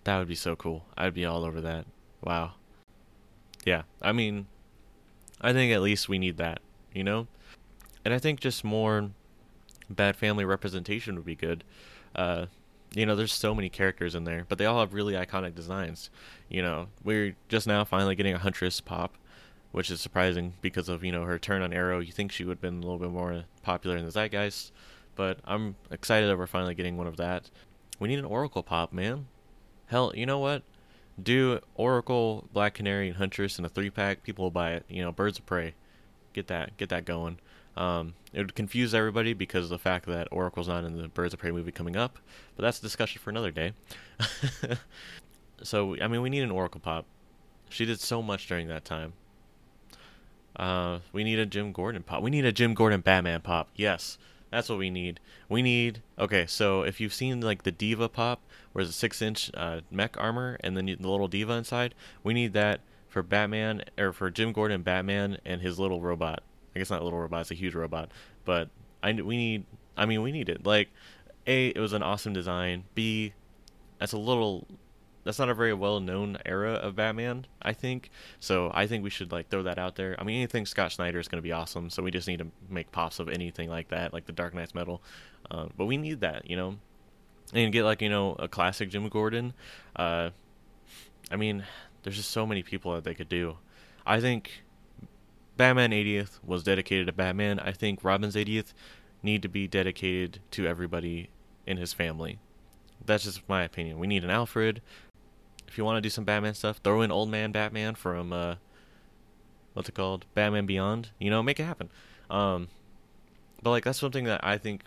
That 0.04 0.20
would 0.20 0.28
be 0.28 0.36
so 0.36 0.56
cool. 0.56 0.86
I'd 0.96 1.14
be 1.14 1.26
all 1.26 1.44
over 1.44 1.60
that. 1.62 1.86
Wow. 2.24 2.54
Yeah, 3.66 3.82
I 4.02 4.14
mean, 4.14 4.48
I 5.42 5.54
think 5.54 5.72
at 5.72 5.82
least 5.82 6.10
we 6.10 6.20
need 6.20 6.38
that, 6.38 6.62
you 6.94 7.04
know? 7.04 7.28
And 8.04 8.14
I 8.14 8.20
think 8.20 8.40
just 8.40 8.64
more 8.64 9.12
Bat 9.90 10.16
family 10.18 10.44
representation 10.44 11.16
would 11.16 11.26
be 11.26 11.36
good. 11.36 11.64
Uh, 12.16 12.48
you 12.94 13.06
know, 13.06 13.16
there's 13.16 13.34
so 13.34 13.56
many 13.56 13.70
characters 13.70 14.16
in 14.16 14.24
there, 14.24 14.46
but 14.48 14.58
they 14.58 14.66
all 14.66 14.80
have 14.80 14.94
really 14.94 15.14
iconic 15.14 15.56
designs. 15.56 16.10
You 16.50 16.62
know, 16.62 16.88
we're 17.04 17.36
just 17.48 17.68
now 17.68 17.84
finally 17.84 18.16
getting 18.16 18.34
a 18.34 18.40
Huntress 18.40 18.82
pop, 18.82 19.16
which 19.72 19.92
is 19.92 20.02
surprising 20.02 20.54
because 20.62 20.90
of, 20.90 21.04
you 21.04 21.12
know, 21.12 21.24
her 21.24 21.40
turn 21.40 21.62
on 21.62 21.74
Arrow. 21.74 22.00
You 22.00 22.12
think 22.12 22.32
she 22.32 22.44
would 22.44 22.58
have 22.58 22.62
been 22.62 22.78
a 22.78 22.82
little 22.82 22.98
bit 22.98 23.12
more 23.12 23.46
popular 23.62 23.98
in 23.98 24.06
the 24.06 24.12
zeitgeist, 24.12 24.72
but 25.16 25.40
I'm 25.46 25.76
excited 25.92 26.30
that 26.30 26.38
we're 26.38 26.48
finally 26.48 26.76
getting 26.76 26.98
one 26.98 27.08
of 27.08 27.18
that. 27.18 27.50
We 28.00 28.08
need 28.08 28.20
an 28.20 28.26
Oracle 28.26 28.64
pop, 28.64 28.92
man. 28.94 29.28
Hell, 29.88 30.12
you 30.16 30.26
know 30.26 30.40
what? 30.40 30.64
Do 31.22 31.60
Oracle, 31.76 32.48
Black 32.54 32.76
Canary, 32.76 33.08
and 33.08 33.18
Huntress 33.18 33.58
in 33.58 33.66
a 33.66 33.70
three 33.70 33.90
pack. 33.90 34.24
People 34.24 34.46
will 34.46 34.52
buy 34.52 34.74
it. 34.74 34.86
You 34.88 35.04
know, 35.04 35.12
Birds 35.12 35.40
of 35.40 35.46
Prey. 35.46 35.74
Get 36.34 36.48
that, 36.48 36.78
get 36.78 36.90
that 36.90 37.06
going. 37.06 37.40
Um, 37.76 38.16
it 38.34 38.40
would 38.40 38.56
confuse 38.56 38.94
everybody 38.94 39.34
because 39.34 39.66
of 39.66 39.70
the 39.70 39.80
fact 39.80 40.08
that 40.08 40.28
Oracle's 40.32 40.68
not 40.68 40.84
in 40.84 40.98
the 40.98 41.08
Birds 41.08 41.34
of 41.34 41.40
Prey 41.40 41.52
movie 41.52 41.72
coming 41.72 41.96
up, 41.96 42.18
but 42.56 42.64
that's 42.64 42.80
a 42.80 42.82
discussion 42.82 43.22
for 43.22 43.30
another 43.30 43.52
day. 43.52 43.74
so, 45.64 45.96
I 46.02 46.08
mean, 46.08 46.22
we 46.22 46.30
need 46.30 46.42
an 46.42 46.52
Oracle 46.52 46.82
pop. 46.82 47.06
She 47.70 47.86
did 47.86 48.00
so 48.00 48.22
much 48.22 48.48
during 48.48 48.68
that 48.68 48.86
time. 48.86 49.14
Uh, 50.56 51.00
we 51.14 51.24
need 51.24 51.38
a 51.38 51.46
Jim 51.46 51.72
Gordon 51.72 52.02
pop. 52.02 52.24
We 52.24 52.32
need 52.32 52.46
a 52.46 52.52
Jim 52.52 52.74
Gordon 52.74 53.02
Batman 53.02 53.42
pop. 53.42 53.70
Yes, 53.76 54.18
That's 54.52 54.70
what 54.70 54.78
we 54.78 54.90
need. 54.90 55.20
We 55.50 55.62
need 55.62 56.02
okay. 56.18 56.46
So 56.46 56.82
if 56.82 57.00
you've 57.00 57.14
seen 57.14 57.42
like 57.42 57.64
the 57.64 57.72
D.Va 57.72 58.10
pop, 58.10 58.42
where 58.72 58.82
it's 58.82 58.92
a 58.92 58.94
six-inch 58.94 59.52
uh, 59.54 59.82
mech 59.92 60.16
armor 60.18 60.58
and 60.62 60.78
then 60.78 60.86
the 60.86 60.96
little 61.10 61.28
D.Va 61.28 61.54
inside, 61.54 61.94
we 62.24 62.34
need 62.34 62.54
that 62.54 62.82
for 63.10 63.24
Batman 63.24 63.84
or 63.98 64.14
for 64.14 64.30
Jim 64.30 64.54
Gordon, 64.54 64.84
Batman, 64.84 65.38
and 65.46 65.62
his 65.62 65.80
little 65.80 66.02
robot. 66.02 66.44
I 66.76 66.80
guess 66.80 66.90
not 66.90 67.02
a 67.02 67.04
little 67.04 67.20
robot; 67.20 67.42
it's 67.42 67.52
a 67.52 67.56
huge 67.56 67.76
robot. 67.76 68.10
But 68.46 68.70
I 69.04 69.14
we 69.14 69.38
need. 69.38 69.66
I 69.96 70.06
mean, 70.06 70.22
we 70.22 70.32
need 70.32 70.48
it. 70.48 70.66
Like, 70.66 70.90
a, 71.48 71.70
it 71.70 71.80
was 71.80 71.94
an 71.94 72.04
awesome 72.04 72.34
design. 72.34 72.84
B, 72.94 73.34
that's 74.00 74.14
a 74.14 74.18
little 74.18 74.68
that's 75.28 75.40
not 75.40 75.50
a 75.50 75.54
very 75.54 75.74
well 75.74 76.00
known 76.00 76.38
era 76.46 76.72
of 76.72 76.96
Batman, 76.96 77.48
I 77.62 77.74
think. 77.74 78.12
So 78.40 78.72
I 78.74 78.88
think 78.88 79.04
we 79.04 79.10
should 79.10 79.30
like 79.30 79.50
throw 79.50 79.62
that 79.64 79.78
out 79.78 79.98
there. 79.98 80.16
I 80.18 80.24
mean, 80.24 80.38
anything 80.38 80.66
Scott 80.66 80.94
Snyder 80.94 81.20
is 81.20 81.28
going 81.28 81.40
to 81.40 81.44
be 81.44 81.52
awesome. 81.52 81.90
So 81.90 82.02
we 82.02 82.12
just 82.12 82.30
need 82.30 82.40
to 82.40 82.48
make 82.70 82.94
pops 82.94 83.20
of 83.20 83.28
anything 83.28 83.70
like 83.70 83.90
that, 83.90 84.14
like 84.14 84.26
the 84.26 84.32
Dark 84.32 84.54
Nights 84.54 84.74
Metal. 84.74 85.02
Uh, 85.52 85.66
but 85.76 85.84
we 85.84 85.98
need 85.98 86.22
that, 86.22 86.50
you 86.50 86.56
know, 86.56 86.78
and 87.54 87.74
get 87.74 87.84
like 87.84 88.02
you 88.02 88.08
know 88.08 88.38
a 88.40 88.48
classic 88.48 88.90
Jim 88.90 89.10
Gordon. 89.10 89.54
Uh, 89.98 90.30
I 91.30 91.36
mean, 91.36 91.66
there's 92.04 92.16
just 92.16 92.32
so 92.32 92.46
many 92.46 92.64
people 92.64 92.96
that 92.96 93.04
they 93.04 93.14
could 93.14 93.28
do. 93.28 93.58
I 94.06 94.22
think 94.22 94.64
Batman 95.58 95.92
80th 95.92 96.40
was 96.42 96.64
dedicated 96.64 97.08
to 97.08 97.12
Batman. 97.12 97.60
I 97.60 97.74
think 97.74 98.02
Robin's 98.02 98.36
80th 98.36 98.74
need 99.22 99.42
to 99.42 99.50
be 99.50 99.68
dedicated 99.68 100.40
to 100.52 100.66
everybody 100.66 101.32
in 101.66 101.76
his 101.76 101.92
family. 101.92 102.40
That's 103.06 103.26
just 103.26 103.48
my 103.50 103.64
opinion. 103.64 104.00
We 104.00 104.08
need 104.08 104.24
an 104.24 104.30
Alfred 104.30 104.82
if 105.68 105.78
you 105.78 105.86
want 105.86 105.98
to 105.98 106.02
do 106.02 106.10
some 106.10 106.24
Batman 106.24 106.54
stuff, 106.54 106.80
throw 106.84 107.02
in 107.02 107.12
Old 107.12 107.30
Man 107.30 107.52
Batman 107.52 107.96
from 107.96 108.32
uh, 108.32 108.56
what's 109.74 109.90
it 109.90 109.96
called, 109.96 110.26
Batman 110.34 110.66
Beyond. 110.66 111.10
You 111.20 111.30
know, 111.30 111.44
make 111.44 111.60
it 111.60 111.66
happen. 111.66 111.90
Um, 112.30 112.68
but 113.62 113.72
like 113.72 113.84
that's 113.84 114.00
something 114.00 114.26
that 114.26 114.44
I 114.44 114.58
think, 114.58 114.84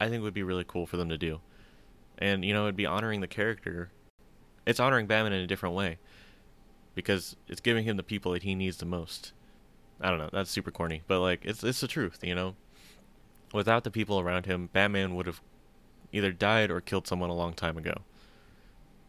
I 0.00 0.08
think 0.08 0.22
would 0.22 0.34
be 0.34 0.42
really 0.42 0.64
cool 0.66 0.86
for 0.86 0.96
them 0.96 1.08
to 1.08 1.18
do, 1.18 1.40
and 2.18 2.44
you 2.44 2.52
know, 2.52 2.64
it'd 2.64 2.76
be 2.76 2.86
honoring 2.86 3.20
the 3.20 3.26
character. 3.26 3.90
It's 4.66 4.80
honoring 4.80 5.06
Batman 5.06 5.32
in 5.32 5.42
a 5.42 5.46
different 5.46 5.74
way, 5.74 5.98
because 6.94 7.36
it's 7.48 7.60
giving 7.60 7.84
him 7.84 7.96
the 7.96 8.02
people 8.02 8.32
that 8.32 8.42
he 8.42 8.54
needs 8.54 8.76
the 8.76 8.86
most. 8.86 9.32
I 10.00 10.10
don't 10.10 10.18
know. 10.18 10.30
That's 10.32 10.50
super 10.50 10.70
corny, 10.70 11.02
but 11.06 11.20
like 11.20 11.44
it's 11.44 11.62
it's 11.62 11.80
the 11.80 11.88
truth, 11.88 12.18
you 12.22 12.34
know. 12.34 12.54
Without 13.52 13.84
the 13.84 13.90
people 13.90 14.18
around 14.18 14.46
him, 14.46 14.70
Batman 14.72 15.14
would 15.14 15.26
have 15.26 15.42
either 16.10 16.32
died 16.32 16.70
or 16.70 16.80
killed 16.80 17.06
someone 17.06 17.28
a 17.28 17.34
long 17.34 17.52
time 17.52 17.76
ago 17.76 18.02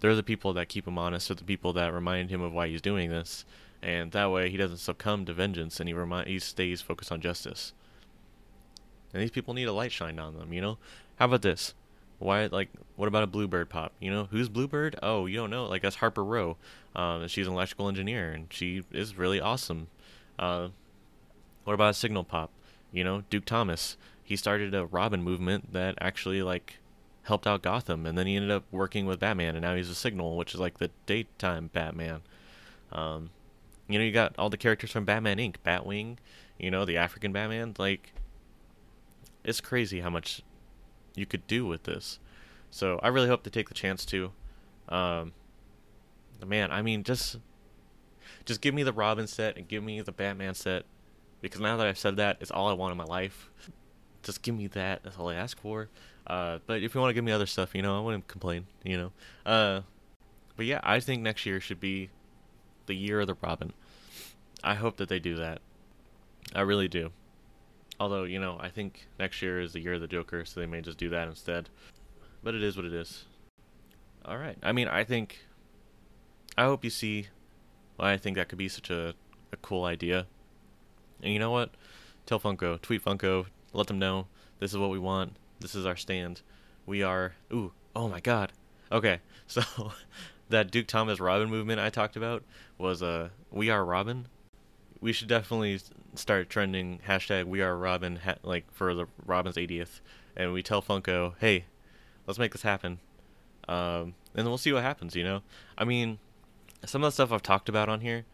they're 0.03 0.15
the 0.15 0.21
people 0.21 0.51
that 0.51 0.67
keep 0.67 0.85
him 0.85 0.97
honest. 0.97 1.29
They're 1.29 1.35
the 1.35 1.45
people 1.45 1.71
that 1.73 1.93
remind 1.93 2.29
him 2.29 2.41
of 2.41 2.51
why 2.51 2.67
he's 2.67 2.81
doing 2.81 3.09
this, 3.09 3.45
and 3.81 4.11
that 4.11 4.31
way 4.31 4.49
he 4.49 4.57
doesn't 4.57 4.79
succumb 4.79 5.23
to 5.23 5.33
vengeance 5.33 5.79
and 5.79 5.87
he 5.87 5.93
remind 5.93 6.27
he 6.27 6.39
stays 6.39 6.81
focused 6.81 7.09
on 7.09 7.21
justice. 7.21 7.71
And 9.13 9.23
these 9.23 9.31
people 9.31 9.53
need 9.53 9.63
a 9.63 9.71
light 9.71 9.93
shined 9.93 10.19
on 10.19 10.37
them. 10.37 10.51
You 10.51 10.59
know, 10.59 10.77
how 11.15 11.25
about 11.25 11.41
this? 11.41 11.73
Why 12.19 12.47
like 12.47 12.67
what 12.97 13.07
about 13.07 13.23
a 13.23 13.27
Bluebird 13.27 13.69
pop? 13.69 13.93
You 14.01 14.11
know 14.11 14.27
who's 14.29 14.49
Bluebird? 14.49 14.99
Oh, 15.01 15.25
you 15.25 15.37
don't 15.37 15.49
know? 15.49 15.67
Like 15.67 15.81
that's 15.81 15.95
Harper 15.95 16.23
Row. 16.23 16.57
Uh, 16.93 17.25
she's 17.27 17.47
an 17.47 17.53
electrical 17.53 17.87
engineer 17.87 18.33
and 18.33 18.47
she 18.49 18.83
is 18.91 19.17
really 19.17 19.39
awesome. 19.39 19.87
Uh, 20.37 20.67
what 21.63 21.75
about 21.75 21.91
a 21.91 21.93
Signal 21.93 22.25
pop? 22.25 22.51
You 22.91 23.05
know 23.05 23.23
Duke 23.29 23.45
Thomas. 23.45 23.95
He 24.21 24.35
started 24.35 24.75
a 24.75 24.85
Robin 24.85 25.23
movement 25.23 25.71
that 25.71 25.95
actually 26.01 26.43
like 26.43 26.79
helped 27.23 27.47
out 27.47 27.61
Gotham, 27.61 28.05
and 28.05 28.17
then 28.17 28.27
he 28.27 28.35
ended 28.35 28.51
up 28.51 28.65
working 28.71 29.05
with 29.05 29.19
Batman, 29.19 29.55
and 29.55 29.63
now 29.63 29.75
he's 29.75 29.89
a 29.89 29.95
Signal, 29.95 30.37
which 30.37 30.53
is 30.53 30.59
like 30.59 30.77
the 30.77 30.91
daytime 31.05 31.69
Batman. 31.71 32.21
Um, 32.91 33.29
you 33.87 33.97
know, 33.97 34.05
you 34.05 34.11
got 34.11 34.35
all 34.37 34.49
the 34.49 34.57
characters 34.57 34.91
from 34.91 35.05
Batman 35.05 35.37
Inc., 35.37 35.55
Batwing, 35.65 36.17
you 36.59 36.69
know, 36.69 36.85
the 36.85 36.97
African 36.97 37.31
Batman. 37.31 37.75
Like, 37.77 38.13
it's 39.43 39.61
crazy 39.61 40.01
how 40.01 40.09
much 40.09 40.41
you 41.15 41.25
could 41.25 41.47
do 41.47 41.65
with 41.65 41.83
this. 41.83 42.19
So 42.71 42.99
I 43.03 43.07
really 43.09 43.27
hope 43.27 43.43
to 43.43 43.49
take 43.49 43.69
the 43.69 43.75
chance 43.75 44.05
to. 44.05 44.31
Um, 44.89 45.33
man, 46.45 46.71
I 46.71 46.81
mean, 46.81 47.03
just 47.03 47.37
just 48.45 48.61
give 48.61 48.73
me 48.73 48.83
the 48.83 48.93
Robin 48.93 49.27
set 49.27 49.57
and 49.57 49.67
give 49.67 49.83
me 49.83 50.01
the 50.01 50.11
Batman 50.11 50.55
set, 50.55 50.83
because 51.41 51.61
now 51.61 51.77
that 51.77 51.87
I've 51.87 51.97
said 51.97 52.17
that, 52.17 52.37
it's 52.41 52.51
all 52.51 52.67
I 52.67 52.73
want 52.73 52.91
in 52.91 52.97
my 52.97 53.05
life. 53.05 53.49
Just 54.23 54.41
give 54.41 54.55
me 54.55 54.67
that. 54.67 55.03
That's 55.03 55.17
all 55.17 55.29
I 55.29 55.35
ask 55.35 55.59
for. 55.59 55.89
Uh, 56.25 56.59
but 56.65 56.81
if 56.81 56.95
you 56.95 57.01
want 57.01 57.09
to 57.09 57.13
give 57.13 57.23
me 57.23 57.31
other 57.31 57.45
stuff, 57.45 57.75
you 57.75 57.81
know, 57.81 57.97
I 57.97 58.01
wouldn't 58.01 58.27
complain. 58.27 58.65
You 58.83 58.97
know, 58.97 59.11
uh, 59.45 59.81
but 60.55 60.65
yeah, 60.65 60.79
I 60.83 60.99
think 60.99 61.21
next 61.21 61.45
year 61.45 61.59
should 61.59 61.79
be 61.79 62.09
the 62.85 62.95
year 62.95 63.21
of 63.21 63.27
the 63.27 63.35
Robin. 63.41 63.73
I 64.63 64.75
hope 64.75 64.97
that 64.97 65.09
they 65.09 65.19
do 65.19 65.35
that. 65.35 65.61
I 66.55 66.61
really 66.61 66.87
do. 66.87 67.11
Although 67.99 68.23
you 68.23 68.39
know, 68.39 68.57
I 68.59 68.69
think 68.69 69.07
next 69.19 69.41
year 69.41 69.59
is 69.59 69.73
the 69.73 69.81
year 69.81 69.93
of 69.93 70.01
the 70.01 70.07
Joker, 70.07 70.45
so 70.45 70.59
they 70.59 70.65
may 70.65 70.81
just 70.81 70.97
do 70.97 71.09
that 71.09 71.27
instead. 71.27 71.69
But 72.41 72.55
it 72.55 72.63
is 72.63 72.75
what 72.75 72.85
it 72.85 72.93
is. 72.93 73.25
All 74.25 74.37
right. 74.37 74.57
I 74.63 74.71
mean, 74.71 74.87
I 74.87 75.03
think. 75.03 75.45
I 76.57 76.65
hope 76.65 76.83
you 76.83 76.91
see 76.91 77.27
why 77.95 78.13
I 78.13 78.17
think 78.17 78.37
that 78.37 78.47
could 78.47 78.59
be 78.59 78.69
such 78.69 78.91
a, 78.91 79.15
a 79.51 79.57
cool 79.57 79.85
idea. 79.85 80.27
And 81.23 81.33
you 81.33 81.39
know 81.39 81.49
what? 81.49 81.71
Tell 82.27 82.39
Funko, 82.39 82.79
tweet 82.79 83.03
Funko, 83.03 83.47
let 83.73 83.87
them 83.87 83.97
know 83.97 84.27
this 84.59 84.71
is 84.71 84.77
what 84.77 84.91
we 84.91 84.99
want 84.99 85.35
this 85.63 85.73
is 85.73 85.85
our 85.85 85.95
stand. 85.95 86.41
We 86.85 87.01
are. 87.01 87.33
Ooh, 87.51 87.71
oh 87.95 88.07
my 88.07 88.19
God. 88.19 88.51
Okay, 88.91 89.21
so 89.47 89.63
that 90.49 90.69
Duke 90.69 90.85
Thomas 90.85 91.19
Robin 91.19 91.49
movement 91.49 91.79
I 91.79 91.89
talked 91.89 92.15
about 92.15 92.43
was 92.77 93.01
uh, 93.01 93.29
We 93.49 93.71
Are 93.71 93.83
Robin. 93.83 94.27
We 95.01 95.13
should 95.13 95.29
definitely 95.29 95.79
start 96.15 96.49
trending 96.49 96.99
hashtag 97.07 97.45
We 97.45 97.61
Are 97.61 97.75
Robin 97.75 98.17
ha- 98.17 98.35
like 98.43 98.71
for 98.71 98.93
the 98.93 99.07
Robin's 99.25 99.55
80th, 99.55 100.01
and 100.35 100.53
we 100.53 100.61
tell 100.61 100.81
Funko, 100.81 101.33
hey, 101.39 101.65
let's 102.27 102.37
make 102.37 102.51
this 102.51 102.61
happen, 102.61 102.99
um, 103.67 104.13
and 104.35 104.45
we'll 104.45 104.57
see 104.57 104.73
what 104.73 104.83
happens. 104.83 105.15
You 105.15 105.23
know, 105.23 105.41
I 105.77 105.85
mean, 105.85 106.19
some 106.85 107.03
of 107.03 107.07
the 107.07 107.11
stuff 107.11 107.31
I've 107.31 107.41
talked 107.41 107.69
about 107.69 107.87
on 107.87 108.01
here 108.01 108.25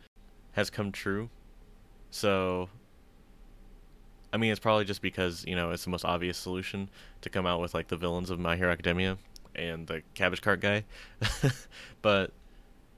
has 0.53 0.71
come 0.71 0.91
true, 0.91 1.29
so 2.09 2.69
I 4.31 4.37
mean, 4.37 4.51
it's 4.51 4.59
probably 4.59 4.85
just 4.85 5.01
because 5.01 5.43
you 5.47 5.55
know 5.55 5.71
it's 5.71 5.83
the 5.83 5.89
most 5.89 6.05
obvious 6.05 6.37
solution 6.37 6.89
to 7.21 7.29
come 7.29 7.45
out 7.45 7.61
with 7.61 7.73
like 7.73 7.87
the 7.87 7.97
villains 7.97 8.29
of 8.29 8.39
My 8.39 8.55
Hero 8.55 8.71
Academia 8.71 9.17
and 9.55 9.87
the 9.87 10.01
Cabbage 10.13 10.41
Cart 10.41 10.59
guy. 10.59 10.85
but 12.01 12.31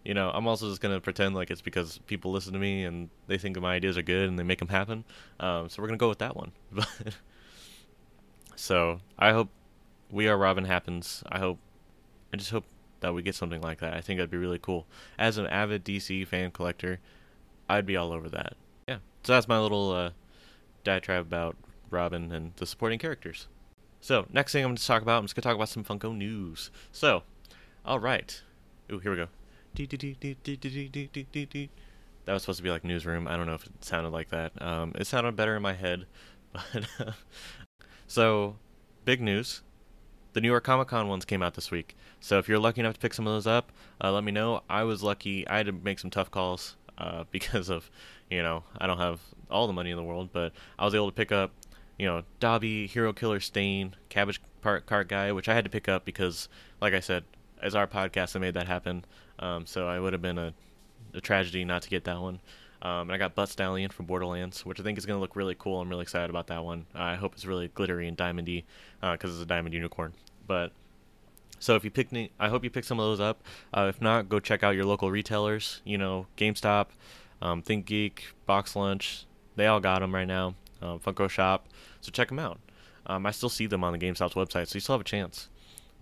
you 0.03 0.13
know, 0.13 0.31
I'm 0.33 0.47
also 0.47 0.67
just 0.69 0.81
gonna 0.81 0.99
pretend 0.99 1.35
like 1.35 1.51
it's 1.51 1.61
because 1.61 1.99
people 2.07 2.31
listen 2.31 2.53
to 2.53 2.59
me 2.59 2.83
and 2.83 3.09
they 3.27 3.37
think 3.37 3.59
my 3.59 3.75
ideas 3.75 3.97
are 3.97 4.01
good 4.01 4.27
and 4.27 4.37
they 4.37 4.43
make 4.43 4.59
them 4.59 4.67
happen. 4.67 5.03
Um, 5.39 5.69
so 5.69 5.81
we're 5.81 5.87
gonna 5.87 5.97
go 5.97 6.09
with 6.09 6.19
that 6.19 6.35
one. 6.35 6.51
so 8.55 8.99
I 9.17 9.31
hope 9.31 9.49
We 10.09 10.27
Are 10.27 10.37
Robin 10.37 10.65
happens. 10.65 11.23
I 11.29 11.39
hope. 11.39 11.59
I 12.33 12.37
just 12.37 12.51
hope 12.51 12.65
that 13.01 13.13
we 13.13 13.21
get 13.21 13.35
something 13.35 13.61
like 13.61 13.79
that. 13.79 13.93
I 13.93 14.01
think 14.01 14.17
that'd 14.17 14.31
be 14.31 14.37
really 14.37 14.59
cool. 14.59 14.87
As 15.19 15.37
an 15.37 15.47
avid 15.47 15.83
DC 15.83 16.25
fan 16.27 16.51
collector, 16.51 16.99
I'd 17.69 17.85
be 17.85 17.97
all 17.97 18.11
over 18.11 18.29
that. 18.29 18.55
Yeah. 18.87 18.97
So 19.23 19.33
that's 19.33 19.47
my 19.47 19.59
little. 19.59 19.91
Uh, 19.91 20.11
diatribe 20.83 21.25
about 21.25 21.55
Robin 21.89 22.31
and 22.31 22.53
the 22.55 22.65
supporting 22.65 22.99
characters. 22.99 23.47
So, 23.99 24.25
next 24.31 24.51
thing 24.51 24.63
I'm 24.63 24.69
going 24.69 24.77
to 24.77 24.85
talk 24.85 25.01
about, 25.01 25.19
I'm 25.19 25.25
just 25.25 25.35
going 25.35 25.43
to 25.43 25.47
talk 25.47 25.55
about 25.55 25.69
some 25.69 25.83
Funko 25.83 26.15
news. 26.15 26.71
So, 26.91 27.23
all 27.85 27.99
right. 27.99 28.41
Ooh, 28.91 28.99
here 28.99 29.11
we 29.11 29.17
go. 29.17 29.27
That 32.25 32.33
was 32.33 32.43
supposed 32.43 32.57
to 32.57 32.63
be 32.63 32.71
like 32.71 32.83
newsroom. 32.83 33.27
I 33.27 33.37
don't 33.37 33.47
know 33.47 33.53
if 33.53 33.65
it 33.65 33.83
sounded 33.83 34.09
like 34.09 34.29
that. 34.29 34.59
Um, 34.61 34.93
it 34.95 35.07
sounded 35.07 35.35
better 35.35 35.55
in 35.55 35.61
my 35.61 35.73
head. 35.73 36.05
But 36.53 36.85
so, 38.07 38.57
big 39.05 39.21
news. 39.21 39.61
The 40.33 40.41
New 40.41 40.49
York 40.49 40.63
Comic 40.63 40.89
Con 40.89 41.07
ones 41.07 41.25
came 41.25 41.41
out 41.41 41.55
this 41.55 41.71
week. 41.71 41.95
So 42.19 42.37
if 42.39 42.47
you're 42.47 42.59
lucky 42.59 42.79
enough 42.81 42.93
to 42.93 42.99
pick 42.99 43.13
some 43.13 43.27
of 43.27 43.33
those 43.33 43.47
up, 43.47 43.71
uh, 44.01 44.11
let 44.11 44.23
me 44.23 44.31
know. 44.31 44.63
I 44.69 44.83
was 44.83 45.01
lucky. 45.03 45.47
I 45.47 45.57
had 45.57 45.65
to 45.65 45.71
make 45.71 45.99
some 45.99 46.09
tough 46.09 46.29
calls 46.29 46.77
uh, 46.97 47.25
because 47.31 47.69
of, 47.69 47.89
you 48.31 48.41
know, 48.41 48.63
I 48.79 48.87
don't 48.87 48.97
have 48.97 49.19
all 49.51 49.67
the 49.67 49.73
money 49.73 49.91
in 49.91 49.97
the 49.97 50.03
world, 50.03 50.29
but 50.31 50.53
I 50.79 50.85
was 50.85 50.95
able 50.95 51.11
to 51.11 51.15
pick 51.15 51.31
up, 51.31 51.51
you 51.99 52.07
know, 52.07 52.23
Dobby, 52.39 52.87
Hero 52.87 53.13
Killer 53.13 53.41
Stain, 53.41 53.95
Cabbage 54.09 54.41
Part 54.61 54.85
Cart 54.85 55.09
Guy, 55.09 55.31
which 55.33 55.49
I 55.49 55.53
had 55.53 55.65
to 55.65 55.69
pick 55.69 55.89
up 55.89 56.05
because, 56.05 56.47
like 56.79 56.93
I 56.93 57.01
said, 57.01 57.25
as 57.61 57.75
our 57.75 57.85
podcast, 57.85 58.35
I 58.35 58.39
made 58.39 58.53
that 58.53 58.67
happen. 58.67 59.05
Um, 59.37 59.65
so 59.65 59.87
I 59.87 59.99
would 59.99 60.13
have 60.13 60.21
been 60.21 60.37
a, 60.37 60.53
a 61.13 61.21
tragedy 61.21 61.65
not 61.65 61.81
to 61.83 61.89
get 61.89 62.05
that 62.05 62.19
one. 62.21 62.39
Um, 62.81 63.01
and 63.01 63.11
I 63.11 63.17
got 63.17 63.35
Butt 63.35 63.49
Stallion 63.49 63.91
from 63.91 64.07
Borderlands, 64.07 64.65
which 64.65 64.79
I 64.79 64.83
think 64.83 64.97
is 64.97 65.05
going 65.05 65.17
to 65.17 65.21
look 65.21 65.35
really 65.35 65.55
cool. 65.59 65.81
I'm 65.81 65.89
really 65.89 66.01
excited 66.01 66.31
about 66.31 66.47
that 66.47 66.63
one. 66.63 66.87
I 66.95 67.15
hope 67.15 67.33
it's 67.33 67.45
really 67.45 67.67
glittery 67.67 68.07
and 68.07 68.17
diamondy 68.17 68.63
because 69.01 69.29
uh, 69.29 69.33
it's 69.33 69.43
a 69.43 69.45
diamond 69.45 69.75
unicorn. 69.75 70.13
But 70.47 70.71
so 71.59 71.75
if 71.75 71.83
you 71.83 71.91
pick, 71.91 72.07
I 72.39 72.49
hope 72.49 72.63
you 72.63 72.71
pick 72.71 72.85
some 72.85 72.99
of 72.99 73.05
those 73.05 73.19
up. 73.19 73.43
Uh, 73.71 73.85
if 73.89 74.01
not, 74.01 74.29
go 74.29 74.39
check 74.39 74.63
out 74.63 74.71
your 74.71 74.85
local 74.85 75.11
retailers. 75.11 75.81
You 75.85 75.99
know, 75.99 76.25
GameStop, 76.37 76.87
um, 77.41 77.61
ThinkGeek, 77.61 78.19
Box 78.45 78.75
Lunch. 78.75 79.25
They 79.55 79.67
all 79.67 79.79
got 79.79 79.99
them 79.99 80.13
right 80.13 80.27
now. 80.27 80.55
Um, 80.81 80.99
Funko 80.99 81.29
Shop. 81.29 81.67
So 82.01 82.11
check 82.11 82.29
them 82.29 82.39
out. 82.39 82.59
Um, 83.05 83.25
I 83.25 83.31
still 83.31 83.49
see 83.49 83.67
them 83.67 83.83
on 83.83 83.93
the 83.93 83.99
GameStop's 83.99 84.33
website, 84.33 84.67
so 84.67 84.75
you 84.75 84.79
still 84.79 84.93
have 84.93 85.01
a 85.01 85.05
chance. 85.05 85.49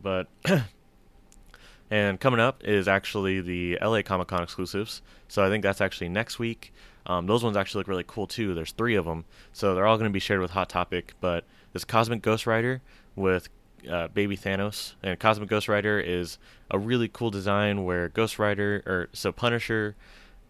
But 0.02 0.28
and 1.92 2.20
coming 2.20 2.40
up 2.40 2.64
is 2.64 2.88
actually 2.88 3.42
the 3.42 3.78
LA 3.82 4.02
Comic 4.02 4.28
Con 4.28 4.44
exclusives. 4.44 5.02
So 5.28 5.44
I 5.44 5.50
think 5.50 5.64
that's 5.64 5.82
actually 5.82 6.10
next 6.10 6.40
week. 6.40 6.74
Um, 7.06 7.26
those 7.26 7.44
ones 7.44 7.58
actually 7.58 7.80
look 7.80 7.88
really 7.88 8.06
cool 8.06 8.28
too. 8.28 8.54
There's 8.54 8.72
three 8.72 8.96
of 8.96 9.06
them, 9.06 9.26
so 9.54 9.74
they're 9.74 9.88
all 9.88 9.98
going 9.98 10.10
to 10.10 10.14
be 10.14 10.20
shared 10.20 10.42
with 10.42 10.52
Hot 10.52 10.70
Topic. 10.70 11.14
But 11.22 11.46
this 11.74 11.84
Cosmic 11.84 12.22
Ghost 12.22 12.46
Rider 12.46 12.82
with 13.16 13.50
uh, 13.90 14.10
Baby 14.10 14.38
Thanos, 14.38 14.94
and 15.02 15.20
Cosmic 15.20 15.50
Ghost 15.50 15.68
Rider 15.68 16.00
is 16.00 16.38
a 16.72 16.78
really 16.78 17.08
cool 17.08 17.32
design 17.32 17.86
where 17.86 18.10
Ghost 18.10 18.40
Rider 18.40 18.84
or 18.86 19.10
so 19.14 19.32
Punisher 19.32 19.96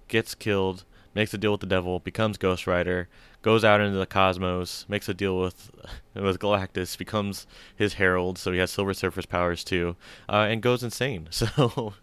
gets 0.10 0.36
killed, 0.36 0.84
makes 1.16 1.34
a 1.34 1.38
deal 1.38 1.52
with 1.52 1.62
the 1.62 1.68
devil, 1.68 2.00
becomes 2.00 2.38
Ghost 2.38 2.68
Rider, 2.68 3.08
goes 3.42 3.64
out 3.64 3.82
into 3.82 3.98
the 3.98 4.06
cosmos, 4.06 4.86
makes 4.90 5.08
a 5.08 5.14
deal 5.14 5.40
with 5.40 5.72
with 6.14 6.40
Galactus, 6.40 6.98
becomes 6.98 7.48
his 7.76 7.94
herald, 7.94 8.38
so 8.38 8.52
he 8.52 8.60
has 8.60 8.72
Silver 8.72 8.94
Surfer's 8.94 9.26
powers 9.26 9.64
too, 9.64 9.96
uh, 10.28 10.48
and 10.50 10.62
goes 10.62 10.84
insane. 10.84 11.30
So 11.40 11.94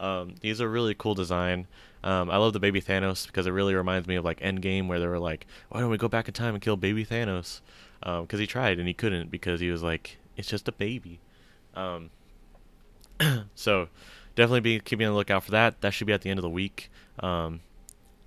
um, 0.00 0.36
he's 0.40 0.60
a 0.60 0.68
really 0.68 0.94
cool 0.94 1.14
design. 1.14 1.66
Um, 2.04 2.30
I 2.30 2.36
love 2.36 2.52
the 2.52 2.60
baby 2.60 2.80
Thanos 2.80 3.26
because 3.26 3.46
it 3.46 3.50
really 3.50 3.74
reminds 3.74 4.06
me 4.06 4.14
of 4.14 4.24
like 4.24 4.40
Endgame, 4.40 4.86
where 4.86 5.00
they 5.00 5.08
were 5.08 5.18
like, 5.18 5.46
"Why 5.68 5.80
don't 5.80 5.90
we 5.90 5.98
go 5.98 6.08
back 6.08 6.28
in 6.28 6.34
time 6.34 6.54
and 6.54 6.62
kill 6.62 6.76
baby 6.76 7.04
Thanos?" 7.04 7.60
Because 8.00 8.34
um, 8.34 8.38
he 8.38 8.46
tried 8.46 8.78
and 8.78 8.86
he 8.86 8.94
couldn't 8.94 9.30
because 9.30 9.60
he 9.60 9.70
was 9.70 9.82
like, 9.82 10.18
"It's 10.36 10.48
just 10.48 10.68
a 10.68 10.72
baby." 10.72 11.18
Um, 11.74 12.10
so 13.54 13.88
definitely 14.36 14.60
be 14.60 14.80
keeping 14.80 15.06
the 15.06 15.12
lookout 15.12 15.42
for 15.42 15.50
that. 15.50 15.80
That 15.80 15.90
should 15.90 16.06
be 16.06 16.12
at 16.12 16.22
the 16.22 16.30
end 16.30 16.38
of 16.38 16.44
the 16.44 16.48
week. 16.48 16.90
Um, 17.20 17.60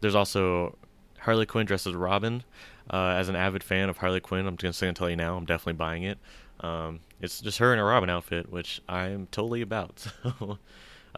there's 0.02 0.16
also 0.16 0.78
Harley 1.20 1.46
Quinn 1.46 1.66
dressed 1.66 1.88
as 1.88 1.96
Robin. 1.96 2.44
Uh, 2.90 3.16
as 3.18 3.30
an 3.30 3.36
avid 3.36 3.64
fan 3.64 3.90
of 3.90 3.98
Harley 3.98 4.20
Quinn, 4.20 4.48
I'm 4.48 4.58
just 4.58 4.82
gonna 4.82 4.94
tell 4.94 5.10
you 5.10 5.16
now, 5.16 5.38
I'm 5.38 5.46
definitely 5.46 5.74
buying 5.74 6.04
it. 6.04 6.18
Um, 6.60 7.00
it's 7.22 7.42
just 7.42 7.60
her 7.60 7.74
in 7.74 7.80
a 7.80 7.84
Robin 7.84 8.10
outfit, 8.10 8.52
which 8.52 8.82
I'm 8.88 9.28
totally 9.32 9.62
about. 9.62 10.06
So, 10.40 10.58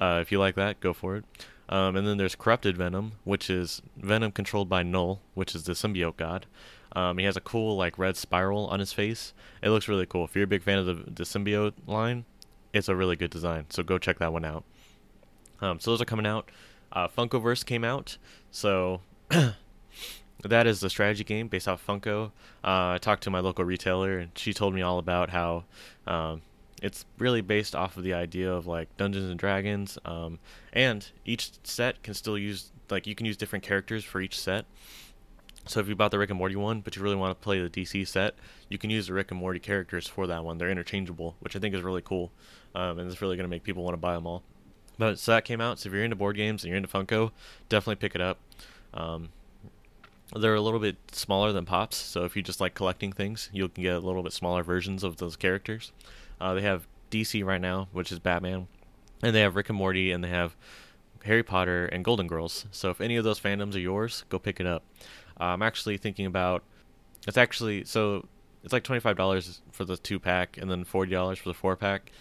uh, 0.06 0.20
if 0.22 0.32
you 0.32 0.40
like 0.40 0.56
that, 0.56 0.80
go 0.80 0.92
for 0.92 1.18
it. 1.18 1.26
Um, 1.70 1.96
and 1.96 2.08
then 2.08 2.18
there's 2.18 2.36
Corrupted 2.36 2.76
Venom, 2.76 3.14
which 3.24 3.48
is 3.48 3.82
Venom 3.96 4.32
controlled 4.32 4.68
by 4.68 4.82
Knull, 4.82 5.22
which 5.36 5.54
is 5.54 5.66
the 5.66 5.74
symbiote 5.74 6.18
god. 6.18 6.48
Um, 6.96 7.18
he 7.18 7.26
has 7.26 7.38
a 7.38 7.42
cool 7.42 7.78
like 7.78 7.98
red 7.98 8.18
spiral 8.18 8.68
on 8.68 8.80
his 8.80 8.92
face. 8.92 9.34
It 9.62 9.70
looks 9.70 9.88
really 9.88 10.06
cool. 10.06 10.26
If 10.26 10.36
you're 10.36 10.46
a 10.46 10.48
big 10.48 10.64
fan 10.64 10.80
of 10.80 10.86
the, 10.88 10.94
the 10.94 11.24
symbiote 11.24 11.74
line, 11.88 12.26
it's 12.74 12.90
a 12.90 12.96
really 12.96 13.16
good 13.16 13.30
design. 13.30 13.66
So 13.70 13.84
go 13.84 13.98
check 13.98 14.20
that 14.20 14.34
one 14.34 14.46
out. 14.46 14.64
Um, 15.62 15.80
so 15.80 15.92
those 15.92 16.02
are 16.02 16.06
coming 16.06 16.26
out. 16.26 16.50
Uh, 16.94 17.08
Funkoverse 17.08 17.66
came 17.66 17.84
out, 17.84 18.18
so 18.52 19.02
that 19.30 20.68
is 20.68 20.80
the 20.80 20.90
strategy 20.90 21.24
game 21.24 21.48
based 21.48 21.68
off 21.68 21.86
Funko. 21.86 22.28
Uh, 22.64 22.94
I 22.94 22.98
talked 23.02 23.24
to 23.24 23.32
my 23.32 23.40
local 23.40 23.66
retailer, 23.66 24.20
and 24.20 24.32
she 24.38 24.54
told 24.54 24.76
me 24.76 24.84
all 24.84 25.00
about 25.00 25.32
how 25.32 25.64
um, 26.06 26.44
it's 26.84 27.06
really 27.18 27.42
based 27.42 27.76
off 27.76 27.98
of 27.98 28.04
the 28.04 28.14
idea 28.14 28.52
of 28.52 28.68
like 28.68 28.96
Dungeons 28.96 29.30
and 29.30 29.40
Dragons, 29.40 29.98
um, 30.06 30.38
and 30.72 31.10
each 31.26 31.52
set 31.64 32.04
can 32.04 32.14
still 32.14 32.38
use 32.38 32.72
like 32.92 33.08
you 33.08 33.16
can 33.16 33.26
use 33.26 33.38
different 33.38 33.64
characters 33.64 34.04
for 34.04 34.22
each 34.22 34.40
set. 34.40 34.66
So 35.66 35.80
if 35.80 35.88
you 35.88 35.96
bought 35.96 36.12
the 36.12 36.20
Rick 36.20 36.30
and 36.30 36.38
Morty 36.38 36.58
one, 36.58 36.82
but 36.82 36.96
you 36.96 37.02
really 37.02 37.16
want 37.16 37.32
to 37.32 37.44
play 37.44 37.60
the 37.66 37.70
DC 37.70 38.06
set, 38.06 38.36
you 38.68 38.78
can 38.78 38.90
use 38.90 39.08
the 39.08 39.14
Rick 39.14 39.32
and 39.32 39.40
Morty 39.40 39.60
characters 39.60 40.08
for 40.08 40.28
that 40.28 40.44
one. 40.44 40.58
They're 40.58 40.70
interchangeable, 40.70 41.38
which 41.40 41.56
I 41.56 41.60
think 41.60 41.74
is 41.74 41.82
really 41.82 42.02
cool, 42.02 42.32
um, 42.76 43.00
and 43.00 43.10
it's 43.10 43.22
really 43.22 43.38
going 43.38 43.46
to 43.46 43.50
make 43.50 43.64
people 43.64 43.84
want 43.84 43.94
to 43.94 43.98
buy 43.98 44.14
them 44.14 44.28
all. 44.28 44.44
But 44.98 45.20
so 45.20 45.32
that 45.32 45.46
came 45.46 45.62
out. 45.62 45.80
So 45.80 45.88
if 45.88 45.94
you're 45.94 46.04
into 46.04 46.16
board 46.16 46.36
games 46.36 46.64
and 46.64 46.70
you're 46.70 46.78
into 46.78 46.90
Funko, 46.90 47.32
definitely 47.70 47.96
pick 47.96 48.16
it 48.16 48.22
up. 48.22 48.38
Um, 48.94 49.30
they're 50.36 50.56
a 50.56 50.62
little 50.62 50.80
bit 50.80 50.98
smaller 51.12 51.52
than 51.52 51.66
Pops, 51.66 51.96
so 51.96 52.26
if 52.26 52.36
you 52.36 52.42
just 52.42 52.60
like 52.60 52.74
collecting 52.74 53.12
things, 53.12 53.50
you 53.54 53.68
can 53.70 53.84
get 53.84 53.96
a 53.96 54.00
little 54.00 54.24
bit 54.24 54.34
smaller 54.34 54.64
versions 54.64 55.04
of 55.04 55.18
those 55.18 55.36
characters. 55.36 55.92
Uh, 56.42 56.54
they 56.54 56.62
have 56.62 56.88
DC 57.12 57.44
right 57.46 57.62
now, 57.62 57.88
which 57.92 58.12
is 58.12 58.20
Batman, 58.20 58.68
and 59.22 59.36
they 59.36 59.42
have 59.42 59.56
Rick 59.56 59.70
and 59.70 59.78
Morty, 59.78 60.12
and 60.12 60.24
they 60.24 60.30
have 60.30 60.56
Harry 61.26 61.44
Potter 61.44 61.86
and 61.86 62.04
Golden 62.04 62.28
Girls. 62.28 62.66
So 62.72 62.90
if 62.90 63.00
any 63.00 63.16
of 63.16 63.24
those 63.24 63.40
fandoms 63.40 63.76
are 63.76 63.80
yours, 63.80 64.26
go 64.30 64.40
pick 64.40 64.60
it 64.60 64.66
up. 64.66 64.84
Uh, 65.40 65.46
I'm 65.46 65.62
actually 65.62 65.98
thinking 65.98 66.26
about. 66.26 66.64
It's 67.28 67.38
actually 67.38 67.86
so 67.86 68.26
it's 68.64 68.74
like 68.74 68.84
twenty 68.84 69.00
five 69.00 69.16
dollars 69.16 69.62
for 69.72 69.86
the 69.86 69.98
two 69.98 70.20
pack, 70.20 70.58
and 70.58 70.70
then 70.70 70.84
forty 70.84 71.12
dollars 71.12 71.40
for 71.40 71.50
the 71.50 71.54
four 71.54 71.76
pack. 71.76 72.12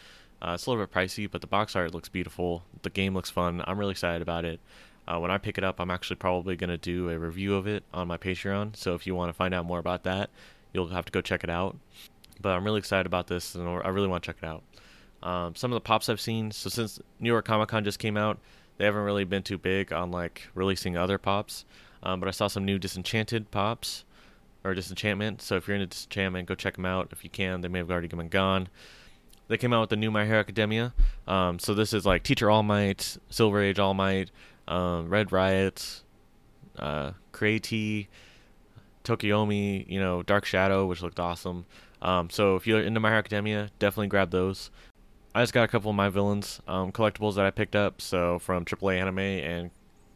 Uh, 0.42 0.54
it's 0.54 0.66
a 0.66 0.70
little 0.70 0.84
bit 0.84 0.92
pricey, 0.92 1.30
but 1.30 1.40
the 1.40 1.46
box 1.46 1.76
art 1.76 1.94
looks 1.94 2.08
beautiful. 2.08 2.64
The 2.82 2.90
game 2.90 3.14
looks 3.14 3.30
fun. 3.30 3.62
I'm 3.64 3.78
really 3.78 3.92
excited 3.92 4.22
about 4.22 4.44
it. 4.44 4.58
Uh, 5.06 5.20
when 5.20 5.30
I 5.30 5.38
pick 5.38 5.56
it 5.56 5.62
up, 5.62 5.80
I'm 5.80 5.90
actually 5.90 6.16
probably 6.16 6.56
going 6.56 6.70
to 6.70 6.76
do 6.76 7.10
a 7.10 7.18
review 7.18 7.54
of 7.54 7.68
it 7.68 7.84
on 7.94 8.08
my 8.08 8.16
Patreon. 8.16 8.74
So 8.76 8.94
if 8.94 9.06
you 9.06 9.14
want 9.14 9.28
to 9.28 9.34
find 9.34 9.54
out 9.54 9.66
more 9.66 9.78
about 9.78 10.02
that, 10.02 10.30
you'll 10.72 10.88
have 10.88 11.04
to 11.04 11.12
go 11.12 11.20
check 11.20 11.44
it 11.44 11.50
out. 11.50 11.76
But 12.40 12.50
I'm 12.50 12.64
really 12.64 12.78
excited 12.78 13.06
about 13.06 13.28
this, 13.28 13.54
and 13.54 13.68
I 13.68 13.88
really 13.88 14.08
want 14.08 14.24
to 14.24 14.28
check 14.28 14.38
it 14.42 14.46
out. 14.46 14.64
Um, 15.22 15.54
some 15.54 15.70
of 15.72 15.76
the 15.76 15.80
pops 15.80 16.08
I've 16.08 16.20
seen. 16.20 16.50
So 16.50 16.68
since 16.68 17.00
New 17.20 17.28
York 17.28 17.44
Comic 17.44 17.68
Con 17.68 17.84
just 17.84 18.00
came 18.00 18.16
out, 18.16 18.40
they 18.78 18.84
haven't 18.84 19.02
really 19.02 19.24
been 19.24 19.44
too 19.44 19.58
big 19.58 19.92
on 19.92 20.10
like 20.10 20.48
releasing 20.56 20.96
other 20.96 21.18
pops. 21.18 21.64
Um, 22.02 22.18
but 22.18 22.28
I 22.28 22.32
saw 22.32 22.48
some 22.48 22.64
new 22.64 22.80
Disenchanted 22.80 23.52
pops 23.52 24.04
or 24.64 24.74
Disenchantment. 24.74 25.40
So 25.40 25.54
if 25.54 25.68
you're 25.68 25.76
into 25.76 25.86
Disenchantment, 25.86 26.48
go 26.48 26.56
check 26.56 26.74
them 26.74 26.86
out 26.86 27.10
if 27.12 27.22
you 27.22 27.30
can. 27.30 27.60
They 27.60 27.68
may 27.68 27.78
have 27.78 27.92
already 27.92 28.08
been 28.08 28.26
gone 28.26 28.68
they 29.48 29.56
came 29.56 29.72
out 29.72 29.82
with 29.82 29.90
the 29.90 29.96
new 29.96 30.10
My 30.10 30.24
Hero 30.24 30.38
Academia. 30.38 30.94
Um, 31.26 31.58
so 31.58 31.74
this 31.74 31.92
is 31.92 32.06
like 32.06 32.22
Teacher 32.22 32.50
All 32.50 32.62
Might, 32.62 33.16
Silver 33.30 33.62
Age 33.62 33.78
All 33.78 33.94
Might, 33.94 34.30
um, 34.68 35.08
Red 35.08 35.32
Riot, 35.32 36.02
uh, 36.78 37.12
Crazy, 37.32 38.08
Tokoyami, 39.04 39.88
you 39.88 40.00
know, 40.00 40.22
Dark 40.22 40.44
Shadow, 40.44 40.86
which 40.86 41.02
looked 41.02 41.20
awesome. 41.20 41.66
Um, 42.00 42.30
so 42.30 42.56
if 42.56 42.66
you're 42.66 42.80
into 42.80 43.00
My 43.00 43.08
Hero 43.10 43.18
Academia, 43.18 43.70
definitely 43.78 44.08
grab 44.08 44.30
those. 44.30 44.70
I 45.34 45.42
just 45.42 45.52
got 45.52 45.64
a 45.64 45.68
couple 45.68 45.90
of 45.90 45.96
my 45.96 46.08
villains 46.08 46.60
um, 46.68 46.92
collectibles 46.92 47.36
that 47.36 47.46
I 47.46 47.50
picked 47.50 47.76
up. 47.76 48.00
So 48.00 48.38
from 48.38 48.64
AAA 48.64 49.00
Anime 49.00 49.18
and 49.18 49.70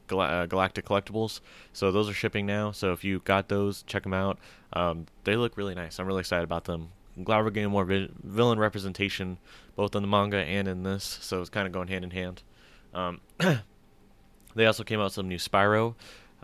Gal- 0.08 0.20
uh, 0.20 0.46
Galactic 0.46 0.84
Collectibles. 0.84 1.40
So 1.72 1.90
those 1.90 2.08
are 2.08 2.14
shipping 2.14 2.46
now. 2.46 2.72
So 2.72 2.92
if 2.92 3.04
you 3.04 3.20
got 3.20 3.48
those, 3.48 3.82
check 3.82 4.02
them 4.02 4.14
out. 4.14 4.38
Um, 4.72 5.06
they 5.24 5.36
look 5.36 5.56
really 5.56 5.74
nice. 5.74 5.98
I'm 5.98 6.06
really 6.06 6.20
excited 6.20 6.44
about 6.44 6.64
them. 6.64 6.90
I'm 7.16 7.24
glad 7.24 7.44
we're 7.44 7.50
getting 7.50 7.70
more 7.70 7.84
vi- 7.84 8.10
villain 8.22 8.58
representation 8.58 9.38
both 9.74 9.94
in 9.94 10.02
the 10.02 10.08
manga 10.08 10.38
and 10.38 10.68
in 10.68 10.82
this, 10.82 11.18
so 11.22 11.40
it's 11.40 11.50
kind 11.50 11.66
of 11.66 11.72
going 11.72 11.88
hand 11.88 12.04
in 12.04 12.10
hand. 12.10 12.42
Um, 12.94 13.20
they 14.54 14.66
also 14.66 14.84
came 14.84 15.00
out 15.00 15.04
with 15.04 15.12
some 15.14 15.28
new 15.28 15.38
Spyro. 15.38 15.94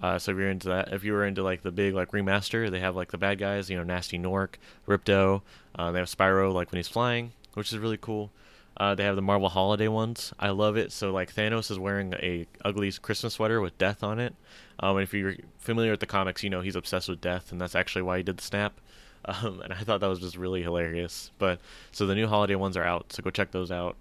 Uh, 0.02 0.18
so 0.18 0.32
if 0.32 0.38
you're 0.38 0.50
into 0.50 0.68
that, 0.68 0.92
if 0.92 1.04
you 1.04 1.12
were 1.12 1.24
into 1.24 1.42
like 1.42 1.62
the 1.62 1.70
big 1.72 1.94
like 1.94 2.12
remaster, 2.12 2.70
they 2.70 2.80
have 2.80 2.96
like 2.96 3.10
the 3.10 3.18
bad 3.18 3.38
guys, 3.38 3.70
you 3.70 3.76
know, 3.76 3.84
Gnasty 3.84 4.20
Gnorc, 4.20 4.54
Ripto. 4.86 5.42
Uh, 5.74 5.92
they 5.92 5.98
have 5.98 6.08
Spyro 6.08 6.52
like 6.52 6.70
when 6.72 6.78
he's 6.78 6.88
flying, 6.88 7.32
which 7.54 7.72
is 7.72 7.78
really 7.78 7.98
cool. 7.98 8.30
Uh, 8.76 8.94
they 8.94 9.04
have 9.04 9.16
the 9.16 9.22
Marvel 9.22 9.50
Holiday 9.50 9.88
ones. 9.88 10.32
I 10.38 10.50
love 10.50 10.76
it. 10.76 10.92
So 10.92 11.12
like 11.12 11.34
Thanos 11.34 11.70
is 11.70 11.78
wearing 11.78 12.14
a 12.14 12.46
ugly 12.64 12.90
Christmas 12.92 13.34
sweater 13.34 13.60
with 13.60 13.76
death 13.78 14.02
on 14.02 14.18
it. 14.18 14.34
Um, 14.80 14.96
and 14.96 15.04
if 15.04 15.14
you're 15.14 15.34
familiar 15.58 15.90
with 15.90 16.00
the 16.00 16.06
comics, 16.06 16.42
you 16.42 16.50
know 16.50 16.62
he's 16.62 16.76
obsessed 16.76 17.08
with 17.08 17.20
death, 17.20 17.52
and 17.52 17.60
that's 17.60 17.74
actually 17.74 18.02
why 18.02 18.16
he 18.16 18.22
did 18.22 18.38
the 18.38 18.42
snap. 18.42 18.80
Um, 19.24 19.60
and 19.62 19.72
I 19.72 19.78
thought 19.78 20.00
that 20.00 20.08
was 20.08 20.18
just 20.18 20.36
really 20.36 20.62
hilarious. 20.62 21.30
But 21.38 21.60
so 21.92 22.06
the 22.06 22.14
new 22.14 22.26
holiday 22.26 22.54
ones 22.54 22.76
are 22.76 22.84
out, 22.84 23.12
so 23.12 23.22
go 23.22 23.30
check 23.30 23.52
those 23.52 23.70
out. 23.70 23.96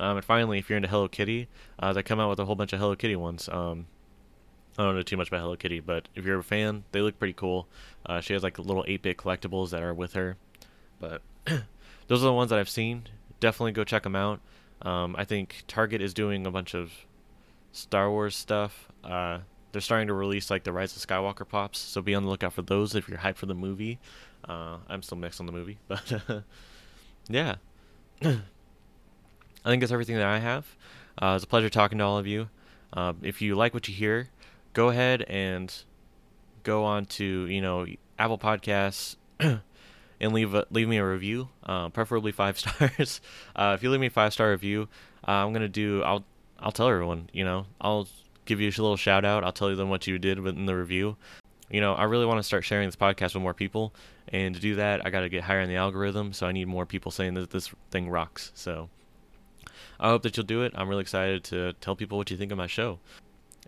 Um, 0.00 0.16
and 0.16 0.24
finally, 0.24 0.58
if 0.58 0.70
you're 0.70 0.78
into 0.78 0.88
Hello 0.88 1.08
Kitty, 1.08 1.48
uh, 1.78 1.92
they 1.92 2.02
come 2.02 2.18
out 2.18 2.30
with 2.30 2.38
a 2.40 2.46
whole 2.46 2.54
bunch 2.54 2.72
of 2.72 2.78
Hello 2.78 2.96
Kitty 2.96 3.16
ones. 3.16 3.48
Um, 3.50 3.86
I 4.78 4.84
don't 4.84 4.94
know 4.94 5.02
too 5.02 5.18
much 5.18 5.28
about 5.28 5.40
Hello 5.40 5.56
Kitty, 5.56 5.80
but 5.80 6.08
if 6.14 6.24
you're 6.24 6.38
a 6.38 6.42
fan, 6.42 6.84
they 6.92 7.02
look 7.02 7.18
pretty 7.18 7.34
cool. 7.34 7.68
Uh, 8.06 8.20
she 8.20 8.32
has 8.32 8.42
like 8.42 8.58
little 8.58 8.84
8-bit 8.84 9.18
collectibles 9.18 9.70
that 9.70 9.82
are 9.82 9.92
with 9.92 10.14
her. 10.14 10.36
But 10.98 11.20
those 12.06 12.22
are 12.22 12.26
the 12.26 12.32
ones 12.32 12.50
that 12.50 12.58
I've 12.58 12.70
seen. 12.70 13.04
Definitely 13.40 13.72
go 13.72 13.84
check 13.84 14.04
them 14.04 14.16
out. 14.16 14.40
Um, 14.80 15.14
I 15.18 15.24
think 15.24 15.64
Target 15.68 16.00
is 16.00 16.14
doing 16.14 16.46
a 16.46 16.50
bunch 16.50 16.74
of 16.74 16.90
Star 17.72 18.10
Wars 18.10 18.34
stuff. 18.34 18.88
Uh, 19.04 19.40
they're 19.72 19.80
starting 19.80 20.08
to 20.08 20.14
release 20.14 20.50
like 20.50 20.64
the 20.64 20.72
Rise 20.72 20.96
of 20.96 21.06
Skywalker 21.06 21.48
pops, 21.48 21.78
so 21.78 22.00
be 22.00 22.14
on 22.14 22.22
the 22.22 22.28
lookout 22.28 22.52
for 22.52 22.62
those 22.62 22.94
if 22.94 23.08
you're 23.08 23.18
hyped 23.18 23.36
for 23.36 23.46
the 23.46 23.54
movie. 23.54 23.98
Uh, 24.48 24.78
I'm 24.88 25.02
still 25.02 25.18
mixed 25.18 25.40
on 25.40 25.46
the 25.46 25.52
movie, 25.52 25.78
but 25.88 26.12
yeah. 27.28 27.56
I 29.64 29.68
think 29.68 29.80
that's 29.80 29.92
everything 29.92 30.16
that 30.16 30.26
I 30.26 30.38
have. 30.38 30.66
Uh, 31.20 31.34
it's 31.36 31.44
a 31.44 31.48
pleasure 31.48 31.70
talking 31.70 31.98
to 31.98 32.04
all 32.04 32.18
of 32.18 32.26
you. 32.26 32.48
Uh, 32.92 33.12
if 33.22 33.40
you 33.40 33.54
like 33.54 33.74
what 33.74 33.88
you 33.88 33.94
hear, 33.94 34.28
go 34.72 34.88
ahead 34.88 35.22
and 35.22 35.72
go 36.62 36.84
on 36.84 37.06
to 37.06 37.46
you 37.46 37.60
know 37.60 37.86
Apple 38.18 38.38
Podcasts 38.38 39.16
and 39.40 39.60
leave 40.32 40.54
a, 40.54 40.66
leave 40.70 40.88
me 40.88 40.98
a 40.98 41.06
review, 41.06 41.48
uh, 41.64 41.88
preferably 41.90 42.32
five 42.32 42.58
stars. 42.58 43.20
Uh, 43.54 43.72
if 43.76 43.82
you 43.82 43.90
leave 43.90 44.00
me 44.00 44.06
a 44.06 44.10
five 44.10 44.32
star 44.32 44.50
review, 44.50 44.88
uh, 45.26 45.30
I'm 45.30 45.52
gonna 45.52 45.68
do. 45.68 46.02
I'll 46.02 46.24
I'll 46.58 46.72
tell 46.72 46.88
everyone. 46.88 47.30
You 47.32 47.44
know, 47.44 47.66
I'll 47.80 48.08
give 48.44 48.60
you 48.60 48.68
a 48.68 48.70
little 48.70 48.96
shout 48.96 49.24
out. 49.24 49.44
I'll 49.44 49.52
tell 49.52 49.70
you 49.70 49.76
them 49.76 49.90
what 49.90 50.06
you 50.06 50.18
did 50.18 50.40
within 50.40 50.66
the 50.66 50.76
review 50.76 51.16
you 51.72 51.80
know, 51.80 51.94
I 51.94 52.04
really 52.04 52.26
want 52.26 52.38
to 52.38 52.42
start 52.42 52.64
sharing 52.64 52.86
this 52.86 52.96
podcast 52.96 53.34
with 53.34 53.42
more 53.42 53.54
people. 53.54 53.94
And 54.28 54.54
to 54.54 54.60
do 54.60 54.76
that, 54.76 55.04
I 55.06 55.10
got 55.10 55.20
to 55.20 55.30
get 55.30 55.44
higher 55.44 55.60
in 55.60 55.70
the 55.70 55.76
algorithm. 55.76 56.34
So 56.34 56.46
I 56.46 56.52
need 56.52 56.68
more 56.68 56.84
people 56.84 57.10
saying 57.10 57.34
that 57.34 57.50
this 57.50 57.70
thing 57.90 58.10
rocks. 58.10 58.52
So 58.54 58.90
I 59.98 60.10
hope 60.10 60.22
that 60.22 60.36
you'll 60.36 60.46
do 60.46 60.62
it. 60.62 60.72
I'm 60.76 60.88
really 60.88 61.00
excited 61.00 61.44
to 61.44 61.72
tell 61.80 61.96
people 61.96 62.18
what 62.18 62.30
you 62.30 62.36
think 62.36 62.52
of 62.52 62.58
my 62.58 62.66
show. 62.66 62.98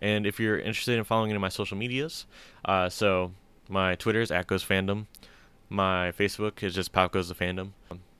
And 0.01 0.27
if 0.27 0.39
you're 0.39 0.59
interested 0.59 0.97
in 0.99 1.03
following 1.03 1.31
any 1.31 1.37
of 1.37 1.41
my 1.41 1.49
social 1.49 1.77
medias, 1.77 2.27
uh, 2.63 2.89
so 2.89 3.31
my 3.67 3.95
Twitter 3.95 4.21
is 4.21 4.29
at 4.29 4.45
Goes 4.45 4.63
Fandom. 4.63 5.07
My 5.67 6.11
Facebook 6.11 6.61
is 6.61 6.75
just 6.75 6.91
Pop 6.91 7.11
Goes 7.11 7.29
the 7.29 7.35
Fandom. 7.35 7.71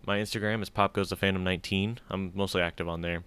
My 0.07 0.17
Instagram 0.17 0.63
is 0.63 0.69
Pop 0.69 0.93
Goes 0.93 1.09
the 1.09 1.15
Fandom 1.15 1.41
19. 1.41 1.99
I'm 2.09 2.31
mostly 2.33 2.61
active 2.61 2.89
on 2.89 3.01
there. 3.01 3.23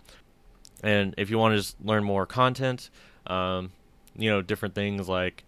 And 0.83 1.15
if 1.19 1.31
you 1.31 1.39
want 1.39 1.53
to 1.53 1.59
just 1.59 1.77
learn 1.85 2.03
more 2.03 2.27
content, 2.27 2.91
um, 3.29 3.71
you 4.17 4.29
know, 4.29 4.43
different 4.43 4.75
things 4.75 5.09
like 5.09 5.45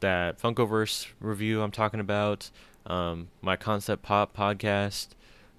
that 0.00 0.40
Funkoverse 0.40 1.06
review 1.20 1.62
I'm 1.62 1.70
talking 1.70 2.00
about, 2.00 2.50
um, 2.86 3.28
my 3.42 3.56
concept 3.56 4.02
pop 4.02 4.36
podcast, 4.36 5.08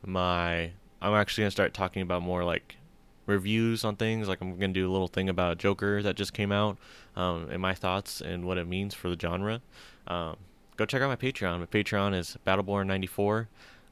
my 0.05 0.71
I'm 1.01 1.13
actually 1.13 1.43
gonna 1.43 1.51
start 1.51 1.73
talking 1.73 2.01
about 2.01 2.21
more 2.21 2.43
like 2.43 2.77
reviews 3.25 3.83
on 3.83 3.95
things. 3.95 4.27
Like 4.27 4.41
I'm 4.41 4.57
gonna 4.57 4.73
do 4.73 4.89
a 4.89 4.91
little 4.91 5.07
thing 5.07 5.29
about 5.29 5.57
Joker 5.57 6.03
that 6.03 6.15
just 6.15 6.33
came 6.33 6.51
out, 6.51 6.77
um, 7.15 7.47
and 7.49 7.61
my 7.61 7.73
thoughts 7.73 8.21
and 8.21 8.45
what 8.45 8.57
it 8.57 8.67
means 8.67 8.93
for 8.93 9.09
the 9.09 9.17
genre. 9.19 9.61
Um, 10.07 10.37
go 10.77 10.85
check 10.85 11.01
out 11.01 11.07
my 11.07 11.15
Patreon. 11.15 11.59
My 11.59 11.65
Patreon 11.65 12.15
is 12.17 12.37
Battleborn94. 12.45 13.47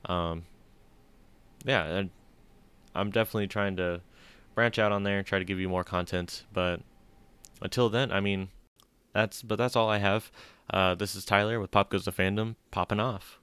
Um, 0.05 0.43
yeah, 1.65 2.03
I'm 2.95 3.11
definitely 3.11 3.47
trying 3.47 3.75
to 3.77 4.01
branch 4.55 4.79
out 4.79 4.91
on 4.91 5.03
there 5.03 5.17
and 5.19 5.27
try 5.27 5.39
to 5.39 5.45
give 5.45 5.59
you 5.59 5.69
more 5.69 5.83
content. 5.83 6.43
But 6.53 6.81
until 7.61 7.89
then, 7.89 8.11
I 8.11 8.19
mean, 8.19 8.49
that's 9.13 9.41
but 9.41 9.57
that's 9.57 9.75
all 9.75 9.89
I 9.89 9.97
have. 9.97 10.31
Uh, 10.71 10.95
this 10.95 11.15
is 11.15 11.25
Tyler 11.25 11.59
with 11.59 11.71
Pop 11.71 11.89
Goes 11.89 12.05
the 12.05 12.11
Fandom, 12.11 12.55
popping 12.71 12.99
off. 12.99 13.39